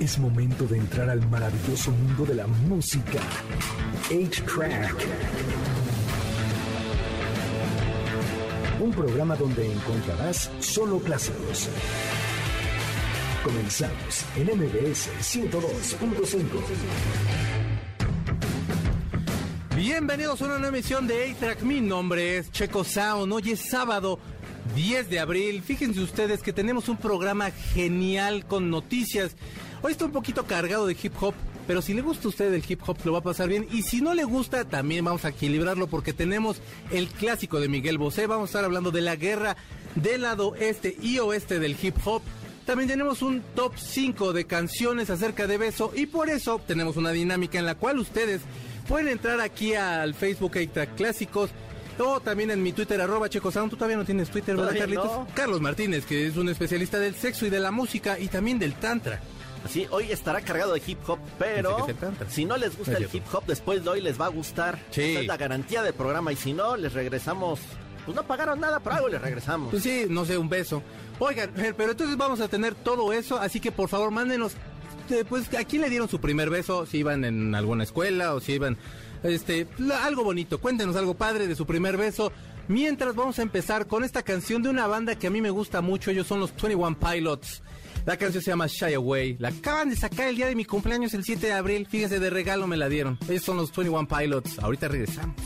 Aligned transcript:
Es 0.00 0.18
momento 0.18 0.64
de 0.64 0.78
entrar 0.78 1.10
al 1.10 1.20
maravilloso 1.28 1.90
mundo 1.90 2.24
de 2.24 2.34
la 2.34 2.46
música. 2.46 3.20
8-Track. 4.08 4.96
Un 8.80 8.90
programa 8.92 9.36
donde 9.36 9.70
encontrarás 9.70 10.50
solo 10.60 11.00
clásicos. 11.00 11.68
Comenzamos 13.44 14.24
en 14.36 14.46
MBS 14.46 15.10
102.5. 15.20 16.44
Bienvenidos 19.76 20.40
a 20.40 20.46
una 20.46 20.58
nueva 20.58 20.78
emisión 20.78 21.06
de 21.06 21.30
A-Track. 21.30 21.60
Mi 21.60 21.82
nombre 21.82 22.38
es 22.38 22.50
Checo 22.50 22.84
Sound. 22.84 23.30
Hoy 23.30 23.50
es 23.50 23.68
sábado 23.68 24.18
10 24.74 25.10
de 25.10 25.20
abril. 25.20 25.60
Fíjense 25.60 26.00
ustedes 26.00 26.42
que 26.42 26.54
tenemos 26.54 26.88
un 26.88 26.96
programa 26.96 27.50
genial 27.50 28.46
con 28.46 28.70
noticias. 28.70 29.36
Hoy 29.82 29.92
está 29.92 30.04
un 30.04 30.12
poquito 30.12 30.44
cargado 30.44 30.86
de 30.86 30.96
hip 31.00 31.14
hop, 31.20 31.34
pero 31.66 31.80
si 31.80 31.94
le 31.94 32.02
gusta 32.02 32.26
a 32.26 32.28
usted 32.28 32.52
el 32.52 32.64
hip 32.68 32.82
hop 32.86 32.98
lo 33.04 33.12
va 33.12 33.20
a 33.20 33.22
pasar 33.22 33.48
bien. 33.48 33.66
Y 33.72 33.82
si 33.82 34.02
no 34.02 34.12
le 34.12 34.24
gusta, 34.24 34.64
también 34.66 35.04
vamos 35.04 35.24
a 35.24 35.30
equilibrarlo 35.30 35.86
porque 35.86 36.12
tenemos 36.12 36.60
el 36.90 37.08
clásico 37.08 37.60
de 37.60 37.68
Miguel 37.68 37.96
Bosé. 37.96 38.26
Vamos 38.26 38.48
a 38.48 38.50
estar 38.50 38.64
hablando 38.64 38.90
de 38.90 39.00
la 39.00 39.16
guerra 39.16 39.56
del 39.94 40.22
lado 40.22 40.54
este 40.56 40.96
y 41.00 41.18
oeste 41.18 41.58
del 41.58 41.76
hip 41.80 41.96
hop. 42.04 42.20
También 42.66 42.90
tenemos 42.90 43.22
un 43.22 43.42
top 43.54 43.72
5 43.76 44.34
de 44.34 44.44
canciones 44.44 45.08
acerca 45.08 45.46
de 45.46 45.56
beso 45.56 45.92
y 45.96 46.06
por 46.06 46.28
eso 46.28 46.60
tenemos 46.66 46.96
una 46.98 47.10
dinámica 47.10 47.58
en 47.58 47.64
la 47.64 47.74
cual 47.74 47.98
ustedes 47.98 48.42
pueden 48.86 49.08
entrar 49.08 49.40
aquí 49.40 49.74
al 49.74 50.14
Facebook 50.14 50.58
A-Track 50.58 50.94
Clásicos 50.94 51.50
o 51.98 52.20
también 52.20 52.50
en 52.50 52.62
mi 52.62 52.72
Twitter, 52.72 53.00
arroba 53.00 53.28
Checo 53.28 53.50
Sound. 53.50 53.70
Tú 53.70 53.76
todavía 53.76 53.96
no 53.96 54.04
tienes 54.04 54.30
Twitter, 54.30 54.56
¿verdad, 54.56 54.76
Carlitos? 54.76 55.06
no. 55.06 55.26
Carlos 55.34 55.60
Martínez, 55.60 56.04
que 56.04 56.26
es 56.26 56.36
un 56.36 56.48
especialista 56.48 56.98
del 56.98 57.14
sexo 57.14 57.46
y 57.46 57.50
de 57.50 57.60
la 57.60 57.70
música 57.70 58.18
y 58.18 58.28
también 58.28 58.58
del 58.58 58.74
tantra. 58.74 59.20
Así, 59.64 59.86
hoy 59.90 60.10
estará 60.10 60.40
cargado 60.40 60.72
de 60.72 60.82
hip 60.86 60.98
hop, 61.06 61.18
pero 61.38 61.86
si 62.28 62.44
no 62.44 62.56
les 62.56 62.76
gusta 62.76 62.92
No 62.92 62.98
el 62.98 63.08
hip 63.12 63.24
hop, 63.32 63.44
después 63.46 63.84
de 63.84 63.90
hoy 63.90 64.00
les 64.00 64.20
va 64.20 64.26
a 64.26 64.30
gustar. 64.30 64.78
Sí. 64.90 65.02
Esa 65.02 65.20
es 65.20 65.26
la 65.26 65.36
garantía 65.36 65.82
del 65.82 65.92
programa 65.92 66.32
y 66.32 66.36
si 66.36 66.52
no, 66.52 66.76
les 66.76 66.92
regresamos. 66.92 67.60
Pues 68.04 68.16
no 68.16 68.22
pagaron 68.24 68.58
nada, 68.58 68.80
pero 68.80 68.96
algo 68.96 69.08
les 69.08 69.20
regresamos. 69.20 69.70
Pues 69.70 69.82
sí, 69.82 70.06
no 70.08 70.24
sé, 70.24 70.38
un 70.38 70.48
beso. 70.48 70.82
Oigan, 71.18 71.50
pero 71.76 71.90
entonces 71.92 72.16
vamos 72.16 72.40
a 72.40 72.48
tener 72.48 72.74
todo 72.74 73.12
eso, 73.12 73.38
así 73.38 73.60
que 73.60 73.70
por 73.70 73.88
favor 73.88 74.10
mándenos, 74.10 74.54
eh, 75.10 75.24
pues, 75.28 75.52
¿a 75.54 75.64
quién 75.64 75.82
le 75.82 75.90
dieron 75.90 76.08
su 76.08 76.20
primer 76.20 76.48
beso? 76.48 76.86
Si 76.86 76.98
iban 76.98 77.24
en 77.24 77.54
alguna 77.54 77.84
escuela 77.84 78.34
o 78.34 78.40
si 78.40 78.52
iban, 78.52 78.78
este, 79.22 79.66
algo 80.02 80.24
bonito. 80.24 80.58
Cuéntenos 80.58 80.96
algo 80.96 81.14
padre 81.14 81.46
de 81.46 81.54
su 81.54 81.66
primer 81.66 81.96
beso. 81.96 82.32
Mientras 82.68 83.14
vamos 83.14 83.38
a 83.38 83.42
empezar 83.42 83.86
con 83.86 84.04
esta 84.04 84.22
canción 84.22 84.62
de 84.62 84.68
una 84.68 84.86
banda 84.86 85.16
que 85.16 85.26
a 85.26 85.30
mí 85.30 85.40
me 85.40 85.50
gusta 85.50 85.80
mucho, 85.80 86.10
ellos 86.10 86.26
son 86.26 86.40
los 86.40 86.52
21 86.54 86.98
Pilots. 86.98 87.62
La 88.06 88.16
canción 88.16 88.42
se 88.42 88.50
llama 88.50 88.66
Shy 88.66 88.94
Away. 88.94 89.36
La 89.38 89.48
acaban 89.48 89.90
de 89.90 89.96
sacar 89.96 90.28
el 90.28 90.36
día 90.36 90.46
de 90.46 90.54
mi 90.54 90.64
cumpleaños, 90.64 91.14
el 91.14 91.24
7 91.24 91.46
de 91.46 91.52
abril. 91.52 91.86
Fíjese, 91.88 92.18
de 92.18 92.30
regalo 92.30 92.66
me 92.66 92.76
la 92.76 92.88
dieron. 92.88 93.18
Ellos 93.28 93.42
son 93.42 93.56
los 93.56 93.74
21 93.74 94.08
Pilots. 94.08 94.58
Ahorita 94.58 94.88
regresamos. 94.88 95.36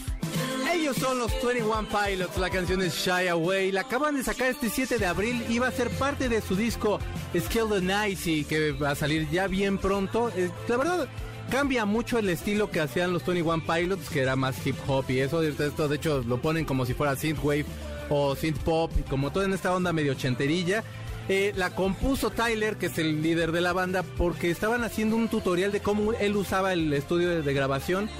Ellos 0.72 0.96
son 0.96 1.18
los 1.18 1.32
21 1.42 1.88
Pilots, 1.88 2.36
la 2.36 2.50
canción 2.50 2.82
es 2.82 2.94
Shy 2.94 3.28
Away, 3.28 3.72
la 3.72 3.82
acaban 3.82 4.16
de 4.16 4.24
sacar 4.24 4.48
este 4.48 4.68
7 4.68 4.98
de 4.98 5.06
abril 5.06 5.42
va 5.62 5.68
a 5.68 5.72
ser 5.72 5.88
parte 5.88 6.28
de 6.28 6.42
su 6.42 6.56
disco 6.56 6.98
Skill 7.34 7.68
the 7.70 7.80
Nicey, 7.80 8.44
que 8.44 8.72
va 8.72 8.90
a 8.90 8.94
salir 8.94 9.26
ya 9.30 9.46
bien 9.46 9.78
pronto. 9.78 10.30
Eh, 10.36 10.50
la 10.68 10.76
verdad, 10.76 11.08
cambia 11.50 11.84
mucho 11.84 12.18
el 12.18 12.28
estilo 12.28 12.70
que 12.70 12.80
hacían 12.80 13.12
los 13.12 13.24
21 13.24 13.64
Pilots, 13.64 14.10
que 14.10 14.20
era 14.20 14.36
más 14.36 14.66
hip 14.66 14.76
hop 14.86 15.04
y 15.08 15.20
eso, 15.20 15.42
esto 15.42 15.88
de 15.88 15.96
hecho 15.96 16.22
lo 16.26 16.42
ponen 16.42 16.64
como 16.64 16.84
si 16.84 16.92
fuera 16.92 17.16
synthwave 17.16 17.66
o 18.10 18.34
synth 18.36 18.58
pop, 18.58 18.90
como 19.08 19.32
toda 19.32 19.46
en 19.46 19.52
esta 19.54 19.74
onda 19.74 19.92
medio 19.92 20.12
ochenterilla. 20.12 20.84
Eh, 21.28 21.52
la 21.56 21.70
compuso 21.70 22.30
Tyler, 22.30 22.76
que 22.76 22.86
es 22.86 22.98
el 22.98 23.22
líder 23.22 23.50
de 23.52 23.62
la 23.62 23.72
banda, 23.72 24.02
porque 24.02 24.50
estaban 24.50 24.84
haciendo 24.84 25.16
un 25.16 25.28
tutorial 25.28 25.72
de 25.72 25.80
cómo 25.80 26.12
él 26.12 26.36
usaba 26.36 26.72
el 26.74 26.92
estudio 26.92 27.42
de- 27.42 27.54
grabación 27.54 28.10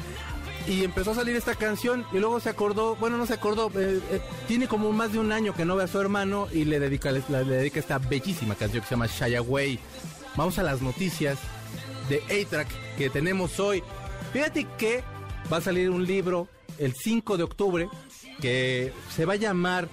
y 0.66 0.84
empezó 0.84 1.11
a 1.11 1.14
salir 1.16 1.36
esta 1.36 1.55
canción 1.55 2.06
y 2.12 2.19
luego 2.19 2.40
se 2.40 2.48
acordó, 2.48 2.96
bueno, 2.96 3.18
no 3.18 3.27
se 3.27 3.34
acordó, 3.34 3.70
eh, 3.78 4.01
eh, 4.11 4.20
tiene 4.48 4.67
como 4.68 4.90
más 4.92 5.12
de 5.12 5.18
un 5.18 5.33
año 5.33 5.55
que 5.55 5.67
no 5.67 5.77
ve 5.77 5.84
a 5.84 5.86
su 5.86 6.01
hermano 6.01 6.48
y 6.51 6.64
le 6.64 6.80
dedica, 6.80 7.12
le, 7.12 7.23
le 7.28 7.45
dedica 7.45 7.78
esta 7.78 7.98
bellísima 7.98 8.55
canción 8.55 8.80
que 8.80 8.89
se 8.89 8.95
llama 8.95 9.07
Shy 9.07 9.34
Away. 9.34 9.78
Vamos 10.36 10.58
a 10.58 10.62
las 10.62 10.80
noticias 10.80 11.39
de 12.08 12.23
A-Track 12.24 12.68
que 12.96 13.11
tenemos 13.11 13.61
hoy. 13.61 13.83
Fíjate 14.33 14.67
que 14.78 15.05
va 15.52 15.58
a 15.58 15.61
salir 15.61 15.90
un 15.90 16.07
libro 16.07 16.48
el 16.78 16.95
5 16.95 17.36
de 17.36 17.42
octubre 17.42 17.89
que 18.40 18.92
se 19.14 19.27
va 19.27 19.34
a 19.34 19.36
llamar 19.36 19.89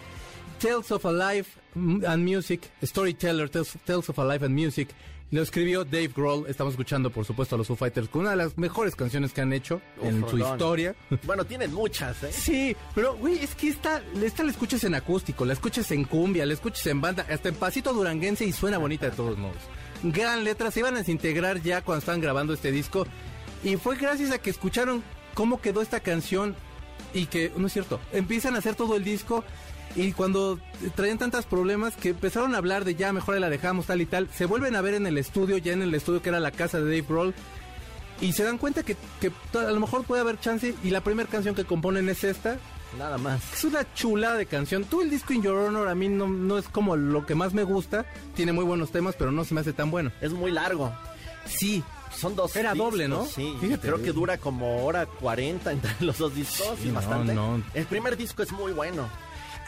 Tales 0.62 0.90
of 0.92 1.06
a 1.06 1.12
Life 1.12 1.60
and 1.76 2.24
Music, 2.24 2.70
Storyteller, 2.84 3.50
Tales, 3.50 3.78
Tales 3.86 4.10
of 4.10 4.20
a 4.20 4.26
Life 4.26 4.46
and 4.46 4.56
Music. 4.56 4.90
Lo 5.32 5.42
escribió 5.42 5.86
Dave 5.86 6.10
Grohl. 6.10 6.46
Estamos 6.50 6.74
escuchando, 6.74 7.10
por 7.10 7.24
supuesto, 7.24 7.56
a 7.56 7.58
los 7.58 7.68
Foo 7.68 7.78
Fighters 7.78 8.10
con 8.10 8.22
una 8.22 8.32
de 8.32 8.36
las 8.36 8.58
mejores 8.58 8.96
canciones 8.98 9.32
que 9.32 9.40
han 9.40 9.54
hecho 9.54 9.82
en 10.02 10.28
su 10.30 10.38
historia. 10.38 10.94
Bueno, 11.24 11.46
tienen 11.46 11.74
muchas, 11.74 12.22
¿eh? 12.24 12.32
Sí, 12.34 12.76
pero 12.94 13.16
güey, 13.16 13.40
es 13.40 13.56
que 13.56 13.70
esta, 13.70 14.02
esta 14.22 14.44
la 14.44 14.52
escuchas 14.52 14.84
en 14.84 14.94
acústico, 14.94 15.46
la 15.46 15.54
escuchas 15.54 15.90
en 15.92 16.04
cumbia, 16.04 16.46
la 16.46 16.54
escuchas 16.54 16.86
en 16.88 17.00
banda, 17.00 17.26
hasta 17.30 17.48
en 17.48 17.56
pasito 17.56 17.94
duranguense 17.94 18.44
y 18.44 18.52
suena 18.52 18.78
bonita 18.78 19.10
de 19.10 19.16
todos 19.16 19.38
modos. 19.38 19.58
Gran 20.04 20.44
letra, 20.44 20.70
se 20.70 20.82
iban 20.82 20.96
a 20.96 21.00
desintegrar 21.00 21.62
ya 21.62 21.82
cuando 21.82 22.00
estaban 22.00 22.20
grabando 22.20 22.54
este 22.54 22.72
disco 22.72 23.08
y 23.64 23.78
fue 23.78 23.96
gracias 23.96 24.32
a 24.32 24.40
que 24.40 24.50
escucharon 24.50 25.02
cómo 25.34 25.62
quedó 25.62 25.82
esta 25.82 26.02
canción 26.02 26.56
y 27.14 27.28
que, 27.28 27.52
no 27.56 27.68
es 27.68 27.74
cierto, 27.74 28.00
empiezan 28.12 28.56
a 28.56 28.60
hacer 28.60 28.76
todo 28.76 28.96
el 28.96 29.04
disco 29.04 29.44
y 29.96 30.12
cuando 30.14 30.60
traían 30.96 31.18
tantos 31.18 31.46
problemas 31.46 31.96
que 31.96 32.10
empezaron 32.10 32.56
a 32.56 32.58
hablar 32.58 32.86
de 32.86 32.96
ya 32.96 33.12
mejor 33.14 33.40
la 33.40 33.50
dejamos 33.50 33.86
tal 33.88 34.02
y 34.02 34.06
tal, 34.06 34.28
se 34.34 34.46
vuelven 34.46 34.76
a 34.76 34.82
ver 34.82 34.94
en 34.96 35.08
el 35.08 35.18
estudio, 35.18 35.58
ya 35.58 35.74
en 35.74 35.82
el 35.82 35.94
estudio 35.94 36.22
que 36.22 36.30
era 36.30 36.40
la 36.40 36.52
casa 36.52 36.78
de 36.80 36.84
Dave 36.86 37.06
Grohl 37.08 37.34
y 38.22 38.34
se 38.34 38.44
dan 38.44 38.58
cuenta 38.58 38.84
que, 38.84 38.96
que 39.20 39.32
a 39.58 39.72
lo 39.72 39.80
mejor 39.80 40.04
puede 40.04 40.22
haber 40.22 40.40
chance 40.40 40.76
y 40.84 40.90
la 40.92 41.02
primera 41.02 41.28
canción 41.30 41.56
que 41.56 41.66
componen 41.66 42.08
es 42.10 42.24
esta. 42.24 42.58
Nada 43.00 43.18
más. 43.18 43.42
Es 43.54 43.64
una 43.64 43.86
chulada 43.94 44.36
de 44.36 44.46
canción. 44.46 44.84
Tú 44.84 45.02
el 45.02 45.10
disco 45.10 45.32
In 45.34 45.42
Your 45.42 45.56
Honor 45.58 45.88
a 45.88 45.96
mí 45.96 46.10
no, 46.10 46.28
no 46.28 46.58
es 46.58 46.68
como 46.68 46.96
lo 46.98 47.26
que 47.26 47.36
más 47.36 47.54
me 47.54 47.64
gusta. 47.64 48.06
Tiene 48.36 48.52
muy 48.52 48.66
buenos 48.66 48.92
temas, 48.92 49.16
pero 49.18 49.32
no 49.32 49.46
se 49.46 49.54
me 49.54 49.62
hace 49.62 49.72
tan 49.74 49.90
bueno. 49.90 50.12
Es 50.20 50.34
muy 50.34 50.52
largo. 50.52 50.92
Sí, 51.46 51.82
Son 52.16 52.36
dos 52.36 52.54
Era 52.56 52.74
discos, 52.74 52.92
doble, 52.92 53.08
¿no? 53.08 53.26
Sí, 53.26 53.56
Fíjate. 53.62 53.88
creo 53.88 54.04
que 54.04 54.12
dura 54.12 54.38
como 54.38 54.84
hora 54.86 55.06
40 55.06 55.72
entre 55.72 55.92
los 56.02 56.18
dos 56.18 56.36
discos. 56.36 56.78
Sí, 56.84 56.90
no, 56.90 56.96
bastante. 56.96 57.34
no. 57.34 57.64
El 57.74 57.86
primer 57.86 58.18
disco 58.18 58.44
es 58.44 58.52
muy 58.52 58.74
bueno. 58.74 59.08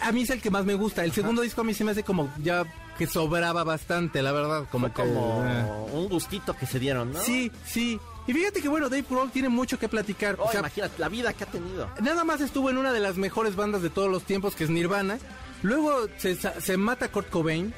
A 0.02 0.12
mí 0.12 0.24
es 0.24 0.30
el 0.30 0.42
que 0.42 0.50
más 0.50 0.66
me 0.66 0.76
gusta. 0.76 1.04
El 1.04 1.12
segundo 1.12 1.42
disco 1.42 1.62
a 1.62 1.64
mí 1.64 1.74
se 1.74 1.84
me 1.84 1.92
hace 1.92 2.04
como 2.04 2.32
ya 2.42 2.64
que 2.98 3.08
sobraba 3.08 3.64
bastante, 3.64 4.22
la 4.22 4.32
verdad. 4.32 4.66
Como 4.72 4.88
Fue 4.92 5.06
como 5.06 5.44
eh. 5.46 5.66
un 5.94 6.10
gustito 6.10 6.56
que 6.56 6.66
se 6.66 6.80
dieron, 6.80 7.14
¿no? 7.14 7.20
Sí, 7.20 7.52
sí. 7.66 8.00
Y 8.28 8.34
fíjate 8.34 8.62
que 8.62 8.70
bueno, 8.70 8.90
Dave 8.90 9.06
Grohl 9.10 9.32
tiene 9.32 9.50
mucho 9.50 9.78
que 9.78 9.90
platicar. 9.90 10.38
Oh, 10.40 10.46
o 10.46 10.52
sea, 10.52 10.62
imagínate 10.62 11.00
la 11.00 11.10
vida 11.10 11.34
que 11.34 11.44
ha 11.44 11.48
tenido. 11.48 11.90
Nada 12.02 12.24
más 12.24 12.42
estuvo 12.42 12.70
en 12.70 12.78
una 12.78 12.94
de 12.94 13.00
las 13.00 13.18
mejores 13.18 13.56
bandas 13.56 13.82
de 13.82 13.90
todos 13.90 14.10
los 14.10 14.24
tiempos, 14.24 14.56
que 14.56 14.64
es 14.64 14.70
Nirvana. 14.70 15.18
Luego 15.62 16.08
se, 16.18 16.36
se 16.36 16.78
mata 16.78 17.10
Kurt 17.10 17.30
Cobain 17.30 17.74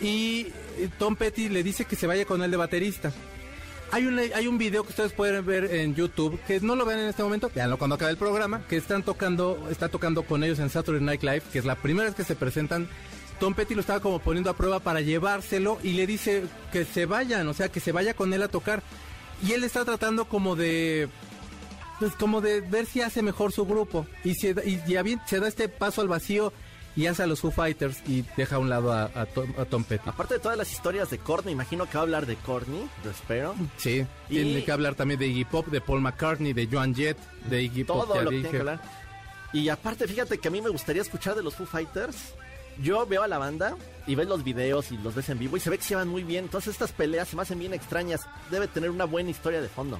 y 0.00 0.48
eh, 0.76 0.90
Tom 0.98 1.16
Petty 1.16 1.48
le 1.48 1.62
dice 1.62 1.84
que 1.84 1.96
se 1.96 2.06
vaya 2.06 2.24
con 2.24 2.42
él 2.42 2.50
de 2.50 2.56
baterista. 2.56 3.12
Hay 3.92 4.06
un, 4.06 4.18
hay 4.18 4.46
un 4.46 4.58
video 4.58 4.82
que 4.82 4.90
ustedes 4.90 5.12
pueden 5.12 5.44
ver 5.46 5.72
en 5.74 5.94
YouTube, 5.94 6.38
que 6.46 6.60
no 6.60 6.76
lo 6.76 6.84
vean 6.84 7.00
en 7.00 7.08
este 7.08 7.22
momento, 7.22 7.50
veanlo 7.54 7.78
cuando 7.78 7.94
acabe 7.94 8.10
el 8.10 8.16
programa, 8.16 8.66
que 8.66 8.76
están 8.76 9.02
tocando, 9.02 9.68
está 9.70 9.88
tocando 9.88 10.24
con 10.24 10.42
ellos 10.42 10.58
en 10.58 10.70
Saturday 10.70 11.02
Night 11.02 11.22
Live, 11.22 11.42
que 11.52 11.58
es 11.58 11.64
la 11.64 11.76
primera 11.76 12.06
vez 12.06 12.16
que 12.16 12.24
se 12.24 12.34
presentan. 12.34 12.88
Tom 13.38 13.54
Petty 13.54 13.74
lo 13.74 13.80
estaba 13.80 14.00
como 14.00 14.18
poniendo 14.18 14.50
a 14.50 14.56
prueba 14.56 14.80
para 14.80 15.00
llevárselo 15.02 15.78
y 15.82 15.92
le 15.92 16.06
dice 16.06 16.44
que 16.72 16.84
se 16.84 17.06
vayan, 17.06 17.46
o 17.48 17.54
sea, 17.54 17.68
que 17.68 17.80
se 17.80 17.92
vaya 17.92 18.14
con 18.14 18.32
él 18.32 18.42
a 18.42 18.48
tocar. 18.48 18.82
Y 19.46 19.52
él 19.52 19.62
está 19.62 19.84
tratando 19.84 20.24
como 20.26 20.56
de 20.56 21.08
pues 21.98 22.12
como 22.12 22.40
de 22.40 22.60
ver 22.60 22.86
si 22.86 23.00
hace 23.00 23.22
mejor 23.22 23.52
su 23.52 23.64
grupo 23.64 24.06
y 24.22 24.34
se, 24.34 24.54
y 24.64 25.02
bien, 25.02 25.20
se 25.26 25.40
da 25.40 25.48
este 25.48 25.68
paso 25.68 26.00
al 26.00 26.08
vacío 26.08 26.52
y 26.96 27.06
hace 27.06 27.22
a 27.22 27.26
los 27.26 27.40
Foo 27.40 27.50
Fighters 27.50 27.98
y 28.08 28.24
deja 28.36 28.56
a 28.56 28.58
un 28.58 28.68
lado 28.70 28.92
a, 28.92 29.04
a 29.14 29.26
Tom, 29.26 29.52
a 29.58 29.64
Tom 29.66 29.84
Petty. 29.84 30.08
Aparte 30.08 30.34
de 30.34 30.40
todas 30.40 30.56
las 30.58 30.72
historias 30.72 31.10
de 31.10 31.18
Courtney, 31.18 31.52
imagino 31.52 31.84
que 31.86 31.92
va 31.94 32.00
a 32.00 32.02
hablar 32.02 32.26
de 32.26 32.36
Courtney, 32.36 32.88
yo 33.04 33.10
espero. 33.10 33.54
Sí, 33.76 34.06
Y- 34.28 34.34
tiene 34.42 34.64
que 34.64 34.72
hablar 34.72 34.94
también 34.94 35.20
de 35.20 35.26
Iggy 35.26 35.44
Pop, 35.44 35.66
de 35.68 35.80
Paul 35.80 36.00
McCartney, 36.00 36.52
de 36.54 36.66
Joan 36.70 36.94
Jett, 36.94 37.18
de 37.50 37.62
Iggy 37.62 37.84
Pop, 37.84 38.04
Todo 38.06 38.14
ya 38.16 38.22
lo 38.22 38.30
que 38.30 38.36
tiene 38.36 38.50
que 38.50 38.58
hablar. 38.58 38.80
Y 39.52 39.68
aparte, 39.68 40.08
fíjate 40.08 40.38
que 40.38 40.48
a 40.48 40.50
mí 40.50 40.60
me 40.60 40.70
gustaría 40.70 41.02
escuchar 41.02 41.34
de 41.34 41.42
los 41.42 41.54
Foo 41.54 41.66
Fighters. 41.66 42.16
Yo 42.82 43.06
veo 43.06 43.22
a 43.22 43.28
la 43.28 43.38
banda 43.38 43.74
y 44.06 44.14
ves 44.16 44.26
los 44.28 44.44
videos 44.44 44.92
y 44.92 44.98
los 44.98 45.14
ves 45.14 45.28
en 45.30 45.38
vivo 45.38 45.56
y 45.56 45.60
se 45.60 45.70
ve 45.70 45.78
que 45.78 45.84
se 45.84 45.94
van 45.94 46.08
muy 46.08 46.22
bien. 46.24 46.44
Entonces 46.44 46.72
estas 46.72 46.92
peleas 46.92 47.28
se 47.28 47.36
me 47.36 47.42
hacen 47.42 47.58
bien 47.58 47.72
extrañas. 47.72 48.26
Debe 48.50 48.68
tener 48.68 48.90
una 48.90 49.06
buena 49.06 49.30
historia 49.30 49.62
de 49.62 49.68
fondo. 49.68 49.98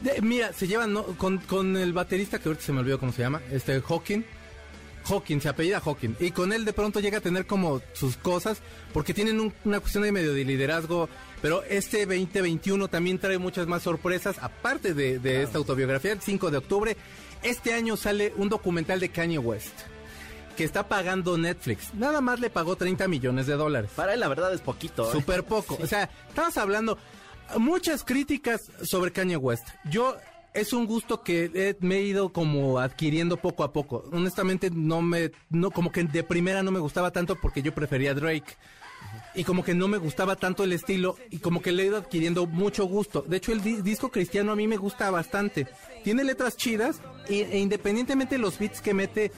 De- 0.00 0.22
mira, 0.22 0.52
se 0.54 0.66
llevan 0.66 0.92
¿no? 0.94 1.02
con, 1.04 1.36
con 1.38 1.76
el 1.76 1.92
baterista 1.92 2.38
que 2.38 2.48
ahorita 2.48 2.64
se 2.64 2.72
me 2.72 2.80
olvidó 2.80 2.98
cómo 2.98 3.12
se 3.12 3.20
llama, 3.22 3.42
este 3.50 3.80
Hawking. 3.82 4.24
Hawking, 5.08 5.40
se 5.40 5.48
apellida 5.48 5.80
Hawking. 5.80 6.14
Y 6.20 6.30
con 6.32 6.52
él 6.52 6.64
de 6.64 6.72
pronto 6.72 7.00
llega 7.00 7.18
a 7.18 7.20
tener 7.20 7.46
como 7.46 7.80
sus 7.92 8.16
cosas, 8.16 8.58
porque 8.92 9.14
tienen 9.14 9.40
un- 9.40 9.52
una 9.64 9.80
cuestión 9.80 10.02
de 10.04 10.12
medio 10.12 10.34
de 10.34 10.44
liderazgo. 10.44 11.08
Pero 11.42 11.62
este 11.64 12.06
2021 12.06 12.88
también 12.88 13.18
trae 13.18 13.38
muchas 13.38 13.66
más 13.66 13.82
sorpresas, 13.82 14.36
aparte 14.40 14.92
de, 14.94 15.18
de 15.18 15.42
esta 15.42 15.58
autobiografía, 15.58 16.12
el 16.12 16.20
5 16.20 16.50
de 16.50 16.56
octubre. 16.58 16.96
Este 17.42 17.72
año 17.74 17.96
sale 17.96 18.32
un 18.36 18.48
documental 18.48 18.98
de 19.00 19.08
Kanye 19.10 19.38
West, 19.38 19.72
que 20.56 20.64
está 20.64 20.88
pagando 20.88 21.38
Netflix. 21.38 21.94
Nada 21.94 22.20
más 22.20 22.40
le 22.40 22.50
pagó 22.50 22.74
30 22.76 23.06
millones 23.06 23.46
de 23.46 23.54
dólares. 23.54 23.90
Para 23.94 24.14
él 24.14 24.20
la 24.20 24.26
verdad 24.28 24.52
es 24.52 24.60
poquito. 24.60 25.08
¿eh? 25.08 25.12
Súper 25.12 25.44
poco. 25.44 25.78
O 25.80 25.86
sea, 25.86 26.10
estamos 26.28 26.56
hablando. 26.56 26.98
Muchas 27.56 28.02
críticas 28.04 28.70
sobre 28.82 29.12
Kanye 29.12 29.36
West. 29.36 29.66
Yo 29.90 30.16
es 30.60 30.72
un 30.72 30.86
gusto 30.86 31.22
que 31.22 31.50
he- 31.54 31.76
me 31.80 31.96
he 31.96 32.02
ido 32.02 32.30
como 32.32 32.78
adquiriendo 32.78 33.36
poco 33.36 33.64
a 33.64 33.72
poco. 33.72 34.04
Honestamente 34.12 34.70
no 34.70 35.02
me 35.02 35.30
no 35.50 35.70
como 35.70 35.90
que 35.92 36.04
de 36.04 36.22
primera 36.22 36.62
no 36.62 36.70
me 36.70 36.78
gustaba 36.80 37.10
tanto 37.10 37.36
porque 37.36 37.62
yo 37.62 37.74
prefería 37.74 38.14
Drake. 38.14 38.56
Y 39.34 39.44
como 39.44 39.62
que 39.62 39.74
no 39.74 39.86
me 39.88 39.98
gustaba 39.98 40.34
tanto 40.36 40.64
el 40.64 40.72
estilo 40.72 41.16
y 41.30 41.38
como 41.38 41.62
que 41.62 41.70
le 41.70 41.84
he 41.84 41.86
ido 41.86 41.96
adquiriendo 41.98 42.46
mucho 42.46 42.84
gusto. 42.86 43.22
De 43.22 43.36
hecho 43.36 43.52
el 43.52 43.62
di- 43.62 43.82
disco 43.82 44.10
cristiano 44.10 44.52
a 44.52 44.56
mí 44.56 44.66
me 44.66 44.76
gusta 44.76 45.10
bastante. 45.10 45.66
Tiene 46.02 46.24
letras 46.24 46.56
chidas 46.56 47.00
y- 47.28 47.42
e 47.42 47.58
independientemente 47.58 48.34
de 48.36 48.40
los 48.40 48.58
beats 48.58 48.80
que 48.80 48.94
mete 48.94 49.30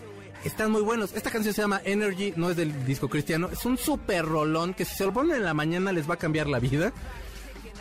están 0.44 0.70
muy 0.70 0.80
buenos. 0.80 1.12
Esta 1.12 1.30
canción 1.30 1.52
se 1.54 1.60
llama 1.60 1.82
Energy, 1.84 2.32
no 2.36 2.48
es 2.50 2.56
del 2.56 2.86
disco 2.86 3.08
cristiano. 3.10 3.50
Es 3.52 3.66
un 3.66 3.76
super 3.76 4.24
rolón 4.24 4.72
que 4.72 4.86
si 4.86 4.94
se 4.96 5.04
lo 5.04 5.12
ponen 5.12 5.36
en 5.36 5.44
la 5.44 5.52
mañana 5.54 5.92
les 5.92 6.08
va 6.08 6.14
a 6.14 6.18
cambiar 6.18 6.46
la 6.46 6.60
vida. 6.60 6.92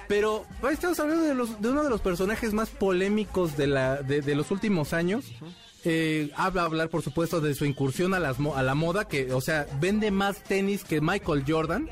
Pero 0.09 0.45
estamos 0.69 0.99
hablando 0.99 1.23
de, 1.23 1.35
los, 1.35 1.61
de 1.61 1.69
uno 1.69 1.83
de 1.83 1.89
los 1.89 2.01
personajes 2.01 2.51
más 2.51 2.69
polémicos 2.69 3.55
de, 3.55 3.67
la, 3.67 4.01
de, 4.01 4.21
de 4.21 4.35
los 4.35 4.51
últimos 4.51 4.91
años. 4.91 5.23
Eh, 5.85 6.31
habla 6.35 6.63
hablar, 6.63 6.89
por 6.89 7.01
supuesto, 7.03 7.39
de 7.39 7.53
su 7.53 7.63
incursión 7.63 8.13
a, 8.13 8.19
las, 8.19 8.37
a 8.55 8.63
la 8.63 8.75
moda, 8.75 9.07
que, 9.07 9.31
o 9.31 9.39
sea, 9.39 9.65
vende 9.79 10.11
más 10.11 10.43
tenis 10.43 10.83
que 10.83 10.99
Michael 10.99 11.45
Jordan 11.47 11.87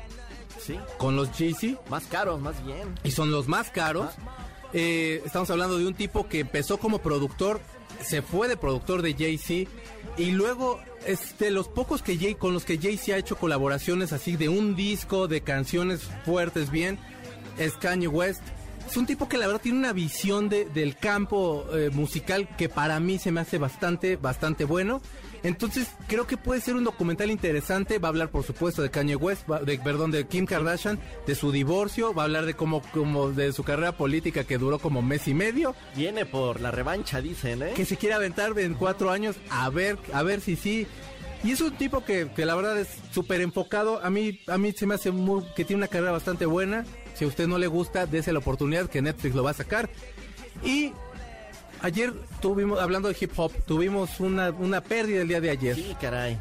Sí. 0.58 0.76
con 0.98 1.14
los 1.16 1.30
Yeezy 1.38 1.78
Más 1.88 2.04
caros, 2.04 2.40
más 2.40 2.62
bien. 2.66 2.88
y 3.04 3.12
son 3.12 3.30
los 3.30 3.46
más 3.48 3.70
caros. 3.70 4.10
Eh, 4.74 5.22
estamos 5.24 5.48
hablando 5.50 5.78
de 5.78 5.86
un 5.86 5.94
tipo 5.94 6.28
que 6.28 6.40
empezó 6.40 6.76
como 6.78 6.98
productor, 6.98 7.60
se 8.02 8.20
fue 8.20 8.48
de 8.48 8.56
productor 8.58 9.00
de 9.00 9.14
Jay-Z 9.14 9.70
y 10.18 10.32
luego 10.32 10.80
es 11.06 11.38
de 11.38 11.50
los 11.52 11.68
pocos 11.68 12.02
que 12.02 12.18
Jay, 12.18 12.34
con 12.34 12.52
los 12.52 12.64
que 12.64 12.76
Jay-Z 12.76 13.14
ha 13.14 13.18
hecho 13.18 13.36
colaboraciones 13.36 14.12
así 14.12 14.36
de 14.36 14.48
un 14.50 14.74
disco, 14.76 15.28
de 15.28 15.40
canciones 15.40 16.02
fuertes 16.26 16.70
bien, 16.70 16.98
es 17.58 17.74
Kanye 17.74 18.08
West. 18.08 18.42
Es 18.88 18.96
un 18.96 19.04
tipo 19.04 19.28
que 19.28 19.36
la 19.36 19.46
verdad 19.46 19.60
tiene 19.60 19.78
una 19.78 19.92
visión 19.92 20.48
de- 20.48 20.64
del 20.64 20.96
campo 20.96 21.66
eh, 21.74 21.90
musical 21.92 22.48
que 22.56 22.70
para 22.70 22.98
mí 23.00 23.18
se 23.18 23.30
me 23.30 23.40
hace 23.40 23.58
bastante, 23.58 24.16
bastante 24.16 24.64
bueno. 24.64 25.02
Entonces 25.42 25.88
creo 26.08 26.26
que 26.26 26.36
puede 26.36 26.60
ser 26.62 26.74
un 26.74 26.84
documental 26.84 27.30
interesante. 27.30 27.98
Va 27.98 28.08
a 28.08 28.10
hablar, 28.10 28.30
por 28.30 28.44
supuesto, 28.44 28.80
de 28.82 28.90
Kanye 28.90 29.14
West, 29.14 29.42
va- 29.48 29.60
de, 29.60 29.78
perdón, 29.78 30.10
de 30.10 30.26
Kim 30.26 30.46
Kardashian, 30.46 30.98
de 31.26 31.34
su 31.34 31.52
divorcio. 31.52 32.14
Va 32.14 32.22
a 32.22 32.24
hablar 32.24 32.46
de 32.46 32.54
cómo, 32.54 32.80
como 32.94 33.30
de 33.30 33.52
su 33.52 33.62
carrera 33.62 33.92
política 33.92 34.44
que 34.44 34.56
duró 34.56 34.78
como 34.78 35.02
mes 35.02 35.28
y 35.28 35.34
medio. 35.34 35.74
Viene 35.94 36.24
por 36.24 36.60
la 36.62 36.70
revancha, 36.70 37.20
dicen, 37.20 37.62
¿eh? 37.62 37.72
Que 37.76 37.84
se 37.84 37.98
quiere 37.98 38.14
aventar 38.14 38.58
en 38.58 38.72
cuatro 38.74 39.10
años 39.10 39.36
a 39.50 39.68
ver, 39.68 39.98
a 40.14 40.22
ver 40.22 40.40
si 40.40 40.56
sí. 40.56 40.86
Y 41.44 41.52
es 41.52 41.60
un 41.60 41.72
tipo 41.76 42.04
que, 42.04 42.30
que 42.34 42.44
la 42.46 42.54
verdad 42.56 42.78
es 42.78 42.88
súper 43.12 43.42
enfocado. 43.42 44.02
A 44.02 44.08
mí, 44.10 44.40
a 44.48 44.56
mí 44.58 44.72
se 44.72 44.86
me 44.86 44.94
hace 44.94 45.10
muy, 45.12 45.44
que 45.54 45.64
tiene 45.64 45.78
una 45.80 45.88
carrera 45.88 46.10
bastante 46.12 46.46
buena. 46.46 46.84
Si 47.18 47.24
a 47.24 47.28
usted 47.28 47.46
no 47.48 47.58
le 47.58 47.66
gusta, 47.66 48.06
dése 48.06 48.32
la 48.32 48.38
oportunidad 48.38 48.88
que 48.88 49.02
Netflix 49.02 49.34
lo 49.34 49.42
va 49.42 49.50
a 49.50 49.54
sacar. 49.54 49.90
Y 50.64 50.92
ayer 51.82 52.12
tuvimos, 52.40 52.78
hablando 52.80 53.08
de 53.08 53.16
hip 53.20 53.32
hop, 53.36 53.52
tuvimos 53.66 54.20
una, 54.20 54.50
una 54.50 54.80
pérdida 54.80 55.22
el 55.22 55.28
día 55.28 55.40
de 55.40 55.50
ayer. 55.50 55.74
Sí, 55.74 55.96
caray. 56.00 56.38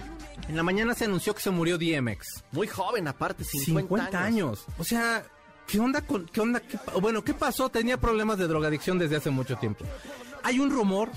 En 0.48 0.56
la 0.56 0.64
mañana 0.64 0.94
se 0.94 1.06
anunció 1.06 1.34
que 1.34 1.42
se 1.42 1.50
murió 1.50 1.78
DMX. 1.78 2.44
Muy 2.52 2.68
joven, 2.68 3.08
aparte, 3.08 3.44
50, 3.44 3.82
50 3.82 4.24
años. 4.24 4.66
O 4.78 4.84
sea, 4.84 5.24
¿qué 5.68 5.80
onda 5.80 6.02
con 6.02 6.26
qué 6.28 6.42
onda? 6.42 6.60
qué 6.62 6.78
bueno, 7.02 7.24
¿qué 7.24 7.34
pasó? 7.34 7.70
Tenía 7.70 7.98
problemas 7.98 8.38
de 8.38 8.48
drogadicción 8.48 8.98
desde 9.00 9.16
hace 9.18 9.30
mucho 9.30 9.56
tiempo. 9.58 9.84
Hay 10.44 10.60
un 10.60 10.70
rumor. 10.70 11.10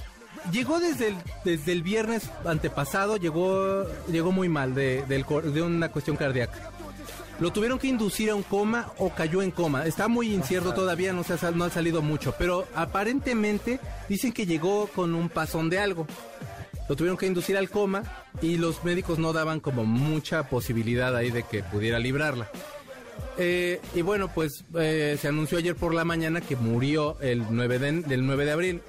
Llegó 0.51 0.81
desde 0.81 1.09
el, 1.09 1.17
desde 1.45 1.73
el 1.73 1.83
viernes 1.83 2.31
antepasado, 2.47 3.19
llegó, 3.19 3.85
llegó 4.11 4.33
muy 4.33 4.49
mal 4.49 4.75
de, 4.75 5.05
del 5.07 5.27
cor- 5.27 5.53
de 5.53 5.61
una 5.61 5.91
cuestión 5.91 6.17
cardíaca. 6.17 6.71
Lo 7.41 7.51
tuvieron 7.51 7.79
que 7.79 7.89
inducir 7.89 8.31
a 8.31 8.35
un 8.35 8.43
coma 8.43 8.93
o 8.99 9.11
cayó 9.11 9.41
en 9.41 9.51
coma. 9.51 9.87
Está 9.87 10.09
muy 10.09 10.35
incierto 10.35 10.75
todavía, 10.75 11.15
no, 11.15 11.25
se 11.25 11.35
ha, 11.35 11.51
no 11.51 11.71
salido 11.71 12.03
mucho. 12.03 12.35
Pero 12.39 12.67
aparentemente 12.75 13.81
dicen 14.09 14.33
que 14.33 14.45
llegó 14.45 14.89
con 14.89 15.15
un 15.15 15.31
pasón 15.31 15.71
de 15.71 15.79
algo. 15.79 16.07
Lo 16.89 16.97
tuvieron 16.97 17.17
que 17.17 17.27
inducir 17.27 17.57
al 17.57 17.71
coma 17.71 18.03
y 18.43 18.59
los 18.59 18.85
médicos 18.85 19.19
no 19.19 19.33
daban 19.33 19.61
como 19.61 19.85
mucha 19.85 20.49
posibilidad 20.49 21.17
ahí 21.17 21.31
de 21.31 21.45
que 21.45 21.63
pudiera 21.63 21.99
librarla. 21.99 22.51
Eh, 23.39 23.81
y 23.95 24.03
bueno, 24.03 24.29
pues 24.35 24.65
eh, 24.75 25.17
se 25.19 25.29
anunció 25.29 25.57
ayer 25.57 25.77
por 25.77 25.95
la 25.95 26.05
mañana 26.05 26.41
que 26.43 26.57
murió 26.57 27.19
el 27.21 27.45
9 27.49 27.79
de, 27.79 27.93
del 28.03 28.27
9 28.27 28.45
de 28.45 28.53
abril. 28.53 28.83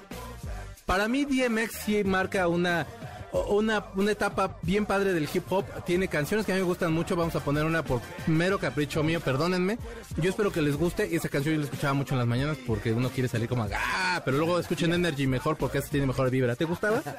Para 0.84 1.08
mí 1.08 1.24
DMX 1.24 1.72
sí 1.86 2.04
marca 2.04 2.48
una, 2.48 2.86
una, 3.32 3.84
una 3.96 4.12
etapa 4.12 4.56
bien 4.62 4.86
padre 4.86 5.12
del 5.12 5.28
hip 5.32 5.50
hop. 5.50 5.64
Tiene 5.84 6.08
canciones 6.08 6.44
que 6.46 6.52
a 6.52 6.54
mí 6.54 6.60
me 6.60 6.66
gustan 6.66 6.92
mucho. 6.92 7.16
Vamos 7.16 7.34
a 7.36 7.40
poner 7.40 7.64
una 7.64 7.82
por 7.82 8.00
mero 8.26 8.58
capricho 8.58 9.02
mío, 9.02 9.20
perdónenme. 9.20 9.78
Yo 10.18 10.30
espero 10.30 10.52
que 10.52 10.62
les 10.62 10.76
guste. 10.76 11.08
Y 11.10 11.16
esa 11.16 11.28
canción 11.28 11.54
yo 11.54 11.60
la 11.60 11.64
escuchaba 11.66 11.94
mucho 11.94 12.14
en 12.14 12.18
las 12.18 12.26
mañanas 12.28 12.58
porque 12.66 12.92
uno 12.92 13.08
quiere 13.10 13.28
salir 13.28 13.48
como 13.48 13.66
¡ah! 13.74 14.20
Pero 14.24 14.36
luego 14.38 14.58
escuchen 14.58 14.92
Energy 14.92 15.26
mejor 15.26 15.56
porque 15.56 15.78
esa 15.78 15.88
tiene 15.88 16.06
mejor 16.06 16.30
vibra. 16.30 16.56
¿Te 16.56 16.64
gustaba? 16.64 17.02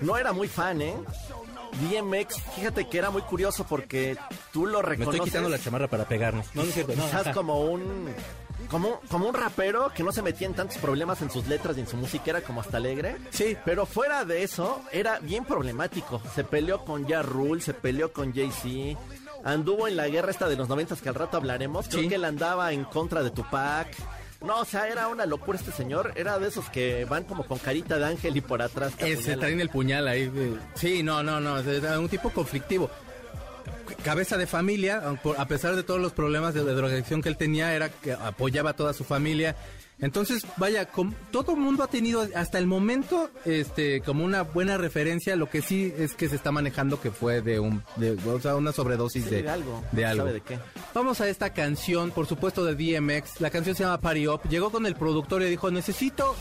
No 0.00 0.16
era 0.16 0.32
muy 0.32 0.48
fan, 0.48 0.82
¿eh? 0.82 0.94
DMX, 1.90 2.40
fíjate 2.56 2.88
que 2.88 2.98
era 2.98 3.10
muy 3.10 3.22
curioso 3.22 3.64
porque 3.68 4.16
tú 4.52 4.66
lo 4.66 4.78
Me 4.82 4.88
reconoces. 4.88 5.14
estoy 5.20 5.30
quitando 5.30 5.48
la 5.48 5.58
chamarra 5.58 5.86
para 5.86 6.04
pegarnos. 6.06 6.46
No, 6.54 6.62
no 6.62 6.68
es 6.68 6.74
cierto. 6.74 6.94
no. 6.96 7.04
Quizás 7.04 7.28
como 7.34 7.60
un 7.60 8.08
como, 8.70 9.00
como 9.08 9.28
un 9.28 9.34
rapero 9.34 9.90
que 9.94 10.02
no 10.02 10.12
se 10.12 10.22
metía 10.22 10.46
en 10.46 10.54
tantos 10.54 10.78
problemas 10.78 11.22
en 11.22 11.30
sus 11.30 11.46
letras 11.46 11.76
y 11.76 11.80
en 11.80 11.86
su 11.86 11.96
música, 11.96 12.30
era 12.30 12.40
como 12.42 12.60
hasta 12.60 12.76
alegre. 12.76 13.16
Sí. 13.30 13.56
Pero 13.64 13.86
fuera 13.86 14.24
de 14.24 14.42
eso, 14.42 14.82
era 14.92 15.18
bien 15.20 15.44
problemático. 15.44 16.20
Se 16.34 16.44
peleó 16.44 16.84
con 16.84 17.06
Ja 17.08 17.22
Rule, 17.22 17.60
se 17.60 17.74
peleó 17.74 18.12
con 18.12 18.32
Jay-Z. 18.34 18.98
Anduvo 19.44 19.86
en 19.88 19.96
la 19.96 20.08
guerra 20.08 20.30
esta 20.30 20.48
de 20.48 20.56
los 20.56 20.68
noventas 20.68 21.00
que 21.00 21.08
al 21.08 21.14
rato 21.14 21.36
hablaremos. 21.36 21.88
Creo 21.88 22.02
Sí. 22.02 22.08
que 22.08 22.16
él 22.16 22.24
andaba 22.24 22.72
en 22.72 22.84
contra 22.84 23.22
de 23.22 23.30
Tupac. 23.30 23.88
No, 24.40 24.60
o 24.60 24.64
sea, 24.64 24.86
era 24.88 25.08
una 25.08 25.26
locura 25.26 25.58
este 25.58 25.72
señor. 25.72 26.12
Era 26.14 26.38
de 26.38 26.46
esos 26.48 26.68
que 26.70 27.04
van 27.06 27.24
como 27.24 27.44
con 27.44 27.58
carita 27.58 27.98
de 27.98 28.04
ángel 28.04 28.36
y 28.36 28.40
por 28.40 28.62
atrás. 28.62 28.92
Ese 28.98 29.36
traen 29.36 29.60
el 29.60 29.68
puñal 29.68 30.06
ahí. 30.06 30.30
Sí, 30.74 31.02
no, 31.02 31.22
no, 31.24 31.40
no. 31.40 31.58
Era 31.58 31.98
un 31.98 32.08
tipo 32.08 32.30
conflictivo. 32.30 32.88
Cabeza 33.96 34.36
de 34.36 34.46
familia, 34.46 35.02
a 35.36 35.46
pesar 35.48 35.76
de 35.76 35.82
todos 35.82 36.00
los 36.00 36.12
problemas 36.12 36.54
de, 36.54 36.64
de 36.64 36.74
drogadicción 36.74 37.22
que 37.22 37.28
él 37.28 37.36
tenía, 37.36 37.74
era 37.74 37.88
que 37.88 38.12
apoyaba 38.12 38.70
a 38.70 38.72
toda 38.74 38.92
su 38.92 39.04
familia. 39.04 39.56
Entonces, 40.00 40.46
vaya, 40.58 40.84
com- 40.86 41.12
todo 41.32 41.52
el 41.54 41.58
mundo 41.58 41.82
ha 41.82 41.88
tenido 41.88 42.24
hasta 42.36 42.58
el 42.58 42.68
momento 42.68 43.30
este 43.44 44.00
como 44.00 44.24
una 44.24 44.42
buena 44.42 44.78
referencia. 44.78 45.34
Lo 45.34 45.50
que 45.50 45.60
sí 45.60 45.92
es 45.98 46.14
que 46.14 46.28
se 46.28 46.36
está 46.36 46.52
manejando 46.52 47.00
que 47.00 47.10
fue 47.10 47.40
de 47.42 47.58
un 47.58 47.82
de, 47.96 48.12
o 48.12 48.40
sea, 48.40 48.54
una 48.54 48.70
sobredosis 48.70 49.24
Sí, 49.24 49.30
de, 49.30 49.42
de 49.42 49.48
algo. 49.50 49.82
de 49.90 50.02
¿Sabe 50.02 50.12
algo. 50.20 50.32
de 50.32 50.40
qué? 50.40 50.58
Vamos 50.94 51.20
a 51.20 51.28
esta 51.28 51.52
canción, 51.52 52.12
por 52.12 52.26
supuesto 52.26 52.64
de 52.64 52.76
DMX. 52.76 53.40
La 53.40 53.50
canción 53.50 53.74
se 53.74 53.82
llama 53.82 54.00
Party 54.00 54.28
Up. 54.28 54.42
Llegó 54.48 54.70
con 54.70 54.86
el 54.86 54.94
productor 54.94 55.42
y 55.42 55.46
dijo, 55.46 55.68
necesito 55.72 56.36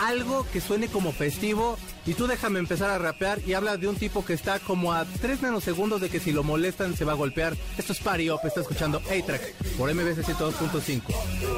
algo 0.00 0.46
que 0.50 0.62
suene 0.62 0.88
como 0.88 1.12
festivo 1.12 1.76
y 2.06 2.14
tú 2.14 2.26
déjame 2.26 2.58
empezar 2.58 2.90
a 2.90 2.98
rapear 2.98 3.40
y 3.46 3.54
habla 3.54 3.76
de 3.76 3.88
un 3.88 3.96
tipo 3.96 4.24
que 4.24 4.34
está 4.34 4.58
como 4.58 4.92
a 4.92 5.04
3 5.04 5.42
nanosegundos 5.42 6.00
de 6.00 6.10
que 6.10 6.20
si 6.20 6.32
lo 6.32 6.42
molestan 6.42 6.96
se 6.96 7.04
va 7.04 7.12
a 7.12 7.16
golpear. 7.16 7.56
Esto 7.78 7.92
es 7.92 8.00
Party 8.00 8.30
Up, 8.30 8.40
está 8.44 8.60
escuchando 8.60 8.98
A-Track 8.98 9.54
por 9.78 9.92
MBC 9.92 10.24
102.5. 10.24 11.02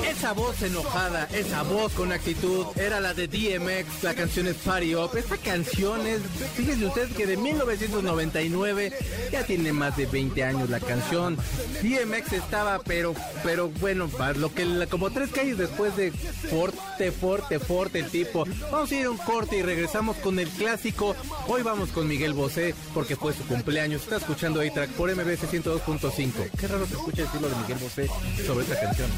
Esa 0.09 0.33
voz 0.33 0.63
enojada, 0.63 1.29
esa 1.33 1.63
voz 1.63 1.93
con 1.93 2.13
actitud 2.13 2.67
era 2.77 3.01
la 3.01 3.15
de 3.15 3.29
DMX, 3.29 4.03
la 4.03 4.15
canción 4.15 4.47
es 4.47 4.57
Party 4.57 4.95
Up. 4.95 5.11
Esta 5.17 5.37
canción 5.37 6.07
es, 6.07 6.23
fíjese 6.55 6.87
usted 6.87 7.09
que 7.11 7.27
de 7.27 7.37
1999 7.37 8.93
ya 9.33 9.45
tiene 9.45 9.73
más 9.73 9.97
de 9.97 10.07
20 10.07 10.45
años 10.45 10.71
la 10.71 10.81
canción. 10.81 11.37
DMX 11.83 12.33
estaba, 12.33 12.79
pero, 12.81 13.15
pero 13.43 13.69
bueno, 13.81 14.09
lo 14.37 14.55
que 14.55 14.87
como 14.89 15.11
tres 15.11 15.31
calles 15.31 15.59
después 15.59 15.97
de 15.97 16.13
Forte, 16.13 17.11
Forte, 17.13 17.59
Forte 17.59 17.99
el 18.01 18.11
tipo. 18.11 18.45
Vamos 18.71 18.91
a 18.91 18.95
ir 18.95 19.07
a 19.07 19.11
un 19.11 19.19
corte 19.19 19.59
y 19.59 19.63
regresamos 19.63 20.17
con 20.19 20.36
el 20.39 20.49
clásico. 20.49 21.15
Hoy 21.47 21.63
vamos 21.63 21.91
con 21.91 22.09
Miguel 22.09 22.33
Bosé 22.33 22.75
porque 22.95 23.17
fue 23.17 23.33
su 23.33 23.45
cumpleaños. 23.47 24.03
Está 24.03 24.17
escuchando 24.17 24.61
A-Track 24.61 24.91
por 24.91 25.15
MBC 25.15 25.51
102.5. 25.51 26.51
Qué 26.59 26.69
raro 26.69 26.87
se 26.87 26.95
escucha 26.95 27.23
decirlo 27.23 27.49
de 27.49 27.57
Miguel 27.57 27.79
Bosé 27.79 28.09
sobre 28.47 28.65
esta 28.65 28.81
canción. 28.81 29.11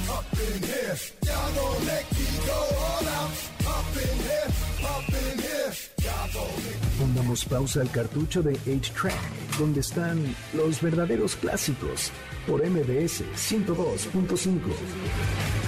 Pongamos 6.99 7.45
pausa 7.45 7.81
al 7.81 7.91
cartucho 7.91 8.43
de 8.43 8.55
8-Track, 8.55 9.59
donde 9.59 9.81
están 9.81 10.35
los 10.53 10.81
verdaderos 10.81 11.37
clásicos, 11.37 12.11
por 12.47 12.67
MBS 12.67 13.23
102.5. 13.37 15.68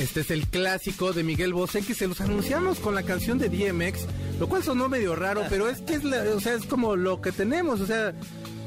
Este 0.00 0.20
es 0.20 0.30
el 0.30 0.46
clásico 0.46 1.12
de 1.12 1.22
Miguel 1.22 1.52
Bosé 1.52 1.82
que 1.82 1.94
se 1.94 2.08
los 2.08 2.20
anunciamos 2.20 2.78
con 2.80 2.94
la 2.94 3.02
canción 3.02 3.38
de 3.38 3.48
DMX, 3.50 4.06
lo 4.38 4.48
cual 4.48 4.62
sonó 4.64 4.88
medio 4.88 5.14
raro, 5.14 5.42
pero 5.50 5.68
es 5.68 5.82
que 5.82 5.94
es, 5.94 6.04
la- 6.04 6.22
o 6.34 6.40
sea, 6.40 6.54
es 6.54 6.64
como 6.64 6.96
lo 6.96 7.20
que 7.20 7.32
tenemos, 7.32 7.80
o 7.80 7.86
sea, 7.86 8.14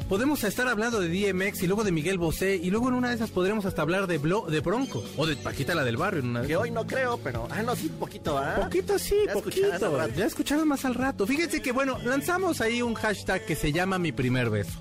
podemos 0.08 0.44
estar 0.44 0.68
hablando 0.68 1.00
de 1.00 1.08
DMX 1.10 1.64
y 1.64 1.68
luego 1.68 1.84
de 1.84 1.92
Miguel 1.92 2.20
Bosé 2.20 2.56
y 2.58 2.70
luego 2.70 2.90
en 2.90 2.94
una 2.94 3.10
de 3.10 3.16
esas 3.16 3.32
podremos 3.32 3.66
hasta 3.66 3.82
hablar 3.82 4.06
de, 4.06 4.22
Blo- 4.22 4.46
de 4.48 4.60
Bronco 4.60 5.04
o 5.18 5.26
de 5.26 5.36
Paquita 5.36 5.74
la 5.74 5.84
del 5.84 5.98
barrio. 5.98 6.20
en 6.22 6.28
una 6.30 6.42
de 6.44 6.48
Que 6.50 6.56
hoy 6.56 6.70
no 6.70 6.86
creo, 6.86 7.18
pero. 7.24 7.48
Ah, 7.50 7.64
no, 7.64 7.76
sí, 7.76 7.90
poquito, 8.00 8.38
¿ah? 8.38 8.58
Poquito 8.62 9.00
sí, 9.00 9.16
Ya 9.26 9.34
poquito. 9.34 10.08
Ya 10.16 10.26
escucharon 10.28 10.68
más 10.68 10.86
al 10.86 10.94
rato. 10.94 11.26
Fíjense 11.26 11.64
que 11.64 11.72
bueno, 11.72 11.98
lanzamos 12.06 12.62
ahí 12.62 12.84
un 12.84 12.94
hashtag 12.94 13.44
que 13.46 13.56
se 13.56 13.72
llama 13.72 13.98
mi 13.98 14.12
primer 14.12 14.52
beso. 14.52 14.80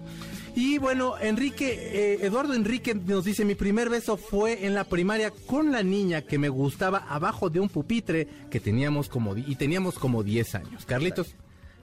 Y 0.54 0.78
bueno, 0.78 1.18
Enrique, 1.18 1.72
eh, 1.72 2.26
Eduardo 2.26 2.52
Enrique 2.52 2.94
nos 2.94 3.24
dice, 3.24 3.44
mi 3.44 3.54
primer 3.54 3.88
beso 3.88 4.16
fue 4.16 4.66
en 4.66 4.74
la 4.74 4.84
primaria 4.84 5.30
con 5.46 5.72
la 5.72 5.82
niña 5.82 6.22
que 6.22 6.38
me 6.38 6.50
gustaba 6.50 7.06
abajo 7.08 7.48
de 7.48 7.60
un 7.60 7.70
pupitre 7.70 8.28
que 8.50 8.60
teníamos 8.60 9.08
como, 9.08 9.36
y 9.36 9.56
teníamos 9.56 9.98
como 9.98 10.22
10 10.22 10.54
años. 10.56 10.84
Carlitos. 10.84 11.34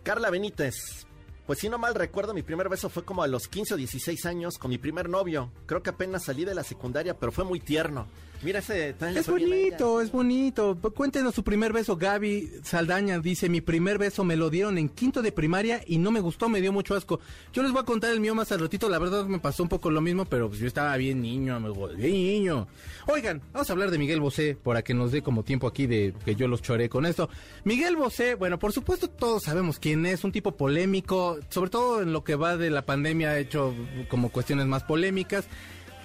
Carla 0.04 0.30
Benítez. 0.30 1.08
Pues 1.48 1.60
si 1.60 1.68
no 1.68 1.80
mal 1.80 1.96
recuerdo, 1.96 2.36
mi 2.36 2.44
primer 2.44 2.70
beso 2.70 2.90
fue 2.90 3.04
como 3.04 3.24
a 3.24 3.28
los 3.28 3.48
15 3.48 3.74
o 3.74 3.78
16 3.78 4.26
años 4.28 4.60
con 4.60 4.70
mi 4.70 4.78
primer 4.78 5.10
novio. 5.10 5.52
Creo 5.66 5.82
que 5.82 5.90
apenas 5.90 6.26
salí 6.26 6.46
de 6.46 6.54
la 6.54 6.64
secundaria, 6.64 7.18
pero 7.18 7.32
fue 7.32 7.44
muy 7.44 7.60
tierno. 7.60 8.06
Mira 8.42 8.60
ese... 8.60 8.96
Es 9.16 9.28
bonito, 9.28 10.02
es 10.02 10.12
bonito. 10.12 10.78
Cuéntenos 10.96 11.36
su 11.36 11.44
primer 11.44 11.74
beso. 11.74 11.98
Gaby 11.98 12.50
Saldaña 12.64 13.20
dice, 13.20 13.50
mi 13.50 13.60
primer 13.60 13.98
beso 13.98 14.24
me 14.24 14.38
lo 14.38 14.50
dieron 14.50 14.78
en 14.78 14.88
quinto 14.88 15.22
de 15.22 15.34
primaria 15.34 15.82
y 15.86 15.98
no 15.98 16.10
me 16.12 16.22
gustó, 16.22 16.48
me 16.48 16.62
dio 16.62 16.72
mucho 16.72 16.96
asco. 16.96 17.20
Yo 17.52 17.64
les 17.64 17.74
voy 17.74 17.82
a 17.82 17.86
contar 17.86 18.12
el 18.12 18.22
mío 18.22 18.34
más 18.36 18.52
al 18.54 18.62
ratito. 18.62 18.88
La 18.88 18.98
verdad 18.98 19.26
me 19.26 19.40
pasó 19.40 19.64
un 19.64 19.70
poco 19.70 19.92
lo 19.92 20.00
mismo, 20.00 20.24
pero 20.24 20.48
pues 20.48 20.62
yo 20.62 20.68
estaba 20.68 20.96
bien 20.96 21.22
niño, 21.22 21.56
amigo, 21.56 21.90
bien 21.90 22.14
niño. 22.14 22.68
Oigan, 23.08 23.42
vamos 23.52 23.70
a 23.70 23.74
hablar 23.74 23.92
de 23.92 23.98
Miguel 23.98 24.22
Bosé 24.22 24.56
para 24.56 24.84
que 24.84 24.94
nos 24.94 25.12
dé 25.12 25.22
como 25.22 25.44
tiempo 25.44 25.68
aquí 25.68 25.86
de 25.86 26.14
que 26.24 26.36
yo 26.36 26.48
los 26.48 26.62
choré 26.62 26.88
con 26.88 27.06
esto. 27.06 27.30
Miguel 27.66 27.98
Bosé, 27.98 28.36
bueno, 28.36 28.58
por 28.58 28.72
supuesto 28.72 29.10
todos 29.10 29.44
sabemos 29.44 29.80
quién 29.80 30.06
es, 30.06 30.24
un 30.24 30.32
tipo 30.32 30.54
polémico, 30.54 31.40
sobre 31.50 31.70
todo 31.70 32.02
en 32.02 32.14
lo 32.14 32.24
que 32.24 32.36
va 32.36 32.56
de 32.56 32.70
la 32.70 32.86
pandemia 32.86 33.32
ha 33.32 33.40
hecho 33.40 33.76
como 34.08 34.30
cuestiones 34.30 34.66
más 34.66 34.84
polémicas. 34.84 35.48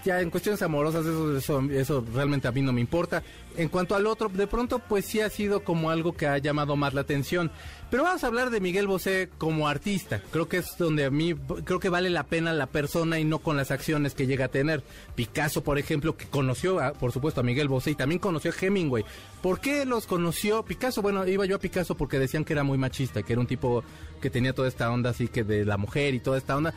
Ya 0.05 0.21
en 0.21 0.29
cuestiones 0.29 0.61
amorosas 0.61 1.07
eso, 1.07 1.35
eso, 1.37 1.61
eso 1.71 2.05
realmente 2.15 2.47
a 2.47 2.53
mí 2.53 2.61
no 2.61 2.75
me 2.75 2.81
importa. 2.83 3.23
En 3.57 3.69
cuanto 3.71 3.95
al 3.95 4.07
otro, 4.07 4.29
de 4.29 4.47
pronto 4.47 4.79
pues 4.79 5.07
sí 5.07 5.21
ha 5.21 5.31
sido 5.31 5.65
como 5.65 5.89
algo 5.89 6.13
que 6.15 6.27
ha 6.27 6.37
llamado 6.37 6.77
más 6.77 6.93
la 6.93 7.01
atención. 7.01 7.51
Pero 7.91 8.03
vamos 8.03 8.23
a 8.23 8.27
hablar 8.27 8.51
de 8.51 8.61
Miguel 8.61 8.87
Bosé 8.87 9.31
como 9.39 9.67
artista. 9.67 10.21
Creo 10.31 10.47
que 10.47 10.59
es 10.59 10.77
donde 10.77 11.07
a 11.07 11.11
mí 11.11 11.35
creo 11.65 11.81
que 11.81 11.89
vale 11.89 12.11
la 12.11 12.25
pena 12.25 12.53
la 12.53 12.67
persona 12.67 13.19
y 13.19 13.25
no 13.25 13.39
con 13.39 13.57
las 13.57 13.71
acciones 13.71 14.15
que 14.15 14.27
llega 14.27 14.47
a 14.47 14.49
tener. 14.49 14.83
Picasso, 15.15 15.63
por 15.65 15.79
ejemplo, 15.79 16.17
que 16.19 16.27
conoció, 16.27 16.81
a- 16.81 16.93
por 16.93 17.11
supuesto, 17.13 17.41
a 17.41 17.45
Miguel 17.45 17.69
Bosé 17.69 17.93
y 17.93 17.95
también 17.95 18.19
conoció 18.19 18.51
a 18.51 18.55
Hemingway. 18.61 19.05
¿Por 19.43 19.61
qué 19.61 19.87
los 19.87 20.07
conoció? 20.07 20.65
Picasso, 20.65 21.01
bueno, 21.01 21.27
iba 21.27 21.47
yo 21.47 21.57
a 21.57 21.61
Picasso 21.61 21.95
porque 21.95 22.19
decían 22.19 22.45
que 22.45 22.53
era 22.53 22.63
muy 22.65 22.77
machista, 22.77 23.23
que 23.23 23.33
era 23.33 23.41
un 23.41 23.47
tipo 23.47 23.83
que 24.21 24.29
tenía 24.29 24.53
toda 24.53 24.69
esta 24.69 24.91
onda 24.91 25.11
así 25.11 25.29
que 25.29 25.45
de 25.45 25.65
la 25.65 25.79
mujer 25.79 26.13
y 26.15 26.21
toda 26.21 26.37
esta 26.37 26.57
onda. 26.57 26.75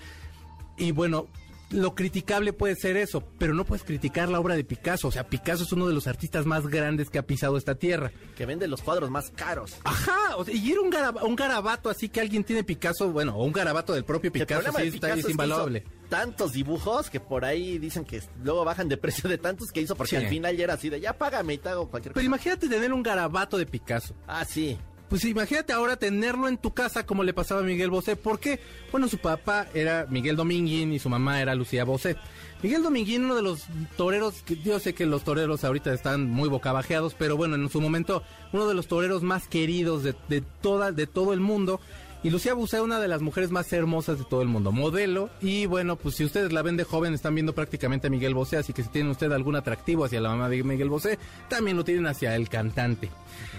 Y 0.78 0.92
bueno, 0.92 1.28
lo 1.70 1.96
criticable 1.96 2.54
puede 2.54 2.76
ser 2.76 2.96
eso, 2.98 3.22
pero 3.38 3.54
no 3.54 3.66
puedes 3.66 3.84
criticar 3.84 4.30
la 4.30 4.40
obra 4.40 4.56
de 4.56 4.64
Picasso. 4.64 5.08
O 5.10 5.12
sea, 5.12 5.28
Picasso 5.28 5.64
es 5.64 5.72
uno 5.74 5.88
de 5.88 5.94
los 5.94 6.08
artistas 6.08 6.46
más 6.46 6.68
grandes 6.68 7.10
que 7.10 7.18
ha 7.20 7.24
pisado 7.28 7.58
esta 7.58 7.76
tierra. 7.76 8.12
Que 8.38 8.46
vende 8.46 8.68
los 8.68 8.82
cuadros 8.82 9.10
más 9.10 9.32
caros. 9.32 9.76
Ajá, 9.84 10.36
o 10.38 10.46
sea, 10.46 10.54
y 10.56 10.72
era 10.72 10.82
un, 10.82 10.92
garab- 10.92 11.22
un 11.24 11.36
garabato 11.36 11.90
así 11.90 12.08
que 12.10 12.22
alguien 12.22 12.44
tiene 12.44 12.64
Picasso, 12.64 13.12
bueno, 13.12 13.36
o 13.36 13.44
un 13.44 13.52
garabato 13.52 13.94
del 13.94 14.06
propio 14.06 14.32
Picasso, 14.32 14.72
sí, 14.78 14.84
de 14.86 14.92
Picasso 14.92 15.16
es 15.16 15.30
invaluable. 15.30 15.80
hizo 15.86 15.98
tantos 16.10 16.54
dibujos 16.54 17.10
que 17.10 17.20
por 17.20 17.44
ahí 17.44 17.78
dicen 17.80 18.06
que 18.06 18.22
luego 18.42 18.64
bajan 18.64 18.88
de 18.88 18.96
precio 18.96 19.30
de 19.30 19.38
tantos 19.38 19.72
que 19.74 19.82
hizo 19.82 19.94
porque 19.96 20.12
Sí. 20.12 20.24
al 20.24 20.30
final 20.30 20.56
ya 20.56 20.64
era 20.64 20.76
así 20.76 20.90
de 20.90 21.02
ya 21.02 21.18
págame 21.18 21.56
y 21.56 21.58
te 21.58 21.68
hago 21.68 21.90
cualquier 21.90 22.14
Pero 22.14 22.22
cosa. 22.22 22.26
imagínate 22.28 22.70
tener 22.70 22.94
un 22.94 23.04
garabato 23.04 23.58
de 23.58 23.66
Picasso. 23.66 24.16
Ah, 24.26 24.46
sí. 24.46 24.78
Pues 25.10 25.24
imagínate 25.24 25.72
ahora 25.72 25.96
tenerlo 25.96 26.48
en 26.50 26.58
tu 26.58 26.74
casa 26.74 27.06
como 27.06 27.24
le 27.24 27.34
pasaba 27.34 27.62
a 27.62 27.64
Miguel 27.64 27.90
Bosé. 27.90 28.16
¿Por 28.16 28.40
qué? 28.40 28.60
Bueno, 28.92 29.08
su 29.08 29.18
papá 29.18 29.68
era 29.74 30.06
Miguel 30.10 30.36
Dominguín 30.36 30.92
y 30.92 31.00
su 31.00 31.10
mamá 31.10 31.42
era 31.42 31.56
Lucía 31.56 31.86
Bosé. 31.86 32.18
Miguel 32.62 32.84
Dominguín, 32.84 33.26
uno 33.26 33.36
de 33.36 33.42
los 33.42 33.68
toreros, 33.96 34.44
yo 34.64 34.80
sé 34.80 34.94
que 34.94 35.06
los 35.06 35.24
toreros 35.24 35.64
ahorita 35.64 35.94
están 35.94 36.30
muy 36.30 36.50
bocabajeados, 36.50 37.14
pero 37.14 37.38
bueno, 37.38 37.56
en 37.56 37.70
su 37.70 37.80
momento, 37.80 38.24
uno 38.52 38.68
de 38.68 38.74
los 38.74 38.88
toreros 38.88 39.24
más 39.24 39.48
queridos 39.48 40.04
de, 40.04 40.16
de 40.28 40.42
toda, 40.62 40.92
de 40.92 41.08
todo 41.08 41.34
el 41.34 41.40
mundo. 41.40 41.80
Y 42.24 42.30
Lucía 42.32 42.56
Bosé, 42.56 42.82
una 42.82 43.00
de 43.00 43.08
las 43.08 43.22
mujeres 43.22 43.52
más 43.52 43.72
hermosas 43.72 44.18
de 44.18 44.26
todo 44.26 44.42
el 44.42 44.48
mundo, 44.48 44.72
modelo. 44.72 45.30
Y 45.40 45.68
bueno, 45.68 45.96
pues 45.96 46.16
si 46.16 46.26
ustedes 46.26 46.52
la 46.52 46.64
ven 46.64 46.76
de 46.76 46.84
joven, 46.84 47.14
están 47.14 47.36
viendo 47.36 47.54
prácticamente 47.54 48.08
a 48.08 48.10
Miguel 48.10 48.34
Bosé. 48.34 48.58
Así 48.58 48.74
que 48.74 48.84
si 48.84 48.90
tienen 48.90 49.12
usted 49.12 49.32
algún 49.32 49.56
atractivo 49.56 50.04
hacia 50.04 50.20
la 50.20 50.30
mamá 50.30 50.50
de 50.50 50.64
Miguel 50.64 50.90
Bosé, 50.90 51.20
también 51.48 51.78
lo 51.78 51.86
tienen 51.86 52.08
hacia 52.08 52.36
el 52.36 52.50
cantante. 52.50 53.12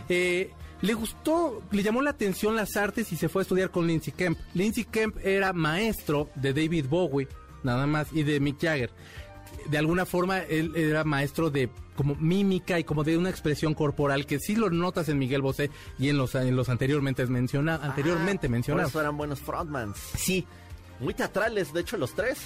Eh, 0.08 0.50
le 0.80 0.94
gustó, 0.94 1.62
le 1.70 1.82
llamó 1.82 2.02
la 2.02 2.10
atención 2.10 2.54
las 2.56 2.76
artes 2.76 3.12
y 3.12 3.16
se 3.16 3.28
fue 3.28 3.40
a 3.40 3.44
estudiar 3.44 3.70
con 3.70 3.86
Lindsay 3.86 4.12
Kemp. 4.12 4.38
Lindsay 4.54 4.84
Kemp 4.84 5.16
era 5.24 5.52
maestro 5.52 6.30
de 6.36 6.52
David 6.52 6.86
Bowie, 6.88 7.28
nada 7.62 7.86
más, 7.86 8.08
y 8.12 8.22
de 8.22 8.38
Mick 8.40 8.60
Jagger. 8.60 8.90
De 9.70 9.78
alguna 9.78 10.06
forma, 10.06 10.38
él 10.40 10.72
era 10.76 11.04
maestro 11.04 11.50
de 11.50 11.68
como 11.96 12.14
mímica 12.14 12.78
y 12.78 12.84
como 12.84 13.02
de 13.02 13.18
una 13.18 13.28
expresión 13.28 13.74
corporal 13.74 14.24
que 14.24 14.38
sí 14.38 14.54
lo 14.54 14.70
notas 14.70 15.08
en 15.08 15.18
Miguel 15.18 15.42
Bosé 15.42 15.70
y 15.98 16.08
en 16.10 16.16
los, 16.16 16.34
en 16.36 16.54
los 16.54 16.68
anteriormente, 16.68 17.26
menciona, 17.26 17.74
anteriormente 17.74 18.46
Ah, 18.46 18.50
mencionados. 18.50 18.92
Por 18.92 19.00
eso 19.00 19.00
eran 19.00 19.16
buenos 19.16 19.40
frontmans. 19.40 19.98
Sí, 20.16 20.46
Muy 21.00 21.12
teatrales, 21.14 21.72
de 21.72 21.80
hecho, 21.80 21.96
los 21.96 22.14
tres. 22.14 22.38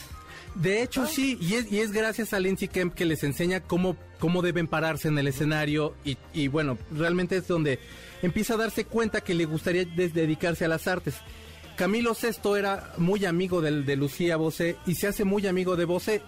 De 0.55 0.83
hecho, 0.83 1.07
sí, 1.07 1.39
y 1.41 1.55
es, 1.55 1.71
y 1.71 1.81
es 1.81 1.93
gracias 1.93 2.33
a 2.33 2.41
Lindsay 2.41 2.69
Kemp 2.69 2.95
que 2.95 3.05
les 3.05 3.25
enseña 3.25 3.61
cómo, 3.61 3.97
cómo 4.19 4.43
deben 4.43 4.67
pararse 4.67 5.09
en 5.09 5.19
el 5.19 5.27
escenario 5.27 5.95
y, 6.05 6.17
y 6.35 6.49
bueno, 6.49 6.79
realmente 6.91 7.37
es 7.37 7.47
donde 7.47 7.79
empieza 8.23 8.55
a 8.55 8.57
darse 8.59 8.85
cuenta 8.87 9.21
que 9.21 9.35
le 9.35 9.45
gustaría 9.45 9.85
dedicarse 9.85 10.65
a 10.65 10.69
las 10.69 10.89
artes. 10.89 11.17
Camilo 11.77 12.15
Sesto 12.15 12.57
era 12.57 12.93
muy 12.99 13.25
amigo 13.25 13.61
del, 13.61 13.85
de 13.85 13.97
Lucía 13.97 14.37
Bosé 14.37 14.77
y 14.87 14.95
se 14.95 15.09
hace 15.09 15.25
muy 15.25 15.47
amigo 15.47 15.77
de 15.77 15.85
Bosé. 15.85 16.23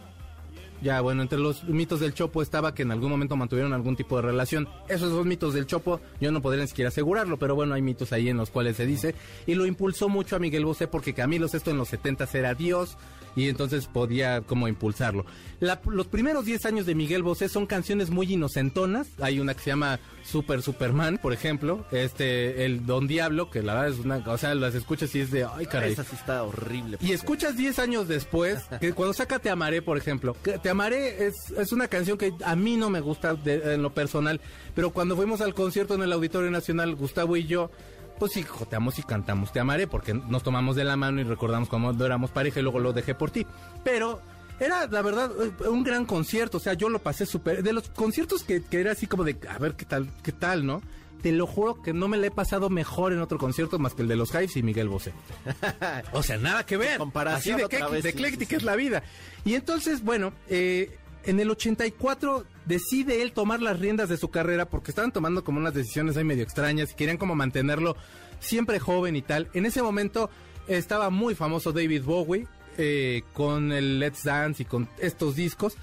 Ya, 0.82 1.00
bueno, 1.00 1.22
entre 1.22 1.38
los 1.38 1.64
mitos 1.64 2.00
del 2.00 2.12
Chopo 2.12 2.42
estaba 2.42 2.74
que 2.74 2.82
en 2.82 2.90
algún 2.90 3.10
momento 3.10 3.36
mantuvieron 3.36 3.72
algún 3.72 3.96
tipo 3.96 4.16
de 4.16 4.22
relación. 4.22 4.68
Esos 4.88 5.12
dos 5.12 5.24
mitos 5.24 5.54
del 5.54 5.66
Chopo, 5.66 6.00
yo 6.20 6.30
no 6.30 6.42
podría 6.42 6.62
ni 6.62 6.68
siquiera 6.68 6.88
asegurarlo, 6.88 7.38
pero 7.38 7.54
bueno, 7.54 7.74
hay 7.74 7.80
mitos 7.80 8.12
ahí 8.12 8.28
en 8.28 8.36
los 8.36 8.50
cuales 8.50 8.76
se 8.76 8.84
dice. 8.84 9.14
Y 9.46 9.54
lo 9.54 9.64
impulsó 9.64 10.08
mucho 10.08 10.36
a 10.36 10.40
Miguel 10.40 10.66
Bosé 10.66 10.86
porque 10.86 11.14
Camilo 11.14 11.48
Sesto 11.48 11.70
en 11.70 11.78
los 11.78 11.88
70 11.88 12.28
era 12.34 12.54
Dios 12.54 12.98
y 13.36 13.48
entonces 13.48 13.86
podía 13.86 14.40
como 14.42 14.68
impulsarlo. 14.68 15.24
La- 15.60 15.80
los 15.86 16.06
primeros 16.06 16.44
10 16.44 16.66
años 16.66 16.86
de 16.86 16.94
Miguel 16.94 17.22
Bosé 17.22 17.48
son 17.48 17.66
canciones 17.66 18.10
muy 18.10 18.32
inocentonas. 18.32 19.08
Hay 19.20 19.40
una 19.40 19.54
que 19.54 19.60
se 19.62 19.70
llama 19.70 19.98
Super 20.22 20.62
Superman, 20.62 21.18
por 21.22 21.32
ejemplo. 21.32 21.84
Este, 21.92 22.64
el 22.64 22.86
Don 22.86 23.06
Diablo, 23.06 23.50
que 23.50 23.62
la 23.62 23.74
verdad 23.74 23.90
es 23.90 24.04
una, 24.04 24.16
o 24.18 24.38
sea, 24.38 24.54
las 24.54 24.74
escuchas 24.74 25.14
y 25.14 25.20
es 25.20 25.30
de, 25.30 25.44
ay 25.44 25.66
caray. 25.66 25.92
Esa 25.92 26.04
sí 26.04 26.16
está 26.16 26.42
horrible. 26.42 26.98
Y 27.00 27.12
escuchas 27.12 27.56
10 27.56 27.78
años 27.78 28.08
después, 28.08 28.64
que 28.80 28.92
cuando 28.92 29.14
saca 29.14 29.38
Te 29.38 29.50
Amaré, 29.50 29.80
por 29.82 29.96
ejemplo, 29.96 30.36
que 30.42 30.58
Te 30.58 30.68
Amaré 30.70 31.26
es, 31.26 31.34
es 31.56 31.72
una 31.72 31.88
canción 31.88 32.18
que 32.18 32.32
a 32.44 32.56
mí 32.56 32.76
no 32.76 32.90
me 32.90 33.00
gusta 33.00 33.34
de- 33.34 33.74
en 33.74 33.82
lo 33.82 33.94
personal, 33.94 34.40
pero 34.74 34.90
cuando 34.90 35.16
fuimos 35.16 35.40
al 35.40 35.54
concierto 35.54 35.94
en 35.94 36.02
el 36.02 36.12
Auditorio 36.12 36.50
Nacional, 36.50 36.94
Gustavo 36.94 37.36
y 37.36 37.44
yo, 37.46 37.70
pues 38.18 38.32
sí, 38.32 38.42
joteamos 38.42 38.98
y 38.98 39.02
cantamos 39.02 39.52
Te 39.52 39.60
Amaré, 39.60 39.86
porque 39.86 40.14
nos 40.14 40.42
tomamos 40.42 40.76
de 40.76 40.84
la 40.84 40.96
mano 40.96 41.20
y 41.20 41.24
recordamos 41.24 41.68
cuando 41.68 42.04
éramos 42.06 42.30
pareja 42.30 42.60
y 42.60 42.62
luego 42.62 42.78
lo 42.78 42.92
dejé 42.92 43.14
por 43.14 43.30
ti. 43.30 43.46
Pero 43.82 44.20
era, 44.60 44.86
la 44.86 45.02
verdad, 45.02 45.30
un 45.68 45.82
gran 45.82 46.06
concierto, 46.06 46.58
o 46.58 46.60
sea, 46.60 46.74
yo 46.74 46.88
lo 46.88 47.00
pasé 47.00 47.26
súper... 47.26 47.62
De 47.62 47.72
los 47.72 47.88
conciertos 47.90 48.44
que, 48.44 48.62
que 48.62 48.80
era 48.80 48.92
así 48.92 49.06
como 49.06 49.24
de, 49.24 49.36
a 49.48 49.58
ver 49.58 49.74
qué 49.74 49.84
tal, 49.84 50.08
qué 50.22 50.32
tal, 50.32 50.64
¿no? 50.64 50.80
Te 51.22 51.32
lo 51.32 51.46
juro 51.46 51.80
que 51.80 51.94
no 51.94 52.06
me 52.06 52.18
la 52.18 52.26
he 52.26 52.30
pasado 52.30 52.68
mejor 52.68 53.14
en 53.14 53.20
otro 53.20 53.38
concierto 53.38 53.78
más 53.78 53.94
que 53.94 54.02
el 54.02 54.08
de 54.08 54.16
los 54.16 54.34
Hives 54.34 54.56
y 54.58 54.62
Miguel 54.62 54.88
Bosé. 54.88 55.12
O 56.12 56.22
sea, 56.22 56.36
nada 56.36 56.66
que 56.66 56.76
ver. 56.76 56.98
comparación 56.98 57.54
Así 57.56 57.62
de, 57.62 57.68
que- 57.68 57.82
vez, 57.90 58.02
de 58.02 58.12
sí, 58.12 58.46
sí. 58.46 58.54
es 58.56 58.62
la 58.62 58.76
vida. 58.76 59.02
Y 59.44 59.54
entonces, 59.54 60.04
bueno, 60.04 60.32
eh, 60.48 60.98
en 61.26 61.40
el 61.40 61.50
84 61.50 62.44
decide 62.66 63.22
él 63.22 63.32
tomar 63.32 63.60
las 63.60 63.78
riendas 63.78 64.08
de 64.08 64.16
su 64.16 64.30
carrera 64.30 64.66
porque 64.66 64.90
estaban 64.90 65.12
tomando 65.12 65.44
como 65.44 65.58
unas 65.58 65.74
decisiones 65.74 66.16
ahí 66.16 66.24
medio 66.24 66.42
extrañas 66.42 66.92
y 66.92 66.94
querían 66.94 67.16
como 67.16 67.34
mantenerlo 67.34 67.96
siempre 68.40 68.78
joven 68.78 69.16
y 69.16 69.22
tal. 69.22 69.48
En 69.54 69.66
ese 69.66 69.82
momento 69.82 70.30
estaba 70.68 71.10
muy 71.10 71.34
famoso 71.34 71.72
David 71.72 72.04
Bowie 72.04 72.46
eh, 72.76 73.22
con 73.32 73.72
el 73.72 73.98
Let's 73.98 74.24
Dance 74.24 74.62
y 74.62 74.66
con 74.66 74.88
estos 74.98 75.36
discos. 75.36 75.76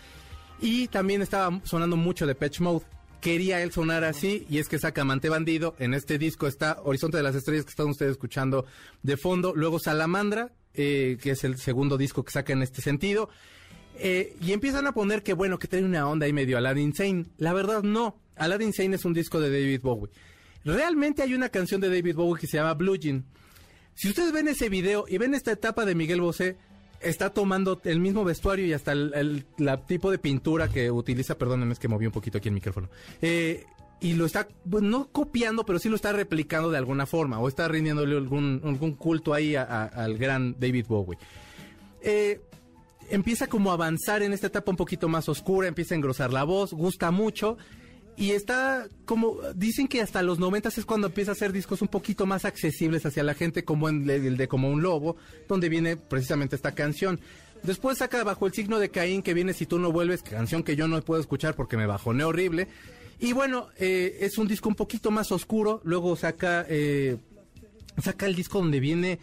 Y 0.59 0.87
también 0.87 1.21
estaba 1.21 1.59
sonando 1.63 1.95
mucho 1.97 2.27
de 2.27 2.35
Patch 2.35 2.59
Mode. 2.59 2.85
Quería 3.19 3.61
él 3.61 3.71
sonar 3.71 4.03
así 4.03 4.45
y 4.49 4.57
es 4.57 4.67
que 4.67 4.79
saca 4.79 5.01
Amante 5.01 5.29
Bandido. 5.29 5.75
En 5.79 5.93
este 5.93 6.17
disco 6.17 6.47
está 6.47 6.79
Horizonte 6.83 7.17
de 7.17 7.23
las 7.23 7.35
Estrellas 7.35 7.65
que 7.65 7.69
están 7.69 7.89
ustedes 7.89 8.13
escuchando 8.13 8.65
de 9.03 9.17
fondo. 9.17 9.53
Luego 9.55 9.79
Salamandra, 9.79 10.51
eh, 10.73 11.17
que 11.21 11.31
es 11.31 11.43
el 11.43 11.57
segundo 11.57 11.97
disco 11.97 12.23
que 12.23 12.31
saca 12.31 12.53
en 12.53 12.63
este 12.63 12.81
sentido. 12.81 13.29
Eh, 13.97 14.35
y 14.41 14.51
empiezan 14.51 14.87
a 14.87 14.93
poner 14.93 15.23
que 15.23 15.33
bueno, 15.33 15.59
que 15.59 15.67
tiene 15.67 15.85
una 15.85 16.07
onda 16.07 16.25
ahí 16.25 16.33
medio 16.33 16.57
Aladdin 16.57 16.93
Sane. 16.93 17.25
La 17.37 17.53
verdad 17.53 17.83
no. 17.83 18.17
Aladdin 18.35 18.73
Sane 18.73 18.95
es 18.95 19.05
un 19.05 19.13
disco 19.13 19.39
de 19.39 19.49
David 19.49 19.81
Bowie. 19.81 20.11
Realmente 20.63 21.21
hay 21.23 21.33
una 21.33 21.49
canción 21.49 21.81
de 21.81 21.89
David 21.89 22.15
Bowie 22.15 22.39
que 22.39 22.47
se 22.47 22.57
llama 22.57 22.73
Blue 22.73 22.97
Jean. 22.97 23.25
Si 23.93 24.09
ustedes 24.09 24.31
ven 24.31 24.47
ese 24.47 24.69
video 24.69 25.05
y 25.07 25.17
ven 25.17 25.33
esta 25.33 25.51
etapa 25.51 25.85
de 25.85 25.95
Miguel 25.95 26.21
Bosé, 26.21 26.57
está 27.01 27.31
tomando 27.31 27.81
el 27.83 27.99
mismo 27.99 28.23
vestuario 28.23 28.65
y 28.65 28.73
hasta 28.73 28.91
el, 28.93 29.45
tipo 29.87 30.11
de 30.11 30.17
pintura 30.17 30.69
que 30.69 30.91
utiliza, 30.91 31.37
perdónenme, 31.37 31.73
es 31.73 31.79
que 31.79 31.87
moví 31.87 32.05
un 32.05 32.11
poquito 32.11 32.37
aquí 32.37 32.49
el 32.49 32.55
micrófono. 32.55 32.89
Eh, 33.21 33.65
y 33.99 34.13
lo 34.13 34.25
está, 34.25 34.47
pues, 34.69 34.83
no 34.83 35.09
copiando, 35.11 35.65
pero 35.65 35.77
sí 35.77 35.89
lo 35.89 35.95
está 35.95 36.11
replicando 36.11 36.71
de 36.71 36.77
alguna 36.77 37.05
forma, 37.05 37.39
o 37.39 37.47
está 37.47 37.67
rindiéndole 37.67 38.17
algún, 38.17 38.61
algún 38.63 38.95
culto 38.95 39.33
ahí 39.33 39.55
al 39.55 40.17
gran 40.17 40.55
David 40.59 40.85
Bowie. 40.87 41.19
Eh, 42.01 42.41
empieza 43.11 43.47
como 43.47 43.71
a 43.71 43.73
avanzar 43.73 44.23
en 44.23 44.33
esta 44.33 44.47
etapa 44.47 44.71
un 44.71 44.77
poquito 44.77 45.07
más 45.07 45.29
oscura, 45.29 45.67
empieza 45.67 45.93
a 45.93 45.97
engrosar 45.97 46.33
la 46.33 46.43
voz, 46.43 46.73
gusta 46.73 47.11
mucho. 47.11 47.57
Y 48.17 48.31
está 48.31 48.87
como, 49.05 49.37
dicen 49.55 49.87
que 49.87 50.01
hasta 50.01 50.21
los 50.21 50.37
90 50.39 50.69
es 50.69 50.85
cuando 50.85 51.07
empieza 51.07 51.31
a 51.31 51.33
hacer 51.33 51.51
discos 51.51 51.81
un 51.81 51.87
poquito 51.87 52.25
más 52.25 52.45
accesibles 52.45 53.05
hacia 53.05 53.23
la 53.23 53.33
gente, 53.33 53.63
como 53.63 53.89
en 53.89 54.09
el 54.09 54.25
el 54.25 54.37
de 54.37 54.47
Como 54.47 54.69
un 54.69 54.81
Lobo, 54.81 55.15
donde 55.47 55.69
viene 55.69 55.97
precisamente 55.97 56.55
esta 56.55 56.73
canción. 56.73 57.19
Después 57.63 57.99
saca 57.99 58.23
Bajo 58.23 58.47
el 58.47 58.53
signo 58.53 58.79
de 58.79 58.89
Caín, 58.89 59.21
que 59.21 59.33
viene 59.33 59.53
Si 59.53 59.65
tú 59.65 59.79
no 59.79 59.91
vuelves, 59.91 60.23
canción 60.23 60.63
que 60.63 60.75
yo 60.75 60.87
no 60.87 61.01
puedo 61.01 61.21
escuchar 61.21 61.55
porque 61.55 61.77
me 61.77 61.85
bajoné 61.85 62.23
horrible. 62.23 62.67
Y 63.19 63.33
bueno, 63.33 63.67
eh, 63.77 64.17
es 64.21 64.37
un 64.37 64.47
disco 64.47 64.67
un 64.67 64.75
poquito 64.75 65.11
más 65.11 65.31
oscuro. 65.31 65.79
Luego 65.83 66.15
saca, 66.15 66.65
eh, 66.67 67.17
saca 68.01 68.25
el 68.25 68.35
disco 68.35 68.59
donde 68.59 68.79
viene 68.79 69.19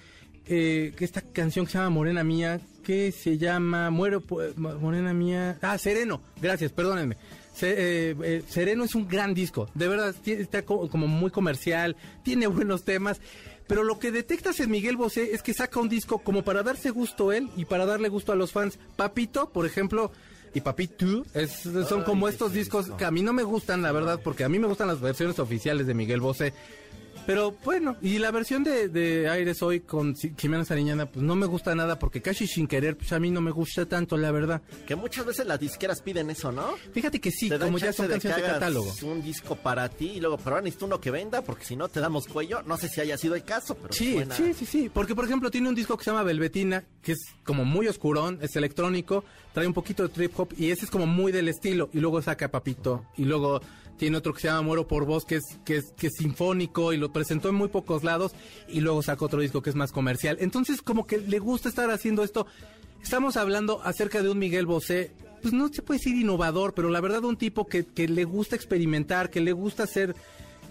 eh, 0.49 0.93
que 0.97 1.05
esta 1.05 1.21
canción 1.21 1.67
que 1.67 1.73
se 1.73 1.79
llama 1.79 1.91
Morena 1.91 2.25
Mía, 2.25 2.61
que 2.83 3.13
se 3.13 3.39
llama 3.39 3.91
Muero, 3.91 4.21
por- 4.21 4.57
Morena 4.59 5.13
Mía. 5.13 5.59
Ah, 5.63 5.77
Sereno, 5.79 6.21
gracias, 6.41 6.73
perdónenme. 6.73 7.17
Se- 7.55 7.71
eh, 8.11 8.17
eh, 8.23 8.43
Sereno 8.49 8.85
es 8.85 8.95
un 8.95 9.07
gran 9.09 9.35
disco, 9.35 9.69
de 9.75 9.89
verdad, 9.89 10.15
está 10.25 10.63
co- 10.63 10.89
como 10.89 11.07
muy 11.09 11.31
comercial, 11.31 11.97
tiene 12.23 12.47
buenos 12.47 12.85
temas. 12.85 13.21
Pero 13.67 13.85
lo 13.85 13.99
que 13.99 14.11
detectas 14.11 14.61
en 14.61 14.71
Miguel 14.71 14.97
Bosé 14.97 15.35
es 15.35 15.43
que 15.43 15.53
saca 15.53 15.79
un 15.79 15.91
disco 15.91 16.21
como 16.21 16.43
para 16.43 16.63
darse 16.63 16.89
gusto 16.89 17.33
él 17.33 17.51
y 17.55 17.67
para 17.67 17.85
darle 17.85 18.09
gusto 18.09 18.33
a 18.33 18.35
los 18.37 18.51
fans. 18.53 18.79
Papito, 18.97 19.51
por 19.51 19.67
ejemplo, 19.67 20.11
y 20.55 20.63
Papito, 20.63 21.27
es, 21.35 21.69
son 21.87 22.03
como 22.03 22.29
estos 22.29 22.55
discos 22.55 22.89
que 22.97 23.05
a 23.05 23.11
mí 23.11 23.21
no 23.21 23.35
me 23.35 23.43
gustan, 23.43 23.83
la 23.83 23.93
verdad, 23.93 24.21
porque 24.25 24.45
a 24.45 24.49
mí 24.49 24.59
me 24.59 24.67
gustan 24.69 24.89
las 24.89 25.03
versiones 25.03 25.39
oficiales 25.39 25.87
de 25.87 25.93
Miguel 25.93 26.21
Bosé. 26.21 26.55
Pero 27.27 27.55
bueno, 27.65 27.97
y 28.01 28.19
la 28.19 28.31
versión 28.31 28.65
de, 28.65 28.89
de 28.89 29.29
Aires 29.29 29.63
hoy 29.63 29.81
con 29.81 30.15
Jimena 30.17 30.65
Sariñana, 30.65 31.05
pues 31.07 31.23
no 31.23 31.37
me 31.37 31.45
gusta 31.45 31.75
nada 31.75 31.99
porque 31.99 32.23
casi 32.23 32.47
sin 32.47 32.67
querer, 32.67 32.97
pues 32.97 33.13
a 33.13 33.19
mí 33.21 33.31
no 33.31 33.43
me 33.43 33.51
gusta 33.51 33.85
tanto, 33.87 34.17
la 34.17 34.31
verdad. 34.31 34.63
Que 34.87 34.97
muchas 34.97 35.27
veces 35.27 35.47
las 35.47 35.61
disqueras 35.61 36.01
piden 36.01 36.31
eso, 36.31 36.51
¿no? 36.53 36.75
Fíjate 36.93 37.21
que 37.21 37.31
sí, 37.31 37.51
como 37.51 37.77
ya 37.77 37.93
son 37.93 38.07
de 38.07 38.13
canciones 38.15 38.39
de 38.39 38.45
hagas 38.45 38.53
catálogo. 38.55 38.93
un 39.03 39.23
disco 39.23 39.57
para 39.57 39.89
ti 39.91 40.13
y 40.17 40.21
luego, 40.21 40.39
pero 40.39 40.51
ahora 40.57 40.63
necesito 40.63 40.87
uno 40.87 41.01
que 41.01 41.11
venda 41.11 41.43
porque 41.43 41.65
si 41.67 41.77
no 41.77 41.89
te 41.89 42.01
damos 42.01 42.27
cuello. 42.27 42.63
No 42.63 42.79
sé 42.79 42.89
si 42.89 43.01
haya 43.03 43.19
sido 43.19 43.35
el 43.35 43.45
caso, 43.45 43.75
pero 43.75 43.93
Sí, 43.93 44.15
suena- 44.15 44.35
sí, 44.35 44.55
sí, 44.55 44.65
sí. 44.65 44.91
Porque, 44.93 45.15
por 45.15 45.27
ejemplo, 45.27 45.51
tiene 45.51 45.69
un 45.69 45.75
disco 45.75 45.99
que 45.99 46.05
se 46.05 46.11
llama 46.11 46.23
Velvetina, 46.23 46.85
que 47.03 47.13
es 47.13 47.19
como 47.45 47.65
muy 47.67 47.89
oscurón, 47.89 48.39
es 48.41 48.57
electrónico, 48.57 49.23
trae 49.53 49.67
un 49.67 49.75
poquito 49.75 50.03
de 50.03 50.09
trip 50.09 50.33
hop 50.41 50.55
y 50.57 50.71
ese 50.71 50.87
es 50.87 50.91
como 50.91 51.07
muy 51.07 51.31
del 51.31 51.49
estilo. 51.49 51.91
Y 51.93 52.01
luego 52.01 52.23
saca 52.23 52.51
Papito. 52.51 53.05
Y 53.19 53.25
luego 53.27 53.61
tiene 53.99 54.17
otro 54.17 54.33
que 54.33 54.41
se 54.41 54.49
llama 54.49 54.63
Muero 54.63 54.89
por 54.89 55.05
Vos, 55.05 55.25
que 55.25 55.37
es, 55.37 55.59
que 55.65 55.77
es, 55.77 55.93
que 55.93 56.07
es 56.07 56.15
sinfónico 56.15 56.93
y 56.93 56.97
lo 56.97 57.13
presentó 57.13 57.49
en 57.49 57.57
muy 57.57 57.69
pocos 57.69 58.05
lados. 58.05 58.33
Y 58.69 58.81
luego 58.81 59.03
saca 59.03 59.25
otro 59.25 59.41
disco 59.41 59.61
que 59.61 59.71
es 59.71 59.77
más 59.77 59.93
comercial. 59.93 60.39
Entonces, 60.41 60.81
como 60.81 61.07
que 61.07 61.19
le 61.19 61.39
gusta 61.39 61.69
estar 61.69 61.91
haciendo 61.91 62.23
esto. 62.23 62.47
Estamos 63.03 63.37
hablando 63.37 63.83
acerca 63.83 64.23
de 64.23 64.31
un 64.31 64.39
Miguel 64.39 64.67
Bosé. 64.67 65.13
Pues 65.43 65.53
no 65.53 65.69
se 65.69 65.83
puede 65.83 65.99
decir 65.99 66.17
innovador, 66.17 66.75
pero 66.75 66.89
la 66.89 67.01
verdad 67.01 67.25
un 67.25 67.37
tipo 67.37 67.67
que, 67.67 67.85
que 67.85 68.09
le 68.09 68.25
gusta 68.25 68.57
experimentar, 68.57 69.31
que 69.31 69.41
le 69.41 69.53
gusta 69.53 69.85
hacer 69.85 70.17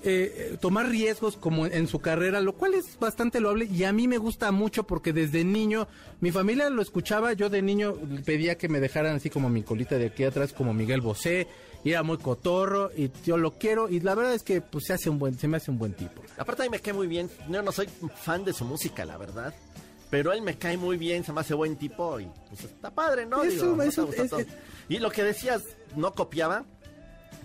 eh, 0.03 0.51
eh, 0.53 0.57
tomar 0.59 0.87
riesgos 0.89 1.37
como 1.37 1.65
en, 1.65 1.87
su 1.87 1.99
carrera, 1.99 2.39
lo 2.41 2.53
cual 2.53 2.73
es 2.73 2.97
bastante 2.99 3.39
loable 3.39 3.65
y 3.65 3.83
a 3.83 3.93
mí 3.93 4.07
me 4.07 4.17
gusta 4.17 4.51
mucho 4.51 4.83
porque 4.83 5.13
desde 5.13 5.43
niño, 5.43 5.87
mi 6.21 6.31
familia 6.31 6.69
lo 6.69 6.81
escuchaba, 6.81 7.33
yo 7.33 7.49
de 7.49 7.61
niño 7.61 7.95
pedía 8.25 8.57
que 8.57 8.69
me 8.69 8.79
dejaran 8.79 9.15
así 9.15 9.29
como 9.29 9.49
mi 9.49 9.63
colita 9.63 9.97
de 9.97 10.07
aquí 10.07 10.23
atrás 10.23 10.53
como 10.53 10.73
Miguel 10.73 11.01
Bosé, 11.01 11.47
y 11.83 11.91
era 11.91 12.03
muy 12.03 12.17
cotorro 12.17 12.91
y 12.97 13.11
yo 13.25 13.37
lo 13.37 13.51
quiero 13.53 13.87
y 13.89 13.99
la 13.99 14.15
verdad 14.15 14.33
es 14.33 14.43
que 14.43 14.61
pues 14.61 14.85
se 14.85 14.93
hace 14.93 15.09
un 15.09 15.19
buen, 15.19 15.37
se 15.37 15.47
me 15.47 15.57
hace 15.57 15.71
un 15.71 15.77
buen 15.77 15.93
tipo. 15.93 16.21
Aparte 16.37 16.63
a 16.63 16.65
mí 16.65 16.69
me 16.71 16.79
cae 16.79 16.93
muy 16.93 17.07
bien. 17.07 17.29
Yo 17.49 17.61
no 17.61 17.71
soy 17.71 17.87
fan 18.23 18.43
de 18.43 18.51
su 18.51 18.65
música, 18.65 19.05
la 19.05 19.17
verdad. 19.17 19.53
Pero 20.09 20.31
él 20.33 20.41
me 20.41 20.57
cae 20.57 20.75
muy 20.77 20.97
bien, 20.97 21.23
se 21.23 21.31
me 21.33 21.41
hace 21.41 21.53
buen 21.53 21.75
tipo 21.75 22.19
y 22.19 22.27
pues 22.49 22.63
está 22.63 22.89
padre, 22.91 23.25
¿no? 23.25 23.43
Eso, 23.43 23.71
Digo, 23.71 23.81
eso, 23.83 24.09
es- 24.11 24.31
es- 24.33 24.47
Y 24.89 24.99
lo 24.99 25.11
que 25.11 25.23
decías, 25.23 25.61
no 25.95 26.13
copiaba, 26.13 26.65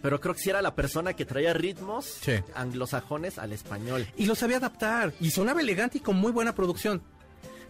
pero 0.00 0.20
creo 0.20 0.34
que 0.34 0.40
sí 0.40 0.50
era 0.50 0.62
la 0.62 0.74
persona 0.74 1.12
que 1.14 1.24
traía 1.24 1.52
ritmos 1.52 2.06
Sí. 2.06 2.32
anglosajones 2.54 3.38
al 3.38 3.52
español. 3.52 4.06
Y 4.16 4.26
lo 4.26 4.34
sabía 4.34 4.56
adaptar 4.58 5.12
y 5.20 5.30
sonaba 5.30 5.60
elegante 5.60 5.98
y 5.98 6.00
con 6.00 6.16
muy 6.16 6.32
buena 6.32 6.54
producción. 6.54 7.02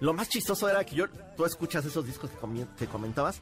Lo 0.01 0.13
más 0.15 0.29
chistoso 0.29 0.69
era 0.69 0.85
que 0.85 0.97
yo, 0.97 1.07
tú 1.37 1.45
escuchas 1.45 1.85
esos 1.85 2.05
discos 2.07 2.31
que 2.79 2.87
comentabas, 2.87 3.41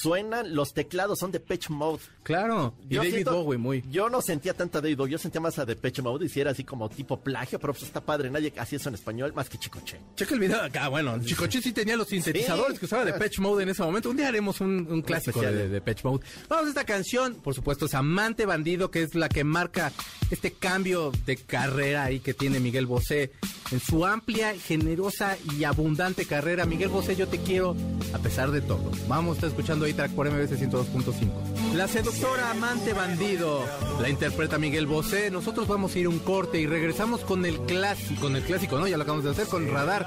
suenan, 0.00 0.54
los 0.54 0.72
teclados 0.74 1.18
son 1.18 1.30
de 1.32 1.40
Pitch 1.40 1.70
Mode. 1.70 2.00
Claro, 2.22 2.74
y 2.88 2.94
Yo 2.94 3.00
David 3.00 3.12
siento- 3.14 3.42
Bowie 3.44 3.58
muy. 3.58 3.84
Yo 3.90 4.08
no 4.10 4.20
sentía 4.22 4.54
tanta 4.54 4.80
David 4.80 4.96
Bowie, 4.96 5.12
yo 5.12 5.18
sentía 5.18 5.40
más 5.40 5.58
a 5.58 5.64
Depeche 5.64 6.02
Mode 6.02 6.26
y 6.26 6.28
si 6.28 6.40
era 6.40 6.50
así 6.50 6.64
como 6.64 6.88
tipo 6.88 7.20
plagio, 7.20 7.58
pero 7.60 7.72
pues 7.72 7.84
está 7.84 8.00
padre, 8.00 8.30
nadie 8.30 8.52
hacía 8.58 8.76
eso 8.78 8.88
en 8.88 8.94
español 8.96 9.32
más 9.34 9.48
que 9.48 9.58
Chicoche. 9.58 9.98
Checa 10.16 10.34
el 10.34 10.40
video 10.40 10.60
acá, 10.62 10.88
bueno, 10.88 11.18
Chicoche 11.24 11.60
sí 11.62 11.72
tenía 11.72 11.96
los 11.96 12.08
sintetizadores 12.08 12.74
Sí. 12.74 12.78
que 12.80 12.84
usaba 12.86 13.04
de 13.04 13.12
Patch 13.14 13.38
Mode 13.38 13.62
en 13.62 13.68
ese 13.70 13.82
momento. 13.82 14.10
Un 14.10 14.16
día 14.16 14.28
haremos 14.28 14.60
un, 14.60 14.86
un 14.90 15.02
clásico 15.02 15.40
de, 15.40 15.68
de 15.68 15.80
Patch 15.80 16.04
Mode. 16.04 16.24
Vamos 16.48 16.66
a 16.66 16.68
esta 16.70 16.84
canción, 16.84 17.34
por 17.36 17.54
supuesto, 17.54 17.86
es 17.86 17.94
Amante 17.94 18.44
Bandido, 18.46 18.90
que 18.90 19.02
es 19.02 19.14
la 19.14 19.28
que 19.28 19.44
marca 19.44 19.92
este 20.30 20.52
cambio 20.52 21.12
de 21.24 21.36
carrera 21.36 22.04
ahí 22.04 22.20
que 22.20 22.34
tiene 22.34 22.58
Miguel 22.60 22.86
Bosé. 22.86 23.32
En 23.70 23.80
su 23.80 24.04
amplia, 24.06 24.54
generosa 24.58 25.36
y 25.56 25.64
abundante 25.64 26.24
carrera, 26.26 26.66
Miguel 26.66 26.88
Bosé, 26.88 27.16
yo 27.16 27.26
te 27.28 27.38
quiero 27.38 27.76
a 28.12 28.18
pesar 28.18 28.50
de 28.50 28.60
todo. 28.60 28.90
Vamos 29.08 29.32
a 29.32 29.34
estar 29.34 29.48
escuchando 29.90 29.96
track 29.96 30.12
por 30.12 30.30
MBC 30.30 30.58
102.5. 30.58 31.74
La 31.74 31.88
seductora 31.88 32.50
Amante 32.50 32.92
Bandido 32.92 33.64
la 34.00 34.08
interpreta 34.08 34.58
Miguel 34.58 34.86
Bosé. 34.86 35.30
Nosotros 35.30 35.68
vamos 35.68 35.94
a 35.94 35.98
ir 35.98 36.06
a 36.06 36.08
un 36.08 36.18
corte 36.18 36.60
y 36.60 36.66
regresamos 36.66 37.20
con 37.20 37.44
el 37.44 37.58
clásico, 37.60 38.20
con 38.20 38.36
el 38.36 38.42
clásico, 38.42 38.78
¿no? 38.78 38.86
Ya 38.86 38.96
lo 38.96 39.02
acabamos 39.02 39.24
de 39.24 39.30
hacer 39.30 39.46
con 39.46 39.68
Radar, 39.68 40.06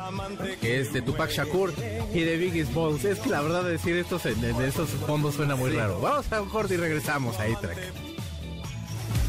que 0.62 0.80
es 0.80 0.94
de 0.94 1.02
Tupac 1.02 1.32
Shakur 1.32 1.74
y 2.14 2.22
de 2.22 2.38
Biggie 2.38 2.66
Smalls. 2.66 3.06
Es 3.06 3.20
que 3.20 3.30
la 3.30 3.42
verdad 3.42 3.64
decir 3.64 3.96
esto 3.96 4.20
en, 4.26 4.44
en 4.44 4.62
esos 4.62 4.90
fondos 4.90 5.36
suena 5.36 5.56
muy 5.56 5.72
raro. 5.72 6.00
Vamos 6.00 6.32
a 6.32 6.42
un 6.42 6.50
corte 6.50 6.76
y 6.76 6.78
regresamos 6.78 7.40
ahí, 7.40 7.56
track. 7.62 7.78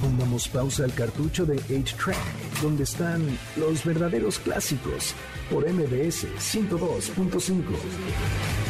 Pongamos 0.00 0.48
pausa 0.48 0.84
al 0.84 0.94
cartucho 0.94 1.44
de 1.44 1.56
8-Track, 1.56 2.16
donde 2.62 2.84
están 2.84 3.38
los 3.56 3.84
verdaderos 3.84 4.38
clásicos, 4.38 5.14
por 5.50 5.70
MBS 5.70 6.26
102.5. 6.38 8.69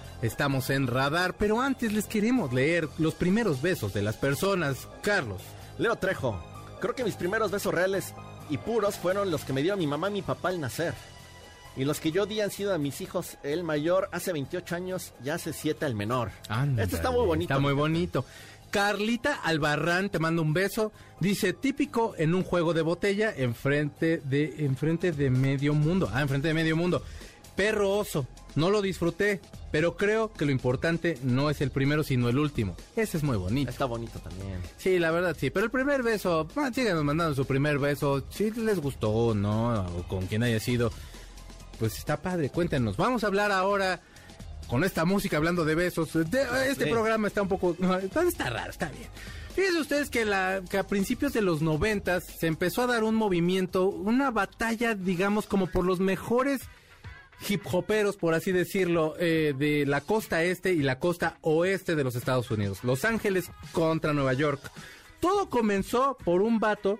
Estamos 0.21 0.69
en 0.69 0.85
radar, 0.85 1.35
pero 1.35 1.61
antes 1.61 1.93
les 1.93 2.05
queremos 2.05 2.53
leer 2.53 2.87
los 2.99 3.15
primeros 3.15 3.61
besos 3.61 3.91
de 3.93 4.03
las 4.03 4.17
personas. 4.17 4.87
Carlos. 5.01 5.41
Leo 5.79 5.95
Trejo, 5.95 6.39
creo 6.79 6.93
que 6.93 7.03
mis 7.03 7.15
primeros 7.15 7.49
besos 7.49 7.73
reales 7.73 8.13
y 8.49 8.57
puros 8.57 8.97
fueron 8.97 9.31
los 9.31 9.43
que 9.43 9.53
me 9.53 9.63
dio 9.63 9.75
mi 9.77 9.87
mamá 9.87 10.09
y 10.09 10.13
mi 10.13 10.21
papá 10.21 10.49
al 10.49 10.61
nacer. 10.61 10.93
Y 11.75 11.85
los 11.85 11.99
que 11.99 12.11
yo 12.11 12.25
di 12.25 12.41
han 12.41 12.51
sido 12.51 12.73
a 12.73 12.77
mis 12.77 13.01
hijos, 13.01 13.37
el 13.43 13.63
mayor 13.63 14.09
hace 14.11 14.33
28 14.33 14.75
años 14.75 15.13
y 15.23 15.29
hace 15.29 15.53
7 15.53 15.85
el 15.85 15.95
menor. 15.95 16.31
Ándale, 16.49 16.83
Esto 16.83 16.97
está 16.97 17.11
muy 17.11 17.25
bonito. 17.25 17.53
Está 17.53 17.61
muy 17.61 17.73
bonito. 17.73 18.25
Carlita 18.69 19.35
Albarrán 19.43 20.09
te 20.09 20.19
manda 20.19 20.41
un 20.41 20.53
beso. 20.53 20.91
Dice, 21.19 21.53
típico 21.53 22.13
en 22.17 22.35
un 22.35 22.43
juego 22.43 22.73
de 22.73 22.81
botella 22.81 23.33
enfrente 23.35 24.21
de, 24.23 24.65
enfrente 24.65 25.11
de 25.13 25.29
medio 25.29 25.73
mundo. 25.73 26.09
Ah, 26.13 26.21
enfrente 26.21 26.49
de 26.49 26.53
medio 26.53 26.75
mundo. 26.75 27.03
Perro 27.55 27.91
oso. 27.91 28.27
No 28.55 28.69
lo 28.69 28.81
disfruté, 28.81 29.39
pero 29.71 29.95
creo 29.95 30.31
que 30.33 30.45
lo 30.45 30.51
importante 30.51 31.17
no 31.23 31.49
es 31.49 31.61
el 31.61 31.71
primero, 31.71 32.03
sino 32.03 32.27
el 32.29 32.37
último. 32.37 32.75
Ese 32.95 33.17
es 33.17 33.23
muy 33.23 33.37
bonito. 33.37 33.69
Está 33.71 33.85
bonito 33.85 34.19
también. 34.19 34.59
Sí, 34.77 34.99
la 34.99 35.11
verdad 35.11 35.35
sí. 35.39 35.49
Pero 35.49 35.65
el 35.65 35.71
primer 35.71 36.03
beso, 36.03 36.47
ah, 36.57 36.69
síganos 36.73 37.03
mandando 37.03 37.33
su 37.35 37.45
primer 37.45 37.79
beso. 37.79 38.23
Si 38.29 38.51
les 38.51 38.79
gustó 38.79 39.09
o 39.09 39.33
no, 39.33 39.85
o 39.85 40.03
con 40.07 40.27
quien 40.27 40.43
haya 40.43 40.59
sido, 40.59 40.91
pues 41.79 41.97
está 41.97 42.21
padre. 42.21 42.49
Cuéntenos. 42.49 42.97
Vamos 42.97 43.23
a 43.23 43.27
hablar 43.27 43.51
ahora 43.51 44.01
con 44.67 44.83
esta 44.83 45.05
música 45.05 45.37
hablando 45.37 45.63
de 45.65 45.75
besos. 45.75 46.13
De- 46.13 46.45
este 46.69 46.85
Sí. 46.85 46.89
programa 46.91 47.27
está 47.27 47.41
un 47.41 47.47
poco. 47.47 47.75
está 48.27 48.49
raro, 48.49 48.69
está 48.71 48.89
bien. 48.89 49.07
Fíjense 49.55 49.79
ustedes 49.81 50.09
que, 50.09 50.23
la, 50.23 50.61
que 50.69 50.77
a 50.77 50.87
principios 50.87 51.33
de 51.33 51.41
los 51.41 51.61
noventas 51.61 52.23
se 52.25 52.47
empezó 52.47 52.83
a 52.83 52.87
dar 52.87 53.03
un 53.03 53.15
movimiento, 53.15 53.89
una 53.89 54.31
batalla, 54.31 54.95
digamos, 54.95 55.45
como 55.45 55.67
por 55.67 55.83
los 55.85 55.99
mejores 55.99 56.61
hip 57.47 57.63
hoperos, 57.71 58.17
por 58.17 58.33
así 58.33 58.51
decirlo, 58.51 59.15
eh, 59.19 59.53
de 59.57 59.85
la 59.85 60.01
costa 60.01 60.43
este 60.43 60.73
y 60.73 60.81
la 60.81 60.99
costa 60.99 61.37
oeste 61.41 61.95
de 61.95 62.03
los 62.03 62.15
Estados 62.15 62.49
Unidos. 62.51 62.83
Los 62.83 63.05
Ángeles 63.05 63.51
contra 63.71 64.13
Nueva 64.13 64.33
York. 64.33 64.71
Todo 65.19 65.49
comenzó 65.49 66.17
por 66.23 66.41
un 66.41 66.59
vato 66.59 66.99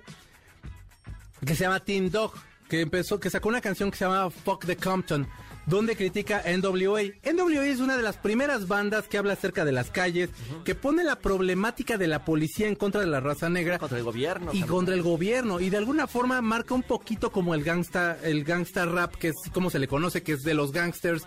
que 1.45 1.55
se 1.55 1.63
llama 1.63 1.79
Tim 1.79 2.09
Dog, 2.09 2.33
que 2.69 2.81
empezó, 2.81 3.19
que 3.19 3.29
sacó 3.29 3.49
una 3.49 3.61
canción 3.61 3.91
que 3.91 3.97
se 3.97 4.05
llama 4.05 4.29
Fuck 4.29 4.65
the 4.65 4.75
Compton, 4.75 5.27
donde 5.65 5.95
critica 5.95 6.43
NWA. 6.45 7.01
NWA 7.33 7.65
es 7.65 7.79
una 7.79 7.97
de 7.97 8.03
las 8.03 8.17
primeras 8.17 8.67
bandas 8.67 9.07
que 9.07 9.17
habla 9.17 9.33
acerca 9.33 9.63
de 9.65 9.71
las 9.71 9.89
calles, 9.91 10.29
que 10.65 10.75
pone 10.75 11.03
la 11.03 11.17
problemática 11.17 11.97
de 11.97 12.07
la 12.07 12.25
policía 12.25 12.67
en 12.67 12.75
contra 12.75 13.01
de 13.01 13.07
la 13.07 13.19
raza 13.19 13.49
negra 13.49 13.77
Contra 13.79 13.97
el 13.97 14.03
gobierno. 14.03 14.45
y 14.51 14.59
también. 14.59 14.67
contra 14.67 14.95
el 14.95 15.01
gobierno 15.01 15.59
y 15.59 15.69
de 15.69 15.77
alguna 15.77 16.07
forma 16.07 16.41
marca 16.41 16.73
un 16.73 16.83
poquito 16.83 17.31
como 17.31 17.53
el 17.55 17.63
gangsta 17.63 18.17
el 18.23 18.43
gangsta 18.43 18.85
rap 18.85 19.15
que 19.15 19.29
es 19.29 19.35
como 19.53 19.69
se 19.69 19.79
le 19.79 19.87
conoce 19.87 20.23
que 20.23 20.33
es 20.33 20.43
de 20.43 20.53
los 20.53 20.71
gangsters 20.71 21.23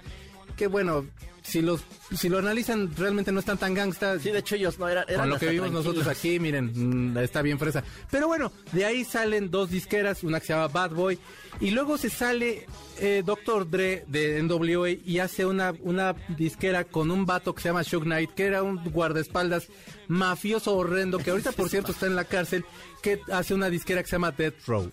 que 0.57 0.67
bueno 0.67 1.05
si 1.45 1.61
los 1.61 1.83
si 2.17 2.29
lo 2.29 2.39
analizan 2.39 2.91
realmente 2.97 3.31
no 3.31 3.41
están 3.41 3.59
tan 3.59 3.75
gangsta 3.75 4.19
Sí, 4.19 4.31
de 4.31 4.39
hecho 4.39 4.55
ellos 4.55 4.79
no 4.79 4.89
eran... 4.89 5.05
eran 5.09 5.21
con 5.21 5.31
lo 5.31 5.39
que 5.39 5.51
vimos 5.51 5.71
nosotros 5.71 6.07
aquí, 6.07 6.41
miren, 6.41 7.13
mm, 7.13 7.19
está 7.19 7.43
bien 7.43 7.59
fresa. 7.59 7.85
Pero 8.11 8.27
bueno, 8.27 8.51
de 8.73 8.85
ahí 8.85 9.05
salen 9.05 9.51
dos 9.51 9.71
disqueras, 9.71 10.25
una 10.25 10.41
que 10.41 10.47
se 10.47 10.53
llama 10.55 10.69
Bad 10.69 10.93
Boy, 10.93 11.19
y 11.61 11.71
luego 11.71 11.99
se 11.99 12.09
sale 12.09 12.67
eh, 12.99 13.23
Dr. 13.25 13.69
Dre 13.69 14.05
de 14.07 14.43
NWA 14.43 14.91
y 14.91 15.19
hace 15.19 15.45
una, 15.45 15.75
una 15.81 16.15
disquera 16.29 16.85
con 16.85 17.11
un 17.11 17.27
vato 17.27 17.55
que 17.55 17.61
se 17.61 17.69
llama 17.69 17.83
Shug 17.83 18.05
Knight, 18.05 18.31
que 18.31 18.45
era 18.45 18.63
un 18.63 18.83
guardaespaldas 18.83 19.69
mafioso 20.09 20.75
horrendo, 20.75 21.19
que 21.19 21.31
ahorita 21.31 21.53
por 21.53 21.69
cierto 21.69 21.93
está 21.93 22.07
en 22.07 22.17
la 22.17 22.25
cárcel, 22.25 22.65
que 23.03 23.21
hace 23.31 23.53
una 23.53 23.69
disquera 23.69 24.03
que 24.03 24.09
se 24.09 24.17
llama 24.17 24.31
Death 24.31 24.67
Row. 24.67 24.91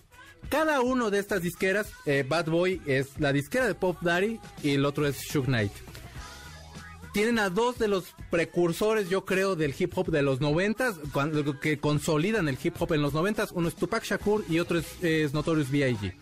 Cada 0.48 0.80
uno 0.80 1.10
de 1.10 1.18
estas 1.18 1.42
disqueras, 1.42 1.92
eh, 2.04 2.24
Bad 2.28 2.46
Boy 2.46 2.82
es 2.86 3.18
la 3.18 3.32
disquera 3.32 3.66
de 3.66 3.74
Pop 3.74 3.96
Daddy 4.02 4.38
y 4.62 4.70
el 4.70 4.84
otro 4.84 5.06
es 5.06 5.18
Shug 5.22 5.46
Knight 5.46 5.72
tienen 7.12 7.38
a 7.38 7.50
dos 7.50 7.78
de 7.78 7.88
los 7.88 8.14
precursores, 8.30 9.08
yo 9.08 9.24
creo, 9.24 9.54
del 9.54 9.74
hip 9.78 9.92
hop 9.96 10.10
de 10.10 10.22
los 10.22 10.40
noventas, 10.40 10.96
que 11.60 11.78
consolidan 11.78 12.48
el 12.48 12.58
hip 12.62 12.74
hop 12.80 12.92
en 12.92 13.02
los 13.02 13.12
noventas. 13.12 13.52
Uno 13.52 13.68
es 13.68 13.74
Tupac 13.74 14.02
Shakur 14.02 14.44
y 14.48 14.58
otro 14.58 14.78
es, 14.78 14.86
es 15.02 15.34
Notorious 15.34 15.70
B.I.G. 15.70 16.14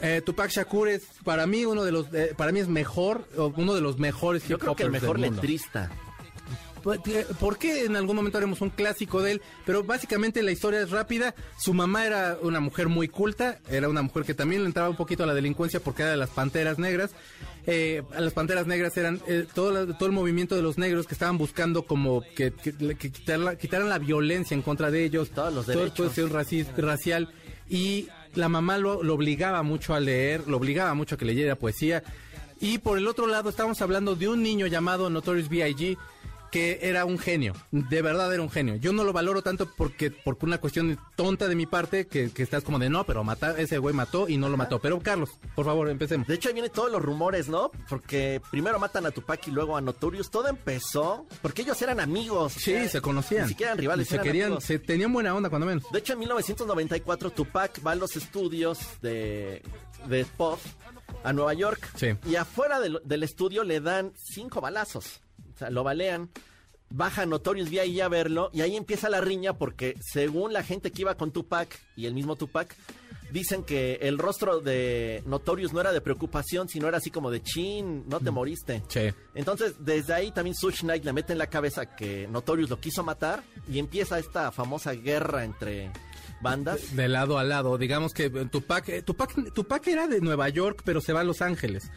Eh, 0.00 0.20
Tupac 0.24 0.50
Shakur 0.50 0.88
es 0.88 1.06
para 1.22 1.46
mí 1.46 1.64
uno 1.64 1.84
de 1.84 1.92
los, 1.92 2.12
eh, 2.12 2.34
para 2.36 2.50
mí 2.50 2.58
es 2.58 2.66
mejor, 2.66 3.28
uno 3.56 3.74
de 3.74 3.80
los 3.80 3.98
mejores 3.98 4.42
hip 4.42 4.50
Yo 4.50 4.58
creo 4.58 4.74
que 4.74 4.82
el 4.82 4.90
mejor 4.90 5.20
letrista. 5.20 5.90
Pues, 6.82 7.00
eh, 7.06 7.26
¿Por 7.38 7.58
qué 7.58 7.84
en 7.84 7.94
algún 7.96 8.16
momento 8.16 8.38
haremos 8.38 8.60
un 8.60 8.70
clásico 8.70 9.22
de 9.22 9.32
él? 9.32 9.42
Pero 9.64 9.84
básicamente 9.84 10.42
la 10.42 10.50
historia 10.50 10.80
es 10.80 10.90
rápida. 10.90 11.34
Su 11.58 11.74
mamá 11.74 12.04
era 12.06 12.38
una 12.42 12.60
mujer 12.60 12.88
muy 12.88 13.08
culta, 13.08 13.58
era 13.70 13.88
una 13.88 14.02
mujer 14.02 14.24
que 14.24 14.34
también 14.34 14.62
le 14.62 14.66
entraba 14.66 14.88
un 14.90 14.96
poquito 14.96 15.22
a 15.22 15.26
la 15.26 15.34
delincuencia 15.34 15.80
porque 15.80 16.02
era 16.02 16.10
de 16.10 16.16
las 16.16 16.30
panteras 16.30 16.78
negras. 16.78 17.10
Eh, 17.66 18.02
las 18.18 18.32
panteras 18.32 18.66
negras 18.66 18.96
eran 18.96 19.20
eh, 19.28 19.46
todo, 19.54 19.70
la- 19.70 19.96
todo 19.96 20.06
el 20.06 20.12
movimiento 20.14 20.56
de 20.56 20.62
los 20.62 20.78
negros 20.78 21.06
que 21.06 21.14
estaban 21.14 21.38
buscando 21.38 21.82
como 21.84 22.22
que, 22.34 22.52
que, 22.52 22.72
que 22.96 23.12
quitar 23.12 23.38
la- 23.38 23.54
quitaran 23.56 23.88
la 23.88 23.98
violencia 24.00 24.54
en 24.56 24.62
contra 24.62 24.90
de 24.90 25.04
ellos, 25.04 25.30
Todos 25.30 25.54
los 25.54 25.66
todo 25.66 25.74
el 25.74 25.78
derechos. 25.90 26.06
cuestión 26.06 26.30
raci- 26.30 26.66
racial. 26.76 27.32
Y 27.70 28.08
la 28.34 28.48
mamá 28.48 28.78
lo, 28.78 29.04
lo 29.04 29.14
obligaba 29.14 29.62
mucho 29.62 29.94
a 29.94 30.00
leer, 30.00 30.48
lo 30.48 30.56
obligaba 30.56 30.94
mucho 30.94 31.14
a 31.14 31.18
que 31.18 31.24
leyera 31.24 31.54
poesía. 31.54 32.02
Y 32.60 32.78
por 32.78 32.98
el 32.98 33.06
otro 33.06 33.28
lado, 33.28 33.48
estamos 33.50 33.80
hablando 33.82 34.14
de 34.16 34.28
un 34.28 34.42
niño 34.42 34.66
llamado 34.66 35.08
Notorious 35.10 35.48
B.I.G., 35.48 35.96
que 36.52 36.78
era 36.82 37.04
un 37.06 37.18
genio, 37.18 37.54
de 37.72 38.02
verdad 38.02 38.32
era 38.32 38.42
un 38.42 38.50
genio. 38.50 38.76
Yo 38.76 38.92
no 38.92 39.02
lo 39.02 39.12
valoro 39.12 39.42
tanto 39.42 39.66
porque, 39.76 40.10
porque 40.10 40.46
una 40.46 40.58
cuestión 40.58 40.98
tonta 41.16 41.48
de 41.48 41.54
mi 41.56 41.66
parte, 41.66 42.06
que, 42.06 42.30
que 42.30 42.42
estás 42.44 42.62
como 42.62 42.78
de 42.78 42.90
no, 42.90 43.04
pero 43.04 43.24
matar, 43.24 43.58
ese 43.58 43.78
güey 43.78 43.94
mató 43.94 44.28
y 44.28 44.36
no 44.36 44.48
lo 44.50 44.56
mató. 44.56 44.78
Pero 44.78 45.00
Carlos, 45.00 45.30
por 45.56 45.64
favor, 45.64 45.88
empecemos. 45.88 46.28
De 46.28 46.34
hecho, 46.34 46.48
ahí 46.48 46.52
vienen 46.54 46.70
todos 46.70 46.92
los 46.92 47.02
rumores, 47.02 47.48
¿no? 47.48 47.70
Porque 47.88 48.40
primero 48.50 48.78
matan 48.78 49.06
a 49.06 49.10
Tupac 49.10 49.48
y 49.48 49.50
luego 49.50 49.76
a 49.76 49.80
Notorious. 49.80 50.30
Todo 50.30 50.48
empezó 50.48 51.26
porque 51.40 51.62
ellos 51.62 51.80
eran 51.82 51.98
amigos. 52.00 52.54
o 52.56 52.60
Sí, 52.60 52.72
sea, 52.72 52.88
se 52.88 53.00
conocían. 53.00 53.44
Ni 53.44 53.48
siquiera 53.48 53.72
eran 53.72 53.78
rivales, 53.78 54.06
Y 54.06 54.10
se 54.10 54.14
eran 54.16 54.26
querían, 54.26 54.46
amigos. 54.48 54.64
se 54.64 54.78
tenían 54.78 55.12
buena 55.12 55.34
onda 55.34 55.48
cuando 55.48 55.66
menos. 55.66 55.84
De 55.90 55.98
hecho, 56.00 56.12
en 56.12 56.18
1994 56.20 57.30
Tupac 57.30 57.80
va 57.86 57.92
a 57.92 57.94
los 57.96 58.14
estudios 58.16 58.78
de, 59.00 59.62
de 60.06 60.26
a 61.24 61.32
Nueva 61.32 61.54
York. 61.54 61.88
Sí. 61.96 62.08
Y 62.28 62.36
afuera 62.36 62.80
del, 62.80 63.00
del 63.04 63.22
estudio 63.22 63.64
le 63.64 63.80
dan 63.80 64.12
cinco 64.16 64.60
balazos. 64.60 65.20
O 65.54 65.58
sea, 65.58 65.70
lo 65.70 65.84
balean. 65.84 66.30
Baja 66.90 67.24
Notorious 67.24 67.70
V.I.G. 67.70 68.02
a 68.02 68.08
verlo 68.08 68.50
y 68.52 68.60
ahí 68.60 68.76
empieza 68.76 69.08
la 69.08 69.22
riña 69.22 69.54
porque 69.54 69.96
según 70.00 70.52
la 70.52 70.62
gente 70.62 70.90
que 70.90 71.02
iba 71.02 71.14
con 71.16 71.32
Tupac 71.32 71.80
y 71.96 72.04
el 72.04 72.12
mismo 72.12 72.36
Tupac, 72.36 72.76
dicen 73.32 73.64
que 73.64 73.94
el 74.02 74.18
rostro 74.18 74.60
de 74.60 75.22
Notorious 75.26 75.72
no 75.72 75.80
era 75.80 75.92
de 75.92 76.02
preocupación, 76.02 76.68
sino 76.68 76.86
era 76.88 76.98
así 76.98 77.10
como 77.10 77.30
de 77.30 77.42
chin, 77.42 78.04
no 78.08 78.20
te 78.20 78.30
moriste. 78.30 78.82
Sí. 78.88 79.10
Entonces, 79.34 79.74
desde 79.78 80.12
ahí 80.12 80.32
también 80.32 80.54
Suge 80.54 80.80
Knight 80.80 81.04
le 81.04 81.14
mete 81.14 81.32
en 81.32 81.38
la 81.38 81.46
cabeza 81.46 81.96
que 81.96 82.28
Notorious 82.28 82.68
lo 82.68 82.78
quiso 82.78 83.02
matar 83.02 83.42
y 83.70 83.78
empieza 83.78 84.18
esta 84.18 84.52
famosa 84.52 84.92
guerra 84.92 85.44
entre 85.44 85.90
bandas. 86.42 86.94
De 86.94 87.08
lado 87.08 87.38
a 87.38 87.44
lado. 87.44 87.78
Digamos 87.78 88.12
que 88.12 88.28
Tupac, 88.28 88.88
eh, 88.90 89.02
Tupac, 89.02 89.54
Tupac 89.54 89.86
era 89.86 90.08
de 90.08 90.20
Nueva 90.20 90.48
York, 90.50 90.82
pero 90.84 91.00
se 91.00 91.12
va 91.14 91.20
a 91.20 91.24
Los 91.24 91.40
Ángeles. 91.40 91.90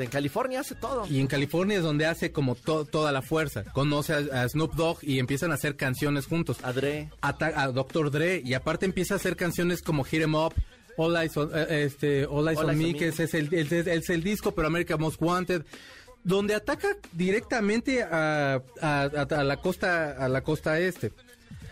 De 0.00 0.08
California 0.08 0.60
hace 0.60 0.74
todo. 0.74 1.06
Y 1.06 1.20
en 1.20 1.26
California 1.26 1.76
es 1.76 1.82
donde 1.82 2.06
hace 2.06 2.32
como 2.32 2.54
to- 2.54 2.84
toda 2.86 3.12
la 3.12 3.22
fuerza. 3.22 3.64
Conoce 3.64 4.14
a, 4.14 4.42
a 4.42 4.48
Snoop 4.48 4.74
Dogg 4.74 4.98
y 5.02 5.18
empiezan 5.18 5.50
a 5.50 5.54
hacer 5.54 5.76
canciones 5.76 6.26
juntos. 6.26 6.58
Adre. 6.62 7.10
Ata- 7.20 7.52
a 7.62 7.68
Dr. 7.72 8.10
Dre 8.10 8.42
y 8.44 8.54
aparte 8.54 8.86
empieza 8.86 9.14
a 9.14 9.16
hacer 9.18 9.36
canciones 9.36 9.82
como 9.82 10.02
Hit 10.04 10.22
'em 10.22 10.34
Up, 10.34 10.54
All 10.96 11.16
Eyes 11.16 11.36
on, 11.36 11.50
eh, 11.54 11.84
este, 11.84 12.24
All 12.24 12.48
Eyes 12.48 12.58
All 12.58 12.64
on 12.64 12.70
Eyes 12.70 12.78
Me, 12.78 12.84
on 12.86 12.92
Me. 12.92 12.98
que 12.98 13.08
es 13.08 13.34
el, 13.34 13.52
es 13.54 14.10
el 14.10 14.22
disco, 14.22 14.52
pero 14.52 14.66
America 14.68 14.96
Most 14.96 15.20
Wanted, 15.22 15.64
donde 16.24 16.54
ataca 16.54 16.88
directamente 17.12 18.02
a, 18.02 18.54
a- 18.82 19.02
a- 19.04 19.26
a 19.40 19.44
la 19.44 19.56
costa 19.58 20.12
a 20.12 20.28
la 20.28 20.42
costa 20.42 20.78
este. 20.80 21.12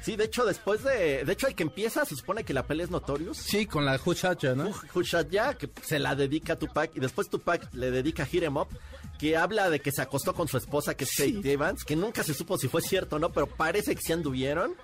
Sí, 0.08 0.16
de 0.16 0.24
hecho, 0.24 0.46
después 0.46 0.82
de. 0.84 1.22
De 1.26 1.32
hecho, 1.34 1.46
el 1.48 1.54
que 1.54 1.64
empieza 1.64 2.02
se 2.06 2.16
supone 2.16 2.42
que 2.42 2.54
la 2.54 2.62
pelea 2.62 2.84
es 2.84 2.90
Notorious. 2.90 3.36
Sí, 3.36 3.66
con 3.66 3.84
la 3.84 4.00
Huchacha, 4.02 4.54
¿no? 4.54 4.70
Hushad 4.94 5.26
ya, 5.28 5.52
que 5.52 5.68
se 5.84 5.98
la 5.98 6.14
dedica 6.14 6.54
a 6.54 6.58
Tupac. 6.58 6.96
Y 6.96 7.00
después 7.00 7.28
Tupac 7.28 7.68
le 7.74 7.90
dedica 7.90 8.22
a 8.22 8.26
Hit 8.26 8.42
'em 8.44 8.56
Up, 8.56 8.68
que 9.18 9.36
habla 9.36 9.68
de 9.68 9.80
que 9.80 9.92
se 9.92 10.00
acostó 10.00 10.32
con 10.32 10.48
su 10.48 10.56
esposa, 10.56 10.94
que 10.94 11.04
es 11.04 11.10
Faith 11.14 11.44
Evans, 11.44 11.84
que 11.84 11.94
nunca 11.94 12.22
se 12.24 12.32
supo 12.32 12.56
si 12.56 12.68
fue 12.68 12.80
cierto 12.80 13.16
o 13.16 13.18
no, 13.18 13.32
pero 13.32 13.46
parece 13.48 13.94
que 13.94 14.00
sí 14.00 14.14
anduvieron. 14.14 14.74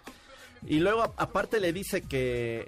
Y 0.66 0.80
luego, 0.80 1.02
a- 1.04 1.14
aparte, 1.16 1.58
le 1.58 1.72
dice 1.72 2.02
que. 2.02 2.66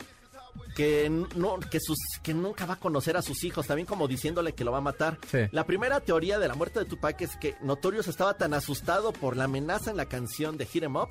Que, 0.75 1.11
no, 1.11 1.59
que, 1.61 1.81
sus, 1.81 1.99
que 2.23 2.33
nunca 2.33 2.65
va 2.65 2.75
a 2.75 2.81
conocer 2.81 3.19
a 3.19 3.23
sus 3.23 3.45
hijos, 3.45 3.67
también 3.67 3.87
como 3.87 4.09
diciéndole 4.09 4.55
que 4.55 4.65
lo 4.65 4.73
va 4.73 4.79
a 4.79 4.83
matar. 4.83 5.19
Sí. 5.31 5.41
La 5.53 5.67
primera 5.67 6.01
teoría 6.01 6.39
de 6.39 6.49
la 6.49 6.55
muerte 6.55 6.79
de 6.79 6.87
Tupac 6.87 7.21
es 7.21 7.37
que 7.37 7.57
Notorious 7.61 8.09
estaba 8.09 8.35
tan 8.39 8.55
asustado 8.55 9.13
por 9.13 9.37
la 9.37 9.45
amenaza 9.45 9.91
en 9.91 9.99
la 9.99 10.07
canción 10.07 10.57
de 10.57 10.65
Hit 10.65 10.85
'em 10.85 10.97
Up 10.97 11.11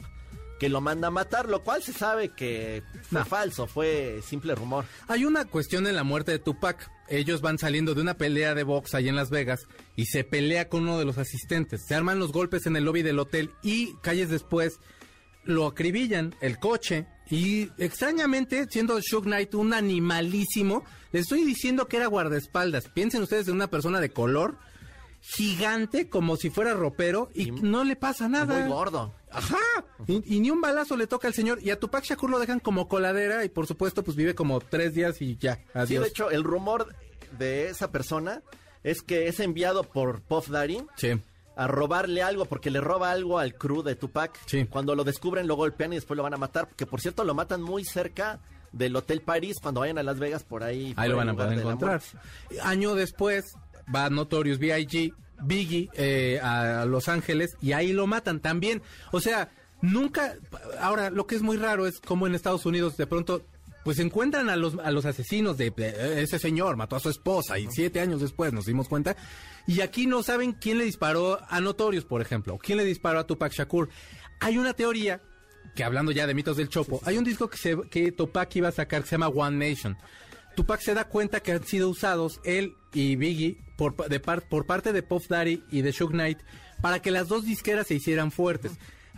que 0.60 0.70
lo 0.70 0.80
manda 0.82 1.08
a 1.10 1.12
matar, 1.12 1.50
lo 1.50 1.64
cual 1.64 1.84
se 1.84 1.92
sabe 1.94 2.30
que 2.30 2.82
fue 3.10 3.20
No. 3.20 3.26
falso, 3.26 3.68
fue 3.68 4.22
simple 4.26 4.56
rumor. 4.56 4.86
Hay 5.08 5.26
una 5.26 5.46
cuestión 5.46 5.86
en 5.88 5.96
la 5.96 6.04
muerte 6.04 6.32
de 6.32 6.40
Tupac. 6.40 6.90
Ellos 7.10 7.42
van 7.42 7.58
saliendo 7.60 7.94
de 7.94 8.02
una 8.02 8.16
pelea 8.18 8.56
de 8.56 8.64
box 8.64 8.96
ahí 8.96 9.10
en 9.10 9.16
Las 9.16 9.30
Vegas 9.30 9.68
y 9.96 10.06
se 10.06 10.24
pelea 10.24 10.70
con 10.70 10.84
uno 10.84 10.98
de 10.98 11.06
los 11.06 11.18
asistentes. 11.18 11.86
Se 11.88 11.94
arman 11.94 12.20
los 12.20 12.32
golpes 12.32 12.66
en 12.66 12.76
el 12.78 12.86
lobby 12.86 13.02
del 13.04 13.20
hotel 13.20 13.52
y 13.64 13.94
calles 14.02 14.30
después 14.30 14.80
lo 15.44 15.68
acribillan 15.68 16.34
el 16.42 16.58
coche 16.58 17.06
y 17.30 17.70
extrañamente, 17.78 18.66
siendo 18.70 19.00
Shug 19.00 19.26
Knight 19.26 19.54
un 19.56 19.74
animalísimo, 19.74 20.84
les 21.12 21.24
estoy 21.24 21.44
diciendo 21.44 21.88
que 21.88 21.98
era 21.98 22.08
guardaespaldas. 22.08 22.88
Piensen 22.90 23.22
ustedes 23.22 23.48
en 23.50 23.56
una 23.56 23.68
persona 23.70 24.00
de 24.00 24.10
color 24.12 24.58
gigante 25.22 26.08
como 26.10 26.38
si 26.38 26.50
fuera 26.50 26.74
ropero 26.74 27.30
y, 27.34 27.50
Y- 27.50 27.52
no 27.52 27.84
le 27.84 27.96
pasa 27.96 28.28
nada. 28.28 28.60
Muy 28.60 28.70
gordo. 28.70 29.14
Ajá. 29.36 29.58
Y, 30.08 30.36
y 30.36 30.40
ni 30.40 30.50
un 30.52 30.62
balazo 30.62 30.96
le 30.98 31.08
toca 31.08 31.28
al 31.28 31.34
señor. 31.34 31.60
Y 31.62 31.70
a 31.72 31.80
Tupac 31.80 32.04
Shakur 32.04 32.30
lo 32.30 32.40
dejan 32.40 32.60
como 32.60 32.88
coladera 32.88 33.44
y 33.46 33.50
por 33.50 33.68
supuesto 33.68 34.04
pues 34.04 34.16
vive 34.18 34.36
como 34.36 34.60
tres 34.60 34.94
días 34.94 35.22
y 35.22 35.38
ya. 35.38 35.56
Sí, 35.56 35.62
Adiós. 35.74 36.04
de 36.04 36.10
hecho, 36.10 36.32
el 36.32 36.44
rumor 36.44 36.94
de 37.38 37.70
esa 37.70 37.92
persona 37.92 38.42
es 38.84 39.02
que 39.02 39.28
es 39.28 39.40
enviado 39.40 39.84
por 39.84 40.22
Puff 40.22 40.50
Daddy 40.50 40.86
Sí. 40.96 41.20
a 41.56 41.68
robarle 41.68 42.22
algo 42.22 42.46
porque 42.46 42.70
le 42.70 42.80
roba 42.82 43.12
algo 43.12 43.40
al 43.40 43.56
crew 43.56 43.82
de 43.84 43.96
Tupac. 43.96 44.38
Sí. 44.46 44.66
Cuando 44.66 44.96
lo 44.96 45.04
descubren, 45.04 45.48
lo 45.48 45.56
golpean 45.56 45.92
y 45.94 45.96
después 45.96 46.16
lo 46.18 46.24
van 46.24 46.34
a 46.34 46.38
matar. 46.38 46.68
Que 46.76 46.86
por 46.86 47.02
cierto, 47.02 47.24
lo 47.24 47.34
matan 47.34 47.62
muy 47.62 47.84
cerca 47.84 48.40
del 48.72 48.96
Hotel 48.96 49.22
París. 49.22 49.58
Cuando 49.62 49.80
vayan 49.82 49.98
a 49.98 50.04
Las 50.04 50.20
Vegas, 50.20 50.44
por 50.44 50.64
ahí. 50.64 50.94
Ahí 50.98 51.10
lo 51.10 51.18
van 51.18 51.30
a 51.30 51.34
poder 51.34 51.58
encontrar. 51.60 52.02
Año 52.62 52.94
después 52.96 53.44
va 53.94 54.10
Notorious 54.10 54.60
B.I.G., 54.60 55.14
Biggie 55.42 55.90
eh, 55.94 56.40
a 56.42 56.86
Los 56.86 57.08
Ángeles 57.10 57.58
y 57.62 57.74
ahí 57.74 57.94
lo 57.94 58.08
matan 58.08 58.40
también. 58.40 58.82
O 59.12 59.20
sea, 59.20 59.52
nunca... 59.82 60.36
Ahora, 60.80 61.10
lo 61.10 61.28
que 61.28 61.36
es 61.36 61.42
muy 61.42 61.58
raro 61.58 61.88
es 61.88 62.00
como 62.00 62.28
en 62.28 62.36
Estados 62.36 62.66
Unidos 62.66 62.98
de 62.98 63.08
pronto... 63.08 63.46
Pues 63.84 64.00
encuentran 64.00 64.50
a 64.50 64.56
los, 64.56 64.80
a 64.80 64.90
los 64.90 65.06
asesinos 65.06 65.58
de, 65.58 65.70
de 65.70 66.24
ese 66.24 66.40
señor, 66.40 66.76
mató 66.76 66.96
a 66.96 67.00
su 67.00 67.12
esposa 67.12 67.60
y 67.60 67.68
siete 67.70 68.00
años 68.00 68.20
después 68.20 68.52
nos 68.52 68.66
dimos 68.66 68.90
cuenta. 68.90 69.16
Y 69.68 69.82
aquí 69.82 70.08
no 70.08 70.24
saben 70.24 70.54
quién 70.54 70.80
le 70.80 70.86
disparó 70.86 71.38
a 71.48 71.62
Notorious, 71.62 72.04
por 72.04 72.20
ejemplo, 72.20 72.56
o 72.56 72.58
quién 72.58 72.80
le 72.80 72.84
disparó 72.84 73.20
a 73.20 73.28
Tupac 73.28 73.54
Shakur. 73.54 73.90
Hay 74.40 74.58
una 74.58 74.74
teoría 74.74 75.22
que 75.76 75.84
hablando 75.84 76.12
ya 76.12 76.26
de 76.26 76.34
mitos 76.34 76.58
del 76.58 76.70
Chopo, 76.70 77.00
hay 77.06 77.20
un 77.20 77.24
disco 77.24 77.48
que, 77.48 77.58
se, 77.58 77.78
que 77.92 78.12
Tupac 78.12 78.56
iba 78.56 78.70
a 78.70 78.72
sacar 78.72 79.04
que 79.04 79.10
se 79.10 79.16
llama 79.16 79.28
One 79.28 79.70
Nation. 79.70 79.96
Tupac 80.56 80.82
se 80.82 80.96
da 80.96 81.04
cuenta 81.04 81.42
que 81.42 81.52
han 81.52 81.64
sido 81.64 81.90
usados 81.90 82.40
él, 82.44 82.74
y 82.96 83.16
Biggie 83.16 83.58
por, 83.76 83.96
de 84.10 84.20
par- 84.20 84.48
por 84.48 84.66
parte 84.66 84.92
de 84.94 85.04
Puff 85.04 85.28
Daddy 85.28 85.62
y 85.70 85.82
de 85.84 85.94
Suge 85.94 86.14
Knight 86.14 86.40
para 86.82 87.02
que 87.02 87.12
las 87.12 87.28
dos 87.28 87.46
disqueras 87.46 87.86
se 87.88 87.94
hicieran 87.96 88.32
fuertes. 88.32 88.72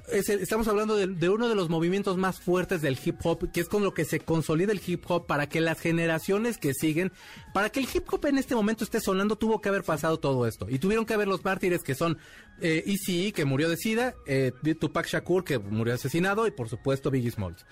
Estamos 0.09 0.69
hablando 0.69 0.95
de, 0.95 1.29
uno 1.29 1.49
de 1.49 1.55
los 1.55 1.67
movimientos 1.67 2.15
más 2.15 2.39
fuertes 2.39 2.81
del 2.81 2.97
hip 3.03 3.17
hop, 3.25 3.51
que 3.51 3.59
es 3.59 3.67
con 3.67 3.83
lo 3.83 3.93
que 3.93 4.05
se 4.05 4.21
consolida 4.21 4.71
el 4.71 4.79
hip 4.85 5.03
hop 5.09 5.27
para 5.27 5.49
que 5.49 5.59
las 5.59 5.81
generaciones 5.81 6.57
que 6.57 6.73
siguen, 6.73 7.11
para 7.53 7.69
que 7.71 7.81
el 7.81 7.87
hip 7.93 8.05
hop 8.09 8.25
en 8.25 8.37
este 8.37 8.55
momento 8.55 8.85
esté 8.85 9.01
sonando, 9.01 9.35
tuvo 9.35 9.59
que 9.59 9.67
haber 9.67 9.83
pasado 9.83 10.17
todo 10.17 10.47
esto. 10.47 10.67
Y 10.69 10.79
tuvieron 10.79 11.05
que 11.05 11.13
haber 11.13 11.27
los 11.27 11.43
mártires 11.43 11.83
que 11.83 11.93
son 11.93 12.17
eh, 12.61 12.83
ECE, 12.85 13.33
que 13.33 13.43
murió 13.43 13.67
de 13.67 13.75
SIDA, 13.75 14.15
eh, 14.27 14.53
Tupac 14.79 15.07
Shakur, 15.07 15.43
que 15.43 15.59
murió 15.59 15.93
asesinado, 15.95 16.47
y 16.47 16.51
por 16.51 16.69
supuesto 16.69 17.11
Biggie 17.11 17.31
Smalls. 17.31 17.65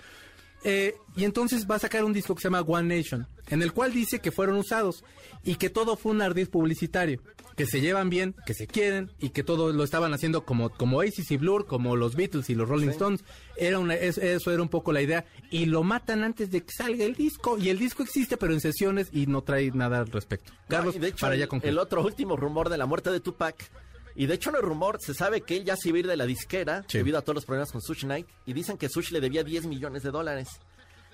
Eh, 0.64 0.94
y 1.16 1.24
entonces 1.24 1.66
va 1.70 1.76
a 1.76 1.78
sacar 1.78 2.04
un 2.04 2.12
disco 2.12 2.34
que 2.34 2.40
se 2.42 2.46
llama 2.48 2.60
One 2.62 2.96
Nation, 2.96 3.26
en 3.48 3.62
el 3.62 3.72
cual 3.72 3.92
dice 3.92 4.18
que 4.20 4.32
fueron 4.32 4.56
usados 4.56 5.04
y 5.44 5.54
que 5.56 5.70
todo 5.70 5.96
fue 5.96 6.10
un 6.12 6.22
ardid 6.22 6.48
publicitario, 6.48 7.20
que 7.56 7.66
se 7.66 7.80
llevan 7.80 8.10
bien, 8.10 8.34
que 8.44 8.52
se 8.54 8.66
quieren 8.66 9.12
y 9.20 9.28
que 9.30 9.44
todo 9.44 9.72
lo 9.72 9.84
estaban 9.84 10.12
haciendo 10.12 10.44
como, 10.44 10.70
como 10.70 10.96
Oasis 10.98 11.30
y 11.30 11.36
Blur, 11.36 11.66
como 11.66 11.94
los 11.94 12.16
Beatles 12.16 12.50
y 12.50 12.54
los 12.56 12.68
Rolling 12.68 12.88
Stones. 12.88 13.24
Era 13.56 13.78
una, 13.78 13.94
es- 13.94 14.18
eso 14.18 14.50
era 14.50 14.60
un 14.62 14.68
poco 14.68 14.92
la 14.92 15.02
idea. 15.02 15.24
Y 15.50 15.66
lo 15.66 15.84
matan 15.84 16.24
antes 16.24 16.50
de 16.50 16.62
que 16.62 16.72
salga 16.76 17.04
el 17.04 17.14
disco. 17.14 17.56
Y 17.58 17.68
el 17.68 17.78
disco 17.78 18.02
existe, 18.02 18.36
pero 18.36 18.52
en 18.52 18.60
sesiones 18.60 19.08
y 19.12 19.26
no 19.26 19.42
trae 19.42 19.70
nada 19.70 20.00
al 20.00 20.08
respecto. 20.08 20.52
Carlos, 20.68 20.96
No, 20.96 21.00
de 21.02 21.08
hecho, 21.08 21.18
para 21.20 21.34
el, 21.34 21.40
ya 21.40 21.46
concluir. 21.46 21.70
el 21.72 21.78
otro 21.78 22.02
último 22.04 22.36
rumor 22.36 22.68
de 22.70 22.78
la 22.78 22.86
muerte 22.86 23.10
de 23.10 23.20
Tupac. 23.20 23.70
Y 24.16 24.26
de 24.26 24.34
hecho 24.34 24.50
no 24.50 24.58
es 24.58 24.64
rumor, 24.64 24.98
se 25.00 25.14
sabe 25.14 25.42
que 25.42 25.56
él 25.58 25.64
ya 25.64 25.76
se 25.76 25.90
iba 25.90 25.96
a 25.96 26.00
ir 26.00 26.06
de 26.06 26.16
la 26.16 26.26
disquera 26.26 26.84
Sí. 26.88 26.98
debido 26.98 27.18
a 27.18 27.22
todos 27.22 27.34
los 27.36 27.44
problemas 27.44 27.70
con 27.70 27.82
Sush 27.82 28.02
Knight. 28.04 28.26
Y 28.46 28.52
dicen 28.54 28.78
que 28.78 28.88
Sush 28.88 29.10
le 29.12 29.20
debía 29.20 29.44
10 29.44 29.66
millones 29.66 30.02
de 30.02 30.10
dólares. 30.10 30.48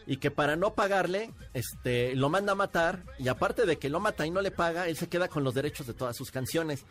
Y 0.06 0.16
que 0.16 0.30
para 0.30 0.56
no 0.56 0.74
pagarle, 0.74 1.32
este, 1.54 2.14
lo 2.16 2.28
manda 2.28 2.52
a 2.52 2.56
matar. 2.56 3.04
Y 3.18 3.28
aparte 3.28 3.66
de 3.66 3.76
que 3.78 3.88
lo 3.88 4.00
mata 4.00 4.26
y 4.26 4.30
no 4.30 4.40
le 4.40 4.50
paga, 4.50 4.88
él 4.88 4.96
se 4.96 5.08
queda 5.08 5.28
con 5.28 5.44
los 5.44 5.54
derechos 5.54 5.86
de 5.86 5.94
todas 5.94 6.16
sus 6.16 6.30
canciones. 6.30 6.84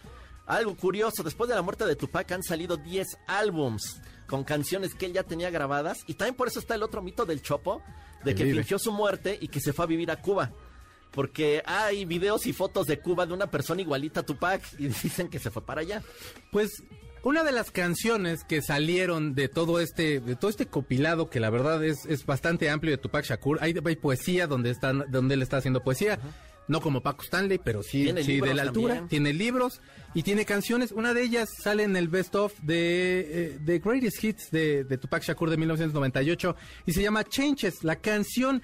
Algo 0.45 0.75
curioso, 0.75 1.23
después 1.23 1.49
de 1.49 1.55
la 1.55 1.61
muerte 1.61 1.85
de 1.85 1.95
Tupac 1.95 2.29
han 2.31 2.43
salido 2.43 2.75
10 2.77 3.07
álbums 3.27 4.01
con 4.27 4.43
canciones 4.43 4.95
que 4.95 5.05
él 5.05 5.13
ya 5.13 5.23
tenía 5.23 5.49
grabadas. 5.49 5.99
Y 6.07 6.13
también 6.15 6.35
por 6.35 6.47
eso 6.47 6.59
está 6.59 6.75
el 6.75 6.83
otro 6.83 7.01
mito 7.01 7.25
del 7.25 7.41
Chopo, 7.41 7.81
de 8.23 8.35
Que 8.35 8.45
fingió 8.45 8.79
su 8.79 8.91
muerte 8.91 9.37
y 9.41 9.47
que 9.49 9.59
se 9.59 9.73
fue 9.73 9.85
a 9.85 9.87
vivir 9.87 10.09
a 10.11 10.21
Cuba. 10.21 10.51
Porque 11.11 11.61
hay 11.65 12.05
videos 12.05 12.45
y 12.47 12.53
fotos 12.53 12.87
de 12.87 12.99
Cuba 12.99 13.25
de 13.25 13.33
una 13.33 13.51
persona 13.51 13.81
igualita 13.81 14.21
a 14.21 14.23
Tupac 14.23 14.61
y 14.79 14.87
dicen 15.03 15.27
que 15.27 15.39
se 15.39 15.51
fue 15.51 15.63
para 15.63 15.81
allá. 15.81 16.01
Pues 16.51 16.83
una 17.23 17.43
de 17.43 17.51
las 17.51 17.69
canciones 17.69 18.43
que 18.43 18.61
salieron 18.61 19.35
de 19.35 19.47
todo 19.47 19.79
este, 19.79 20.19
de 20.19 20.35
todo 20.35 20.49
este 20.49 20.65
compilado, 20.65 21.29
que 21.29 21.39
la 21.39 21.51
verdad 21.51 21.83
es, 21.83 22.05
es 22.05 22.25
bastante 22.25 22.69
amplio 22.69 22.91
de 22.91 22.97
Tupac 22.97 23.25
Shakur, 23.25 23.59
hay, 23.61 23.75
hay 23.83 23.95
poesía 23.95 24.47
donde 24.47 24.71
están, 24.71 25.05
donde 25.09 25.35
él 25.35 25.41
está 25.41 25.57
haciendo 25.57 25.83
poesía. 25.83 26.19
No 26.67 26.79
como 26.79 27.01
Paco 27.01 27.23
Stanley, 27.23 27.59
pero 27.61 27.83
sí, 27.83 28.13
sí 28.23 28.39
de 28.39 28.53
la 28.53 28.61
altura. 28.61 28.93
también. 28.93 29.09
Tiene 29.09 29.33
libros 29.33 29.81
y 30.13 30.23
tiene 30.23 30.45
canciones. 30.45 30.91
Una 30.91 31.13
de 31.13 31.23
ellas 31.23 31.49
sale 31.61 31.83
en 31.83 31.97
el 31.97 32.07
Best 32.07 32.33
of 32.35 32.53
de, 32.61 33.19
eh, 33.19 33.57
de 33.59 33.79
Greatest 33.79 34.23
Hits 34.23 34.51
de, 34.51 34.83
de 34.85 34.97
Tupac 34.97 35.21
Shakur 35.23 35.49
de 35.49 35.57
1998 35.57 36.55
y 36.85 36.93
se 36.93 37.01
llama 37.01 37.23
Changes. 37.25 37.83
La 37.83 37.97
canción 37.97 38.61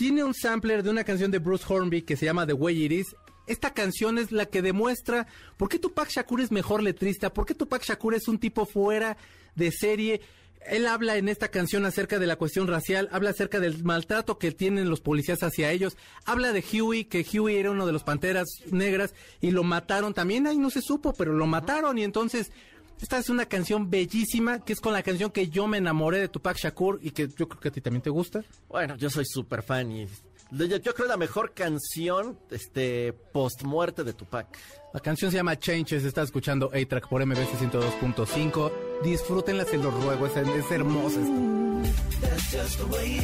tiene 0.00 0.24
un 0.24 0.32
sampler 0.32 0.82
de 0.82 0.88
una 0.88 1.04
canción 1.04 1.30
de 1.30 1.40
Bruce 1.40 1.66
Hornby 1.68 2.00
que 2.00 2.16
se 2.16 2.24
llama 2.24 2.46
The 2.46 2.54
Way 2.54 2.84
It 2.86 2.92
Is. 2.92 3.16
Esta 3.46 3.74
canción 3.74 4.16
es 4.16 4.32
la 4.32 4.46
que 4.46 4.62
demuestra 4.62 5.26
por 5.58 5.68
qué 5.68 5.78
Tupac 5.78 6.08
Shakur 6.08 6.40
es 6.40 6.50
mejor 6.50 6.82
letrista, 6.82 7.34
por 7.34 7.44
qué 7.44 7.54
Tupac 7.54 7.84
Shakur 7.84 8.14
es 8.14 8.26
un 8.26 8.38
tipo 8.38 8.64
fuera 8.64 9.18
de 9.56 9.70
serie. 9.70 10.22
Él 10.66 10.86
habla 10.86 11.18
en 11.18 11.28
esta 11.28 11.48
canción 11.48 11.84
acerca 11.84 12.18
de 12.18 12.26
la 12.26 12.36
cuestión 12.36 12.66
racial, 12.66 13.10
habla 13.12 13.28
acerca 13.28 13.60
del 13.60 13.84
maltrato 13.84 14.38
que 14.38 14.52
tienen 14.52 14.88
los 14.88 15.02
policías 15.02 15.42
hacia 15.42 15.70
ellos, 15.70 15.98
habla 16.24 16.54
de 16.54 16.64
Huey, 16.64 17.04
que 17.04 17.22
Huey 17.22 17.56
era 17.56 17.70
uno 17.70 17.84
de 17.84 17.92
los 17.92 18.02
panteras 18.02 18.48
negras 18.70 19.12
y 19.42 19.50
lo 19.50 19.64
mataron 19.64 20.14
también, 20.14 20.46
ahí 20.46 20.56
no 20.56 20.70
se 20.70 20.80
supo, 20.80 21.12
pero 21.12 21.34
lo 21.34 21.46
mataron 21.46 21.98
y 21.98 22.04
entonces 22.04 22.52
esta 23.00 23.18
es 23.18 23.30
una 23.30 23.46
canción 23.46 23.90
bellísima, 23.90 24.64
que 24.64 24.72
es 24.72 24.80
con 24.80 24.92
la 24.92 25.02
canción 25.02 25.30
que 25.30 25.48
yo 25.48 25.66
me 25.66 25.78
enamoré 25.78 26.18
de 26.18 26.28
Tupac 26.28 26.56
Shakur 26.56 26.98
y 27.02 27.10
que 27.10 27.28
yo 27.28 27.48
creo 27.48 27.60
que 27.60 27.68
a 27.68 27.72
ti 27.72 27.80
también 27.80 28.02
te 28.02 28.10
gusta. 28.10 28.44
Bueno, 28.68 28.96
yo 28.96 29.10
soy 29.10 29.24
súper 29.24 29.62
fan 29.62 29.90
y 29.90 30.06
yo, 30.52 30.76
yo 30.76 30.94
creo 30.94 31.06
la 31.06 31.16
mejor 31.16 31.54
canción 31.54 32.38
este 32.50 33.12
post 33.12 33.62
muerte 33.62 34.04
de 34.04 34.12
Tupac. 34.12 34.46
La 34.92 35.00
canción 35.00 35.30
se 35.30 35.36
llama 35.36 35.58
Changes, 35.58 36.04
está 36.04 36.22
escuchando 36.22 36.70
A-Track 36.74 37.08
por 37.08 37.24
MBC 37.24 37.52
102.5. 37.60 38.72
Disfrútenla, 39.04 39.64
se 39.64 39.78
los 39.78 39.94
ruego, 40.02 40.26
es, 40.26 40.36
es 40.36 40.70
hermosa. 40.70 41.20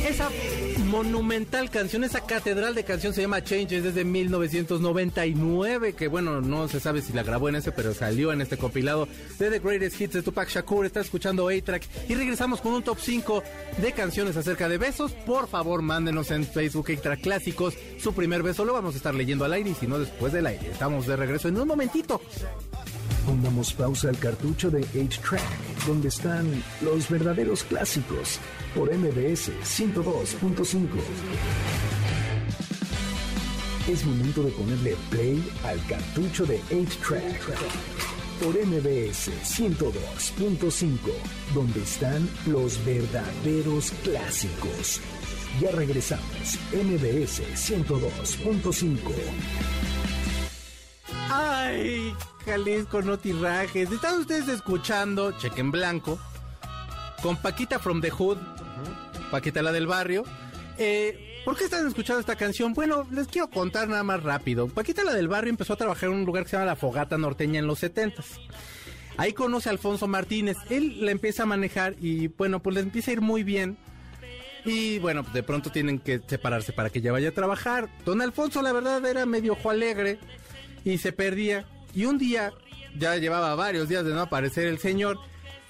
Esa 0.09 0.31
monumental 0.85 1.69
canción, 1.71 2.05
esa 2.05 2.21
catedral 2.21 2.75
de 2.75 2.85
canción 2.85 3.12
se 3.12 3.23
llama 3.23 3.42
Changes 3.42 3.83
desde 3.83 4.05
1999, 4.05 5.95
que 5.95 6.09
bueno, 6.09 6.40
no 6.40 6.69
se 6.69 6.81
sabe 6.81 7.03
si 7.03 7.12
la 7.12 7.23
grabó 7.23 7.49
en 7.49 7.57
ese, 7.57 7.73
pero 7.73 7.92
salió 7.92 8.33
en 8.33 8.40
este 8.40 8.57
compilado 8.57 9.09
de 9.38 9.51
The 9.51 9.59
Greatest 9.59 10.01
Hits 10.01 10.12
de 10.14 10.23
Tupac 10.23 10.49
Shakur. 10.49 10.87
Está 10.87 11.01
escuchando 11.01 11.49
A-Track 11.49 11.83
y 12.09 12.14
regresamos 12.14 12.61
con 12.61 12.73
un 12.75 12.83
top 12.83 12.99
5 13.01 13.42
de 13.79 13.92
canciones 13.92 14.37
acerca 14.37 14.69
de 14.69 14.79
besos. 14.79 15.12
Por 15.12 15.49
favor, 15.49 15.83
mándenos 15.83 16.31
en 16.31 16.47
Facebook 16.47 16.87
A-Track 16.90 17.21
Clásicos 17.21 17.75
su 17.99 18.14
primer 18.14 18.42
beso. 18.42 18.64
Lo 18.64 18.73
vamos 18.73 18.95
a 18.95 18.99
estar 18.99 19.14
leyendo 19.14 19.45
al 19.45 19.53
aire 19.53 19.71
y 19.71 19.75
si 19.75 19.87
no, 19.87 19.99
después 19.99 20.33
del 20.33 20.47
aire. 20.47 20.71
Estamos 20.71 21.07
de 21.07 21.16
regreso 21.16 21.49
en 21.49 21.59
un 21.59 21.69
momentito. 21.69 22.21
Pongamos 23.27 23.73
pausa 23.73 24.09
al 24.09 24.19
cartucho 24.19 24.71
de 24.71 24.83
8-Track, 24.83 25.43
donde 25.85 26.07
están 26.09 26.62
los 26.81 27.11
verdaderos 27.11 27.65
clásicos, 27.65 28.39
por 28.73 28.89
MBS 28.95 29.51
102.5. 29.65 30.87
Es 33.89 34.05
momento 34.07 34.45
de 34.45 34.53
ponerle 34.53 34.97
play 35.11 35.45
al 35.65 35.85
cartucho 35.87 36.47
de 36.47 36.61
8-Track, 36.71 37.41
por 38.41 38.55
MBS 38.65 39.33
102.5, 39.43 40.97
donde 41.53 41.83
están 41.83 42.31
los 42.47 42.85
verdaderos 42.85 43.91
clásicos. 44.05 45.01
Ya 45.61 45.73
regresamos, 45.73 46.59
MBS 46.73 47.43
102.5. 47.57 48.99
Ay, 51.31 52.15
Jalisco, 52.45 53.03
no 53.03 53.19
tirajes. 53.19 53.91
Están 53.91 54.21
ustedes 54.21 54.49
escuchando 54.49 55.33
Cheque 55.33 55.61
en 55.61 55.71
Blanco 55.71 56.19
con 57.23 57.37
Paquita 57.37 57.79
from 57.79 58.01
the 58.01 58.11
Hood, 58.11 58.39
Paquita 59.31 59.62
la 59.62 59.73
del 59.73 59.87
barrio. 59.87 60.25
Eh, 60.79 61.43
¿Por 61.45 61.57
qué 61.57 61.65
están 61.65 61.87
escuchando 61.87 62.21
esta 62.21 62.37
canción? 62.37 62.75
Bueno, 62.75 63.07
les 63.11 63.29
quiero 63.29 63.49
contar 63.51 63.89
nada 63.89 64.03
más 64.03 64.23
rápido. 64.23 64.69
Paquita 64.69 65.05
la 65.05 65.15
del 65.15 65.29
barrio 65.29 65.51
empezó 65.51 65.73
a 65.73 65.77
trabajar 65.77 66.11
en 66.11 66.17
un 66.17 66.25
lugar 66.25 66.45
que 66.45 66.51
se 66.51 66.57
llama 66.57 66.67
La 66.67 66.77
Fogata 66.77 67.19
Norteña 67.19 67.59
en 67.59 67.67
los 67.67 67.79
70 67.81 68.23
Ahí 69.17 69.33
conoce 69.33 69.69
a 69.69 69.73
Alfonso 69.73 70.07
Martínez. 70.07 70.57
Él 70.69 71.05
la 71.05 71.11
empieza 71.11 71.45
a 71.45 71.47
manejar 71.47 71.95
y 72.01 72.29
bueno, 72.29 72.61
pues 72.61 72.75
le 72.75 72.83
empieza 72.83 73.11
a 73.11 73.15
ir 73.15 73.21
muy 73.21 73.43
bien. 73.43 73.79
Y 74.65 74.99
bueno, 74.99 75.25
de 75.33 75.43
pronto 75.43 75.71
tienen 75.71 76.01
que 76.01 76.21
separarse 76.27 76.73
para 76.73 76.91
que 76.91 76.99
ella 76.99 77.12
vaya 77.12 77.31
a 77.31 77.33
trabajar. 77.33 77.89
Don 78.05 78.21
Alfonso, 78.21 78.61
la 78.62 78.73
verdad, 78.73 79.05
era 79.07 79.25
medio 79.25 79.53
ojo 79.53 79.71
alegre 79.71 80.19
y 80.87 80.99
se 80.99 81.12
perdía. 81.12 81.66
Y 81.94 82.05
un 82.07 82.16
día, 82.16 82.53
ya 82.99 83.16
llevaba 83.16 83.55
varios 83.55 83.88
días 83.88 84.05
de 84.05 84.14
no 84.14 84.20
aparecer 84.22 84.66
el 84.66 84.79
señor. 84.79 85.18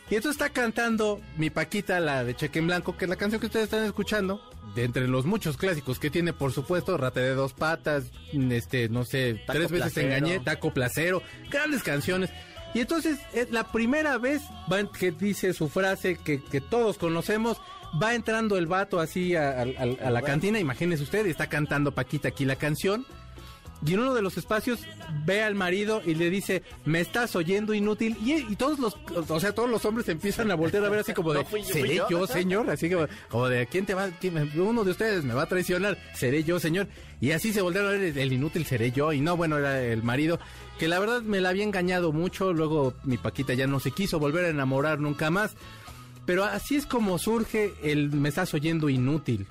Y 0.08 0.14
entonces 0.14 0.40
está 0.40 0.52
cantando 0.52 1.20
mi 1.36 1.50
Paquita, 1.50 1.98
la 1.98 2.22
de 2.22 2.36
Cheque 2.36 2.60
en 2.60 2.66
Blanco, 2.68 2.96
que 2.96 3.06
es 3.06 3.08
la 3.08 3.16
canción 3.16 3.40
que 3.40 3.46
ustedes 3.46 3.64
están 3.64 3.84
escuchando. 3.84 4.40
De 4.76 4.84
entre 4.84 5.08
los 5.08 5.24
muchos 5.24 5.56
clásicos 5.56 5.98
que 5.98 6.10
tiene, 6.10 6.32
por 6.32 6.52
supuesto, 6.52 6.96
Rate 6.98 7.20
de 7.20 7.34
dos 7.34 7.54
patas, 7.54 8.04
este, 8.32 8.88
no 8.90 9.04
sé, 9.04 9.40
Taco 9.46 9.58
tres 9.58 9.70
veces 9.70 9.92
Placero. 9.94 10.06
engañé, 10.14 10.40
Taco 10.40 10.72
Placero, 10.74 11.22
grandes 11.50 11.82
canciones. 11.82 12.30
Y 12.74 12.80
entonces 12.80 13.18
es 13.32 13.50
la 13.50 13.64
primera 13.72 14.18
vez 14.18 14.42
que 14.98 15.10
dice 15.12 15.54
su 15.54 15.68
frase 15.70 16.16
que, 16.22 16.42
que 16.44 16.60
todos 16.60 16.98
conocemos. 16.98 17.56
Va 18.02 18.14
entrando 18.14 18.58
el 18.58 18.66
vato 18.66 19.00
así 19.00 19.34
a, 19.34 19.50
a- 19.50 19.62
a- 19.62 20.06
a 20.08 20.10
la 20.10 20.20
cantina, 20.22 20.58
imagínese 20.58 21.04
usted, 21.04 21.24
y 21.24 21.30
está 21.30 21.46
cantando 21.48 21.92
Paquita 21.94 22.28
aquí 22.28 22.44
la 22.44 22.56
canción. 22.56 23.06
Y 23.86 23.94
en 23.94 24.00
uno 24.00 24.14
de 24.14 24.22
los 24.22 24.36
espacios 24.36 24.80
ve 25.24 25.42
al 25.42 25.54
marido 25.54 26.02
y 26.04 26.14
le 26.16 26.28
dice, 26.28 26.62
me 26.84 27.00
estás 27.00 27.36
oyendo 27.36 27.72
inútil. 27.72 28.16
Y, 28.24 28.34
y 28.34 28.56
todos 28.56 28.78
los, 28.80 28.96
o 29.30 29.40
sea, 29.40 29.54
todos 29.54 29.70
los 29.70 29.84
hombres 29.84 30.08
empiezan 30.08 30.50
a 30.50 30.56
voltear 30.56 30.84
a 30.84 30.88
ver 30.88 31.00
así 31.00 31.12
como 31.14 31.32
de, 31.32 31.44
No 31.50 31.56
yo, 31.56 31.64
¿seré 31.64 31.94
yo?" 31.96 32.08
yo, 32.10 32.26
señor? 32.26 32.68
Así 32.68 32.90
como, 32.90 33.06
como 33.30 33.48
de, 33.48 33.66
¿quién 33.68 33.86
te 33.86 33.94
va, 33.94 34.08
quién- 34.20 34.50
uno 34.60 34.82
de 34.82 34.90
ustedes 34.90 35.22
me 35.24 35.34
va 35.34 35.42
a 35.42 35.46
traicionar? 35.46 35.96
¿Seré 36.14 36.42
yo, 36.42 36.58
señor? 36.58 36.88
Y 37.20 37.30
así 37.30 37.52
se 37.52 37.62
voltearon 37.62 37.90
a 37.94 37.98
ver, 37.98 38.18
el 38.18 38.32
inútil 38.32 38.66
seré 38.66 38.90
yo. 38.90 39.12
Y 39.12 39.20
no, 39.20 39.36
bueno, 39.36 39.56
era 39.58 39.80
el 39.82 40.02
marido, 40.02 40.40
que 40.78 40.88
la 40.88 40.98
verdad 40.98 41.22
me 41.22 41.40
la 41.40 41.50
había 41.50 41.62
engañado 41.64 42.12
mucho. 42.12 42.52
Luego 42.52 42.94
mi 43.04 43.18
Paquita 43.18 43.54
ya 43.54 43.66
no 43.66 43.78
se 43.80 43.92
quiso 43.92 44.18
volver 44.18 44.46
a 44.46 44.48
enamorar 44.48 44.98
nunca 44.98 45.30
más. 45.30 45.54
Pero 46.26 46.44
así 46.44 46.74
es 46.74 46.86
como 46.86 47.18
surge 47.18 47.72
el 47.84 48.10
me 48.10 48.30
estás 48.30 48.52
oyendo 48.52 48.88
inútil. 48.88 49.46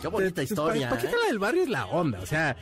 Qué 0.00 0.08
bonita 0.08 0.36
Pues, 0.36 0.50
historia. 0.50 0.88
Pa- 0.88 0.96
Paquita 0.96 1.12
¿eh? 1.12 1.16
la 1.20 1.26
del 1.28 1.38
barrio 1.38 1.62
es 1.64 1.68
la 1.68 1.84
onda, 1.86 2.18
o 2.20 2.26
sea, 2.26 2.56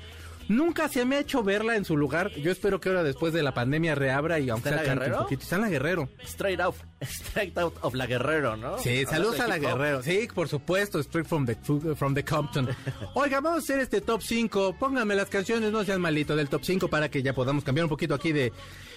Nunca 0.51 0.89
se 0.89 1.05
me 1.05 1.15
ha 1.15 1.21
hecho 1.21 1.45
verla 1.45 1.77
en 1.77 1.85
su 1.85 1.97
lugar. 1.97 2.33
Yo 2.33 2.51
espero 2.51 2.81
que 2.81 2.89
ahora 2.89 3.05
después 3.05 3.33
de 3.33 3.41
la 3.41 3.55
pandemia 3.55 3.95
reabra 3.95 4.41
y 4.41 4.51
aunque 4.51 4.71
¿Está 4.71 4.81
en 4.81 4.85
sea 4.85 4.95
cante 4.95 5.05
un 5.05 5.11
Guerrero? 5.11 5.23
poquito. 5.23 5.43
Está 5.45 5.55
en 5.55 5.63
la 5.63 5.69
Guerrero. 5.69 6.09
Straight 6.25 6.61
out, 6.61 6.75
straight 7.03 7.57
out 7.57 7.75
of 7.83 7.95
la 7.95 8.07
Guerrero, 8.07 8.57
¿no? 8.57 8.77
Sí, 8.79 9.07
saludos 9.07 9.39
a 9.39 9.47
la. 9.47 9.59
Guerrero. 9.59 10.03
Sí, 10.03 10.27
por 10.35 10.49
supuesto, 10.49 10.99
straight 10.99 11.29
from 11.29 11.47
the, 11.47 11.55
from 11.95 12.15
the 12.15 12.25
Compton. 12.25 12.69
Oiga, 13.15 13.41
vamos 13.41 13.61
a 13.61 13.63
hacer 13.63 13.79
este 13.79 14.01
top 14.01 14.23
5. 14.23 14.75
Pónganme 14.77 15.15
las 15.15 15.29
canciones, 15.29 15.71
no 15.71 15.85
sean 15.85 16.01
malitos, 16.01 16.37
del 16.37 16.49
top 16.49 16.65
5 16.65 16.89
para 16.89 17.09
que 17.09 17.23
ya 17.23 17.33
podamos 17.33 17.63
cambiar 17.63 17.85
un 17.85 17.91
poquito 17.91 18.15
aquí 18.15 18.33
de... 18.33 18.53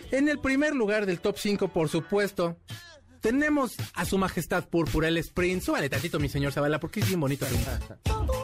En 0.10 0.30
el 0.30 0.40
primer 0.40 0.74
lugar 0.74 1.06
del 1.06 1.20
top 1.20 1.38
5, 1.38 1.68
por 1.68 1.88
supuesto, 1.88 2.58
tenemos 3.24 3.72
a 3.96 4.04
su 4.06 4.18
majestad 4.18 4.66
púrpura, 4.66 5.08
el 5.08 5.18
sprint. 5.18 5.64
Súbale 5.64 5.90
tantito, 5.90 6.20
mi 6.20 6.28
señor 6.30 6.52
Zavala, 6.52 6.80
porque 6.80 7.00
es 7.00 7.08
bien 7.08 7.20
bonito. 7.22 7.48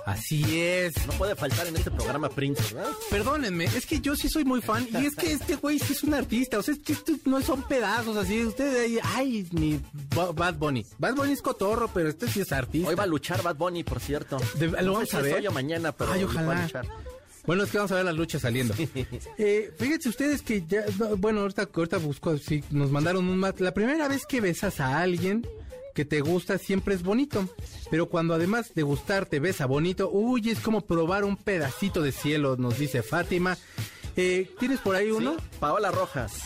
Así 0.05 0.57
es. 0.59 0.93
No 1.05 1.13
puede 1.13 1.35
faltar 1.35 1.67
en 1.67 1.75
este 1.75 1.91
programa 1.91 2.29
Prince, 2.29 2.73
¿verdad? 2.73 2.89
Perdónenme, 3.09 3.65
es 3.65 3.85
que 3.85 3.99
yo 3.99 4.15
sí 4.15 4.29
soy 4.29 4.45
muy 4.45 4.61
fan 4.61 4.87
y 4.91 5.05
es 5.05 5.15
que 5.15 5.33
este 5.33 5.55
güey 5.57 5.77
sí 5.79 5.93
es 5.93 6.03
un 6.03 6.13
artista, 6.13 6.57
o 6.57 6.63
sea, 6.63 6.73
es 6.73 6.79
que 6.79 6.95
no 7.25 7.41
son 7.41 7.61
pedazos 7.67 8.15
así, 8.17 8.43
ustedes 8.45 8.99
ay, 9.03 9.47
mi 9.51 9.79
Ba- 10.15 10.31
Bad 10.31 10.55
Bunny. 10.55 10.85
Bad 10.97 11.15
Bunny 11.15 11.33
es 11.33 11.41
cotorro, 11.41 11.89
pero 11.93 12.09
este 12.09 12.27
sí 12.29 12.39
es 12.39 12.51
artista. 12.53 12.89
Hoy 12.89 12.95
va 12.95 13.03
a 13.03 13.07
luchar 13.07 13.43
Bad 13.43 13.57
Bunny, 13.57 13.83
por 13.83 13.99
cierto. 13.99 14.37
De- 14.55 14.67
lo 14.67 14.81
No 14.81 14.93
vamos 14.93 15.09
sé 15.09 15.17
a 15.17 15.19
es 15.19 15.25
ver. 15.25 15.35
hoy 15.35 15.47
o 15.47 15.51
mañana, 15.51 15.91
pero 15.91 16.11
Ay, 16.13 16.23
hoy 16.23 16.33
va 16.33 16.41
a 16.41 16.43
ojalá. 16.45 16.61
luchar. 16.63 16.87
Bueno, 17.45 17.63
es 17.63 17.71
que 17.71 17.77
vamos 17.77 17.91
a 17.91 17.95
ver 17.95 18.05
las 18.05 18.15
luchas 18.15 18.41
saliendo. 18.41 18.73
Eh, 19.37 19.71
fíjense 19.77 20.09
ustedes 20.09 20.41
que 20.41 20.65
ya, 20.67 20.83
no, 20.97 21.15
bueno, 21.17 21.41
ahorita, 21.41 21.69
ahorita 21.73 21.97
busco, 21.97 22.37
sí, 22.37 22.63
nos 22.71 22.91
mandaron 22.91 23.27
un 23.27 23.37
mat. 23.37 23.59
La 23.59 23.73
primera 23.73 24.07
vez 24.07 24.25
que 24.25 24.41
besas 24.41 24.79
a 24.79 24.99
alguien 24.99 25.47
que 25.95 26.05
te 26.05 26.21
gusta 26.21 26.57
siempre 26.57 26.95
es 26.95 27.03
bonito, 27.03 27.47
pero 27.89 28.07
cuando 28.07 28.33
además 28.33 28.73
de 28.73 28.83
gustarte 28.83 29.39
besa 29.39 29.65
bonito, 29.65 30.09
uy, 30.11 30.49
es 30.49 30.59
como 30.59 30.81
probar 30.81 31.23
un 31.23 31.37
pedacito 31.37 32.01
de 32.01 32.11
cielo, 32.11 32.55
nos 32.57 32.77
dice 32.77 33.01
Fátima. 33.01 33.57
Eh, 34.15 34.49
¿Tienes 34.59 34.79
por 34.79 34.95
ahí 34.95 35.11
uno? 35.11 35.35
Sí, 35.35 35.43
Paola 35.59 35.91
Rojas. 35.91 36.41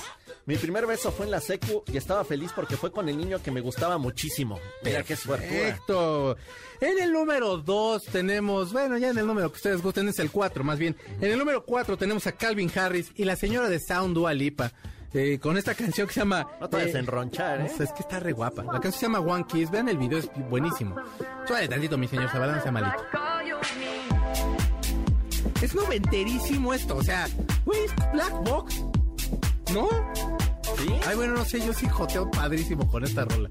Mi 0.46 0.58
primer 0.58 0.86
beso 0.86 1.12
fue 1.12 1.26
en 1.26 1.32
la 1.32 1.40
secu 1.40 1.84
y 1.88 1.96
estaba 1.96 2.26
feliz 2.26 2.52
porque 2.54 2.76
fue 2.76 2.92
con 2.92 3.08
el 3.08 3.18
niño 3.18 3.42
que 3.42 3.50
me 3.52 3.62
gustaba 3.62 3.98
muchísimo. 3.98 4.60
Mira 4.84 5.02
qué 5.04 5.16
suertuda. 5.16 5.50
Perfecto. 5.50 6.38
En 6.82 7.00
el 7.00 7.14
número 7.14 7.58
2 7.58 8.04
tenemos, 8.06 8.74
bueno, 8.74 8.98
ya 8.98 9.10
en 9.12 9.18
el 9.18 9.26
número 9.26 9.50
que 9.50 9.56
ustedes 9.56 9.82
gusten 9.82 10.10
es 10.10 10.20
el 10.20 10.32
4 10.32 10.64
más 10.66 10.78
bien. 10.78 10.98
En 11.22 11.32
el 11.32 11.40
número 11.40 11.64
4 11.64 11.96
tenemos 11.98 12.28
a 12.28 12.34
Calvin 12.34 12.70
Harris 12.76 13.12
y 13.16 13.24
la 13.24 13.38
señora 13.38 13.70
de 13.70 13.80
Sound 13.80 14.14
Dua 14.16 14.34
Lipa. 14.34 14.72
eh, 15.14 15.40
con 15.40 15.58
esta 15.58 15.76
canción 15.76 16.08
que 16.08 16.14
se 16.14 16.20
llama... 16.20 16.46
No 16.60 16.68
te 16.68 16.84
eh, 16.84 16.92
enronchar, 16.98 17.62
¿eh? 17.62 17.72
es 17.80 17.92
que 17.94 18.02
está 18.02 18.20
re 18.20 18.34
guapa. 18.34 18.64
La 18.64 18.82
canción 18.82 18.94
se 18.94 19.06
llama 19.06 19.20
One 19.20 19.46
Kiss. 19.48 19.72
Vean 19.72 19.88
el 19.88 19.98
video, 19.98 20.20
es 20.20 20.30
buenísimo. 20.50 20.96
Suave 21.48 21.70
tantito, 21.70 21.98
mi 21.98 22.08
señor 22.10 22.30
Zabalán, 22.30 22.62
sea 22.62 22.72
malito. 22.72 22.98
Es 25.62 25.74
noventerísimo 25.74 26.74
esto, 26.74 26.98
o 26.98 27.04
sea, 27.04 27.28
güey, 27.64 27.80
Black 28.12 28.34
Box. 28.44 28.84
¿No? 29.74 29.88
¿Sí? 30.78 30.94
Ay, 31.08 31.16
bueno, 31.16 31.34
no 31.34 31.46
sé, 31.46 31.66
yo 31.66 31.74
sí 31.74 31.88
joteo 31.88 32.30
padrísimo 32.30 32.88
con 32.90 33.04
esta 33.04 33.26
rola. 33.26 33.50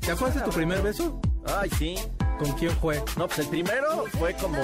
¿Te 0.00 0.12
acuerdas 0.12 0.36
de 0.36 0.42
tu 0.42 0.50
primer 0.50 0.82
beso? 0.82 1.20
Ay, 1.46 1.70
sí. 1.70 1.96
¿Con 2.38 2.52
quién 2.52 2.70
fue? 2.72 3.02
No, 3.16 3.26
pues 3.26 3.40
el 3.40 3.48
primero 3.48 4.04
fue 4.18 4.32
como... 4.34 4.58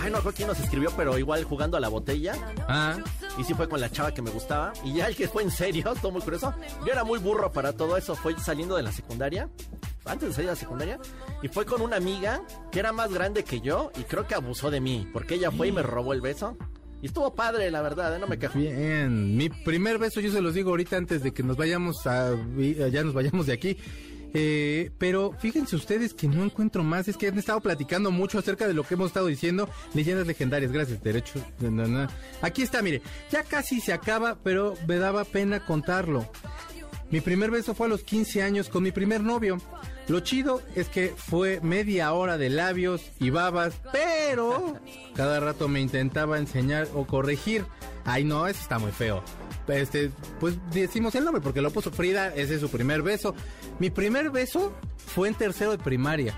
Ay, 0.00 0.10
no 0.10 0.18
recuerdo 0.18 0.32
quién 0.36 0.48
nos 0.48 0.60
escribió, 0.60 0.90
pero 0.96 1.18
igual 1.18 1.42
jugando 1.44 1.76
a 1.76 1.80
la 1.80 1.88
botella. 1.88 2.34
Ah, 2.68 2.96
Y 3.36 3.42
sí 3.44 3.52
fue 3.52 3.68
con 3.68 3.80
la 3.80 3.90
chava 3.90 4.14
que 4.14 4.22
me 4.22 4.30
gustaba. 4.30 4.72
Y 4.84 4.94
ya 4.94 5.08
el 5.08 5.16
que 5.16 5.26
fue 5.28 5.42
en 5.42 5.50
serio, 5.50 5.92
todo 6.00 6.12
muy 6.12 6.22
curioso. 6.22 6.54
Yo 6.86 6.92
era 6.92 7.02
muy 7.02 7.18
burro 7.18 7.50
para 7.52 7.72
todo 7.72 7.96
eso. 7.96 8.14
Fue 8.14 8.38
saliendo 8.38 8.76
de 8.76 8.84
la 8.84 8.92
secundaria. 8.92 9.48
Antes 10.04 10.28
de 10.28 10.34
salir 10.34 10.48
de 10.50 10.54
la 10.54 10.60
secundaria. 10.60 10.98
Y 11.42 11.48
fue 11.48 11.66
con 11.66 11.82
una 11.82 11.96
amiga 11.96 12.42
que 12.70 12.78
era 12.78 12.92
más 12.92 13.12
grande 13.12 13.42
que 13.42 13.60
yo. 13.60 13.90
Y 13.98 14.04
creo 14.04 14.26
que 14.28 14.34
abusó 14.36 14.70
de 14.70 14.80
mí. 14.80 15.08
Porque 15.12 15.34
ella 15.34 15.50
fue 15.50 15.68
y 15.68 15.72
me 15.72 15.82
robó 15.82 16.12
el 16.12 16.20
beso. 16.20 16.56
Estuvo 17.04 17.34
padre, 17.34 17.70
la 17.70 17.82
verdad, 17.82 18.16
¿eh? 18.16 18.18
no 18.18 18.26
me 18.26 18.38
quejo. 18.38 18.58
bien. 18.58 19.36
Mi 19.36 19.50
primer 19.50 19.98
beso, 19.98 20.20
yo 20.20 20.32
se 20.32 20.40
los 20.40 20.54
digo 20.54 20.70
ahorita 20.70 20.96
antes 20.96 21.22
de 21.22 21.32
que 21.32 21.42
nos 21.42 21.56
vayamos 21.56 22.06
a... 22.06 22.34
Ya 22.90 23.04
nos 23.04 23.12
vayamos 23.12 23.46
de 23.46 23.52
aquí. 23.52 23.76
Eh, 24.36 24.90
pero 24.98 25.32
fíjense 25.38 25.76
ustedes 25.76 26.12
que 26.12 26.26
no 26.26 26.42
encuentro 26.44 26.82
más. 26.82 27.06
Es 27.06 27.16
que 27.16 27.28
han 27.28 27.38
estado 27.38 27.60
platicando 27.60 28.10
mucho 28.10 28.38
acerca 28.38 28.66
de 28.66 28.74
lo 28.74 28.82
que 28.84 28.94
hemos 28.94 29.08
estado 29.08 29.26
diciendo. 29.26 29.68
Leyendas 29.92 30.26
legendarias, 30.26 30.72
gracias, 30.72 31.02
derecho. 31.02 31.40
Aquí 32.42 32.62
está, 32.62 32.82
mire. 32.82 33.02
Ya 33.30 33.44
casi 33.44 33.80
se 33.80 33.92
acaba, 33.92 34.36
pero 34.42 34.74
me 34.88 34.96
daba 34.96 35.24
pena 35.24 35.64
contarlo. 35.64 36.28
Mi 37.10 37.20
primer 37.20 37.50
beso 37.50 37.74
fue 37.74 37.86
a 37.86 37.90
los 37.90 38.02
15 38.02 38.42
años 38.42 38.68
con 38.68 38.82
mi 38.82 38.90
primer 38.90 39.20
novio. 39.20 39.58
Lo 40.08 40.20
chido 40.20 40.60
es 40.74 40.88
que 40.88 41.14
fue 41.16 41.60
media 41.62 42.12
hora 42.12 42.36
de 42.36 42.50
labios 42.50 43.02
y 43.18 43.30
babas, 43.30 43.74
pero 43.90 44.78
cada 45.14 45.40
rato 45.40 45.66
me 45.66 45.80
intentaba 45.80 46.38
enseñar 46.38 46.88
o 46.94 47.06
corregir. 47.06 47.64
Ay, 48.04 48.24
no, 48.24 48.46
eso 48.46 48.60
está 48.60 48.78
muy 48.78 48.92
feo. 48.92 49.22
Este, 49.66 50.10
pues 50.40 50.56
decimos 50.72 51.14
el 51.14 51.24
nombre 51.24 51.40
porque 51.40 51.62
lo 51.62 51.70
puso 51.70 51.90
Frida, 51.90 52.34
ese 52.34 52.56
es 52.56 52.60
su 52.60 52.68
primer 52.68 53.02
beso. 53.02 53.34
Mi 53.78 53.88
primer 53.88 54.30
beso 54.30 54.74
fue 55.06 55.28
en 55.28 55.34
tercero 55.34 55.70
de 55.70 55.78
primaria. 55.78 56.34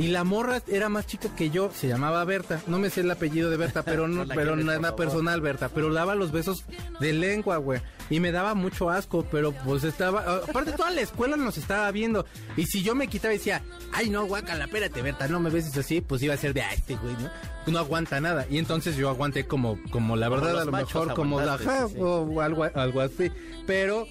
Y 0.00 0.08
la 0.08 0.24
morra 0.24 0.62
era 0.66 0.88
más 0.88 1.06
chica 1.06 1.28
que 1.36 1.50
yo, 1.50 1.70
se 1.74 1.86
llamaba 1.86 2.24
Berta. 2.24 2.62
No 2.66 2.78
me 2.78 2.88
sé 2.88 3.02
el 3.02 3.10
apellido 3.10 3.50
de 3.50 3.58
Berta, 3.58 3.82
pero 3.82 4.08
no, 4.08 4.14
No 4.20 4.24
la 4.28 4.34
pero 4.34 4.56
nada 4.56 4.80
favor. 4.80 4.96
personal, 4.96 5.42
Berta. 5.42 5.68
Pero 5.68 5.92
daba 5.92 6.14
los 6.14 6.32
besos 6.32 6.64
de 7.00 7.12
lengua, 7.12 7.58
güey. 7.58 7.82
Y 8.08 8.18
me 8.18 8.32
daba 8.32 8.54
mucho 8.54 8.88
asco, 8.88 9.26
pero 9.30 9.52
pues 9.52 9.84
estaba. 9.84 10.36
Aparte, 10.48 10.72
toda 10.72 10.90
la 10.90 11.02
escuela 11.02 11.36
nos 11.36 11.58
estaba 11.58 11.90
viendo. 11.90 12.24
Y 12.56 12.64
si 12.64 12.82
yo 12.82 12.94
me 12.94 13.08
quitaba 13.08 13.34
y 13.34 13.36
decía, 13.36 13.62
ay, 13.92 14.08
no, 14.08 14.24
guácala, 14.24 14.64
espérate, 14.64 15.02
Berta, 15.02 15.28
no 15.28 15.38
me 15.38 15.50
beses 15.50 15.76
así, 15.76 16.00
pues 16.00 16.22
iba 16.22 16.32
a 16.32 16.38
ser 16.38 16.54
de, 16.54 16.62
ah, 16.62 16.72
este 16.72 16.96
güey, 16.96 17.12
¿no? 17.18 17.30
No 17.70 17.78
aguanta 17.78 18.22
nada. 18.22 18.46
Y 18.48 18.56
entonces 18.56 18.96
yo 18.96 19.10
aguanté 19.10 19.46
como, 19.46 19.78
como 19.90 20.16
la 20.16 20.30
Como 20.30 20.40
verdad, 20.40 20.52
los 20.54 20.62
a 20.62 20.64
lo 20.64 20.72
mejor, 20.72 21.12
como, 21.12 21.40
sí, 21.58 21.64
sí. 21.90 21.96
o 22.00 22.40
algo, 22.40 22.64
algo 22.74 23.02
así. 23.02 23.30
Pero 23.66 24.06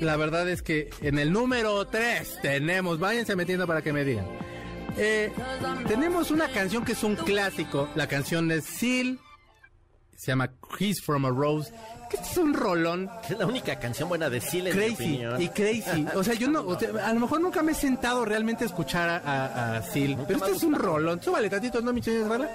la 0.00 0.16
verdad 0.16 0.48
es 0.48 0.62
que 0.62 0.88
en 1.02 1.18
el 1.18 1.30
número 1.30 1.86
3 1.86 2.38
tenemos, 2.40 2.98
váyanse 2.98 3.36
metiendo 3.36 3.66
para 3.66 3.82
que 3.82 3.92
me 3.92 4.02
digan. 4.02 4.24
Eh, 4.96 5.32
tenemos 5.86 6.30
una 6.30 6.48
canción 6.48 6.84
que 6.84 6.92
es 6.92 7.02
un 7.02 7.16
clásico. 7.16 7.88
La 7.94 8.06
canción 8.06 8.50
es 8.50 8.64
Seal. 8.64 9.18
Se 10.16 10.28
llama 10.28 10.50
Kiss 10.78 11.02
from 11.02 11.26
a 11.26 11.30
Rose. 11.30 11.72
Que 12.08 12.16
este 12.16 12.30
es 12.30 12.36
un 12.38 12.54
rolón 12.54 13.10
Es 13.28 13.36
la 13.36 13.46
única 13.46 13.80
canción 13.80 14.08
buena 14.08 14.30
de 14.30 14.40
Seal, 14.40 14.68
en 14.68 14.78
mi 14.78 14.94
crazy 14.94 15.20
y 15.38 15.48
crazy. 15.48 16.06
O 16.14 16.22
sea, 16.22 16.34
yo 16.34 16.48
no, 16.48 16.60
o 16.64 16.78
sea, 16.78 16.90
a 17.04 17.12
lo 17.12 17.20
mejor 17.20 17.40
nunca 17.40 17.62
me 17.64 17.72
he 17.72 17.74
sentado 17.74 18.24
realmente 18.24 18.62
a 18.62 18.68
escuchar 18.68 19.08
a, 19.08 19.16
a, 19.16 19.76
a 19.78 19.82
Seal. 19.82 20.16
Pero 20.26 20.38
este 20.38 20.56
es 20.56 20.62
un 20.62 20.74
rolón. 20.74 21.20
Súbale 21.20 21.50
tantito, 21.50 21.80
¿no, 21.80 21.92
mi 21.92 22.00
Bala? 22.28 22.48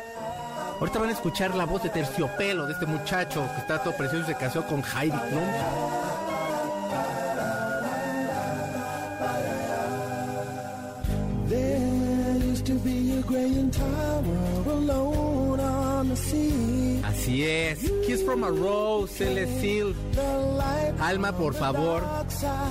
Ahorita 0.79 0.97
van 0.97 1.09
a 1.09 1.13
escuchar 1.13 1.53
la 1.53 1.65
voz 1.65 1.83
de 1.83 1.89
terciopelo 1.89 2.65
de 2.65 2.73
este 2.73 2.87
muchacho 2.87 3.47
que 3.53 3.61
está 3.61 3.83
todo 3.83 3.95
precioso 3.95 4.23
y 4.23 4.33
se 4.33 4.39
casó 4.39 4.65
con 4.65 4.81
Heidi 4.81 5.15
Klum. 5.29 6.10
From 18.31 18.43
a 18.45 18.49
Rose, 18.49 19.19
light 19.19 21.01
Alma, 21.01 21.33
por 21.33 21.53
favor. 21.53 22.01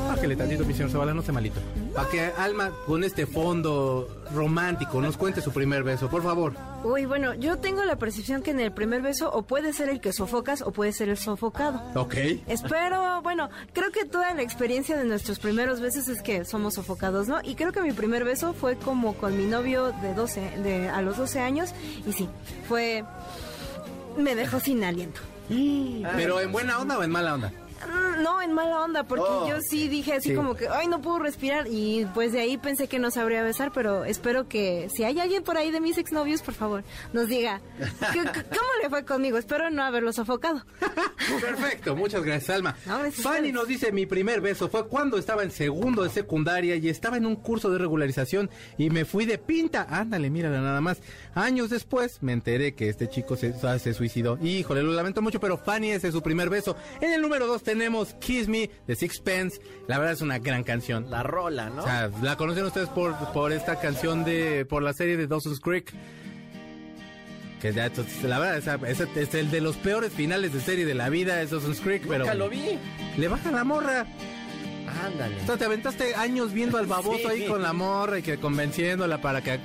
Bájale 0.08 0.34
tantito, 0.34 0.64
mi 0.64 0.72
señor 0.72 0.90
Zavala, 0.90 1.12
no 1.12 1.20
se 1.20 1.32
malito. 1.32 1.60
Para 1.94 2.08
que 2.08 2.32
Alma, 2.38 2.70
con 2.86 3.04
este 3.04 3.26
fondo 3.26 4.08
romántico, 4.32 5.02
nos 5.02 5.18
cuente 5.18 5.42
su 5.42 5.52
primer 5.52 5.82
beso, 5.82 6.08
por 6.08 6.22
favor. 6.22 6.54
Uy, 6.82 7.04
bueno, 7.04 7.34
yo 7.34 7.58
tengo 7.58 7.84
la 7.84 7.96
percepción 7.96 8.42
que 8.42 8.52
en 8.52 8.60
el 8.60 8.72
primer 8.72 9.02
beso 9.02 9.30
o 9.30 9.42
puede 9.42 9.74
ser 9.74 9.90
el 9.90 10.00
que 10.00 10.14
sofocas 10.14 10.62
o 10.62 10.72
puede 10.72 10.92
ser 10.92 11.10
el 11.10 11.18
sofocado. 11.18 11.82
Ok. 11.94 12.14
Espero, 12.46 13.20
bueno, 13.22 13.50
creo 13.74 13.90
que 13.90 14.06
toda 14.06 14.32
la 14.32 14.42
experiencia 14.42 14.96
de 14.96 15.04
nuestros 15.04 15.40
primeros 15.40 15.80
besos 15.80 16.08
es 16.08 16.22
que 16.22 16.46
somos 16.46 16.74
sofocados, 16.74 17.28
¿no? 17.28 17.40
Y 17.42 17.54
creo 17.54 17.72
que 17.72 17.82
mi 17.82 17.92
primer 17.92 18.24
beso 18.24 18.54
fue 18.54 18.76
como 18.76 19.14
con 19.14 19.36
mi 19.36 19.44
novio 19.44 19.92
de 20.00 20.14
12, 20.14 20.40
de, 20.62 20.88
a 20.88 21.02
los 21.02 21.18
12 21.18 21.40
años, 21.40 21.74
y 22.06 22.12
sí, 22.14 22.28
fue... 22.66 23.04
me 24.16 24.34
dejó 24.34 24.58
sin 24.58 24.84
aliento. 24.84 25.20
Pero 26.16 26.40
en 26.40 26.52
buena 26.52 26.78
onda 26.78 26.98
o 26.98 27.02
en 27.02 27.10
mala 27.10 27.34
onda. 27.34 27.52
Mm, 27.86 28.22
No, 28.22 28.42
en 28.42 28.52
mala 28.52 28.80
onda, 28.84 29.04
porque 29.04 29.24
Oh. 29.26 29.48
yo 29.48 29.60
sí 29.62 29.88
dije 29.88 30.12
así 30.14 30.30
Sí. 30.30 30.34
como 30.34 30.54
que, 30.54 30.68
ay, 30.68 30.86
no 30.88 31.00
puedo 31.00 31.18
respirar. 31.20 31.66
Y 31.68 32.06
pues 32.12 32.32
de 32.32 32.40
ahí 32.40 32.58
pensé 32.58 32.86
que 32.86 32.98
no 32.98 33.10
sabría 33.10 33.42
besar, 33.42 33.72
pero 33.72 34.04
espero 34.04 34.46
que 34.48 34.88
si 34.94 35.04
hay 35.04 35.18
alguien 35.20 35.42
por 35.42 35.56
ahí 35.56 35.70
de 35.70 35.80
mis 35.80 35.96
exnovios, 35.96 36.42
por 36.42 36.52
favor, 36.54 36.84
nos 37.14 37.28
diga, 37.28 37.60
¿qué- 38.12 38.20
qué- 38.32 38.44
¿cómo 38.44 38.68
le 38.82 38.90
fue 38.90 39.04
conmigo? 39.04 39.38
Espero 39.38 39.70
no 39.70 39.82
haberlo 39.82 40.12
sofocado. 40.12 40.62
Perfecto, 41.40 41.96
muchas 41.96 42.22
gracias, 42.22 42.50
Alma. 42.56 42.76
No, 42.86 42.98
gracias 42.98 43.24
a 43.24 43.30
Fanny 43.30 43.52
nos 43.52 43.68
dice, 43.68 43.92
mi 43.92 44.06
primer 44.06 44.40
beso 44.40 44.68
fue 44.68 44.86
cuando 44.86 45.16
estaba 45.18 45.42
en 45.42 45.50
segundo 45.50 46.02
de 46.02 46.10
secundaria 46.10 46.76
y 46.76 46.88
estaba 46.88 47.16
en 47.16 47.26
un 47.26 47.36
curso 47.36 47.70
de 47.70 47.78
regularización 47.78 48.50
y 48.78 48.90
me 48.90 49.04
fui 49.04 49.24
de 49.26 49.38
pinta. 49.38 49.86
Ándale, 49.88 50.30
mírala 50.30 50.60
nada 50.60 50.80
más. 50.80 50.98
Años 51.34 51.70
después 51.70 52.22
me 52.22 52.32
enteré 52.32 52.74
que 52.74 52.88
este 52.88 53.08
chico 53.08 53.36
se, 53.36 53.54
ah, 53.62 53.78
se 53.78 53.94
suicidó. 53.94 54.38
Híjole, 54.42 54.82
lo 54.82 54.92
lamento 54.92 55.22
mucho, 55.22 55.40
pero 55.40 55.56
Fanny 55.56 55.90
ese 55.92 56.08
es 56.08 56.14
su 56.14 56.22
primer 56.22 56.50
beso. 56.50 56.76
En 57.00 57.12
el 57.12 57.22
número 57.22 57.46
dos 57.46 57.62
tenemos 57.70 58.14
Kiss 58.14 58.48
Me 58.48 58.68
de 58.86 58.96
Sixpence. 58.96 59.60
La 59.86 59.98
verdad 59.98 60.14
es 60.14 60.20
una 60.22 60.38
gran 60.38 60.64
canción. 60.64 61.10
La 61.10 61.22
rola, 61.22 61.70
¿no? 61.70 61.82
O 61.82 61.84
sea, 61.86 62.10
la 62.22 62.36
conocen 62.36 62.64
ustedes 62.64 62.88
por, 62.88 63.14
por 63.32 63.52
esta 63.52 63.78
canción 63.80 64.24
de, 64.24 64.64
por 64.66 64.82
la 64.82 64.92
serie 64.92 65.16
de 65.16 65.26
Dawson's 65.26 65.60
Creek. 65.60 65.92
Que 67.60 67.72
ya, 67.74 67.90
la 68.24 68.38
verdad, 68.38 68.56
esa- 68.88 69.08
es 69.20 69.34
el 69.34 69.50
de 69.50 69.60
los 69.60 69.76
peores 69.76 70.12
finales 70.12 70.52
de 70.54 70.60
serie 70.60 70.86
de 70.86 70.94
la 70.94 71.10
vida, 71.10 71.42
esos 71.42 71.62
son 71.62 71.74
Creek, 71.74 72.04
pero 72.08 72.20
Nunca 72.20 72.34
lo 72.34 72.48
vi. 72.48 72.78
le 73.18 73.28
bajan 73.28 73.54
la 73.54 73.64
morra. 73.64 74.06
Ándale. 75.06 75.36
O 75.42 75.46
sea, 75.46 75.56
te 75.58 75.66
aventaste 75.66 76.14
años 76.14 76.52
viendo 76.52 76.78
al 76.78 76.86
baboso 76.86 77.18
Sí. 77.18 77.42
ahí 77.42 77.46
con 77.46 77.62
la 77.62 77.72
morra 77.74 78.18
y 78.18 78.22
que 78.22 78.38
convenciéndola 78.38 79.20
para 79.20 79.42
que... 79.42 79.60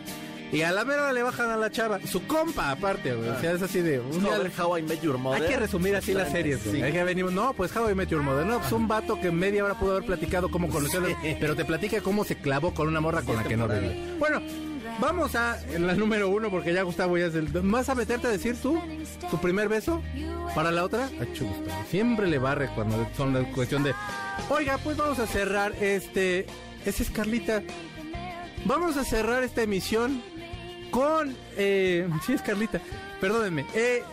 Y 0.51 0.61
a 0.61 0.71
la 0.71 0.85
mera 0.85 1.11
le 1.11 1.21
bajan 1.23 1.49
a 1.49 1.57
la 1.57 1.69
chava. 1.69 1.99
Su 2.05 2.25
compa, 2.27 2.71
aparte, 2.71 3.13
güey. 3.13 3.29
O 3.29 3.39
sea, 3.41 3.51
es 3.53 3.61
así 3.61 3.81
de... 3.81 3.99
Un 3.99 4.23
día- 4.23 4.39
How 4.63 4.77
I 4.77 4.83
Met 4.83 5.01
Your 5.01 5.17
Mother. 5.17 5.41
Hay 5.43 5.49
que 5.49 5.57
resumir 5.57 5.95
así 5.95 6.13
las 6.13 6.31
series, 6.31 6.63
güey. 6.63 6.77
Sí. 6.77 6.81
Hay 6.83 6.93
que 6.93 7.03
venimos, 7.03 7.33
no, 7.33 7.53
pues 7.53 7.75
How 7.75 7.89
I 7.89 7.95
Met 7.95 8.09
Your 8.09 8.21
Mother. 8.21 8.45
No, 8.45 8.59
pues 8.59 8.71
un 8.71 8.87
vato 8.87 9.19
que 9.19 9.31
media 9.31 9.65
hora 9.65 9.73
pudo 9.77 9.91
haber 9.93 10.05
platicado 10.05 10.49
cómo 10.49 10.69
conoció, 10.69 11.01
a 11.01 11.07
Sí. 11.07 11.35
pero 11.39 11.55
te 11.55 11.65
platica 11.65 11.99
cómo 12.01 12.23
se 12.23 12.35
clavó 12.37 12.73
con 12.73 12.87
una 12.87 13.01
morra 13.01 13.21
con 13.23 13.35
la 13.35 13.43
que 13.43 13.57
no 13.57 13.67
vive. 13.67 14.15
Bueno, 14.19 14.41
vamos 14.99 15.35
a 15.35 15.59
en 15.73 15.87
la 15.87 15.93
número 15.95 16.29
uno 16.29 16.49
porque 16.49 16.73
ya 16.73 16.83
Gustavo 16.83 17.17
ya 17.17 17.25
es 17.25 17.35
el... 17.35 17.47
¿Vas 17.47 17.89
a 17.89 17.95
meterte 17.95 18.27
a 18.27 18.29
decir 18.29 18.55
tú 18.61 18.79
tu 19.29 19.37
primer 19.41 19.67
beso 19.67 20.01
para 20.53 20.71
la 20.71 20.83
otra? 20.85 21.09
Chu, 21.33 21.47
Gustavo, 21.47 21.83
Siempre 21.89 22.27
le 22.27 22.37
barre 22.39 22.69
cuando 22.75 23.05
son 23.17 23.33
la 23.33 23.41
cuestión 23.51 23.83
de... 23.83 23.93
Oiga, 24.49 24.77
pues 24.77 24.95
vamos 24.95 25.19
a 25.19 25.27
cerrar 25.27 25.73
este... 25.81 26.45
Esa 26.85 27.03
es 27.03 27.09
Carlita. 27.09 27.61
Vamos 28.65 28.95
a 28.97 29.03
cerrar 29.03 29.43
esta 29.43 29.61
emisión 29.63 30.23
con... 30.91 31.35
Eh, 31.57 32.07
sí, 32.25 32.33
es 32.33 32.41
Carlita. 32.41 32.79
Perdónenme. 33.21 33.65
Eh, 33.73 34.03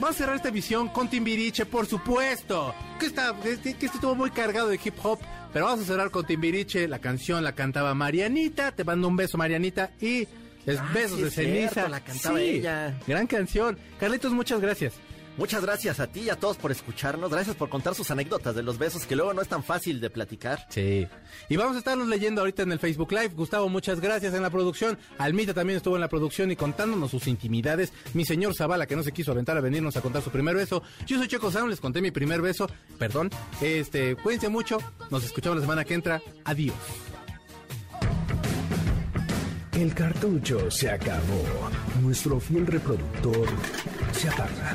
Vamos 0.00 0.14
a 0.14 0.18
cerrar 0.18 0.36
esta 0.36 0.50
emisión 0.50 0.88
con 0.90 1.08
Timbiriche, 1.10 1.66
por 1.66 1.84
supuesto. 1.86 2.72
Que 3.00 3.06
está, 3.06 3.34
que, 3.42 3.58
que 3.60 3.70
este 3.70 3.86
estuvo 3.86 4.14
muy 4.14 4.30
cargado 4.30 4.68
de 4.68 4.78
hip 4.82 4.94
hop. 5.02 5.18
Pero 5.52 5.64
vamos 5.64 5.80
a 5.80 5.84
cerrar 5.88 6.10
con 6.12 6.24
Timbiriche. 6.24 6.86
La 6.86 7.00
canción 7.00 7.42
la 7.42 7.52
cantaba 7.56 7.94
Marianita. 7.94 8.70
Te 8.70 8.84
mando 8.84 9.08
un 9.08 9.16
beso, 9.16 9.36
Marianita. 9.38 9.90
Y 10.00 10.28
es 10.66 10.78
Ah, 10.78 10.88
besos 10.94 11.16
sí 11.16 11.22
de 11.22 11.28
es 11.28 11.34
cierto, 11.34 11.54
ceniza. 11.74 11.88
la 11.88 11.98
cantaba 12.00 12.40
ella. 12.40 12.94
Gran 13.08 13.26
canción. 13.26 13.76
Carlitos, 13.98 14.32
muchas 14.32 14.60
gracias. 14.60 14.92
Muchas 15.38 15.62
gracias 15.62 16.00
a 16.00 16.08
ti 16.08 16.22
y 16.22 16.30
a 16.30 16.36
todos 16.36 16.56
por 16.56 16.72
escucharnos. 16.72 17.30
Gracias 17.30 17.54
por 17.54 17.68
contar 17.68 17.94
sus 17.94 18.10
anécdotas 18.10 18.56
de 18.56 18.62
los 18.64 18.76
besos, 18.76 19.06
que 19.06 19.14
luego 19.14 19.32
no 19.32 19.40
es 19.40 19.46
tan 19.46 19.62
fácil 19.62 20.00
de 20.00 20.10
platicar. 20.10 20.66
Sí. 20.68 21.06
Y 21.48 21.56
vamos 21.56 21.76
a 21.76 21.78
estarlos 21.78 22.08
leyendo 22.08 22.40
ahorita 22.40 22.64
en 22.64 22.72
el 22.72 22.80
Facebook 22.80 23.12
Live. 23.12 23.28
Gustavo, 23.36 23.68
muchas 23.68 24.00
gracias 24.00 24.34
en 24.34 24.42
la 24.42 24.50
producción. 24.50 24.98
Almita 25.16 25.54
también 25.54 25.76
estuvo 25.76 25.94
en 25.94 26.00
la 26.00 26.08
producción 26.08 26.50
y 26.50 26.56
contándonos 26.56 27.12
sus 27.12 27.28
intimidades. 27.28 27.92
Mi 28.14 28.24
señor 28.24 28.56
Zavala, 28.56 28.86
que 28.86 28.96
no 28.96 29.04
se 29.04 29.12
quiso 29.12 29.30
aventar 29.30 29.56
a 29.56 29.60
venirnos 29.60 29.96
a 29.96 30.00
contar 30.00 30.22
su 30.22 30.30
primer 30.30 30.56
beso. 30.56 30.82
Yo 31.06 31.18
soy 31.18 31.28
Checo 31.28 31.52
Sound, 31.52 31.70
les 31.70 31.80
conté 31.80 32.00
mi 32.00 32.10
primer 32.10 32.42
beso. 32.42 32.68
Perdón. 32.98 33.30
Este, 33.60 34.16
cuídense 34.16 34.48
mucho. 34.48 34.78
Nos 35.10 35.24
escuchamos 35.24 35.58
la 35.58 35.62
semana 35.62 35.84
que 35.84 35.94
entra. 35.94 36.20
Adiós. 36.44 36.74
El 39.72 39.94
cartucho 39.94 40.68
se 40.72 40.90
acabó. 40.90 41.44
Nuestro 42.02 42.40
fiel 42.40 42.66
reproductor 42.66 43.46
se 44.12 44.28
apaga. 44.28 44.74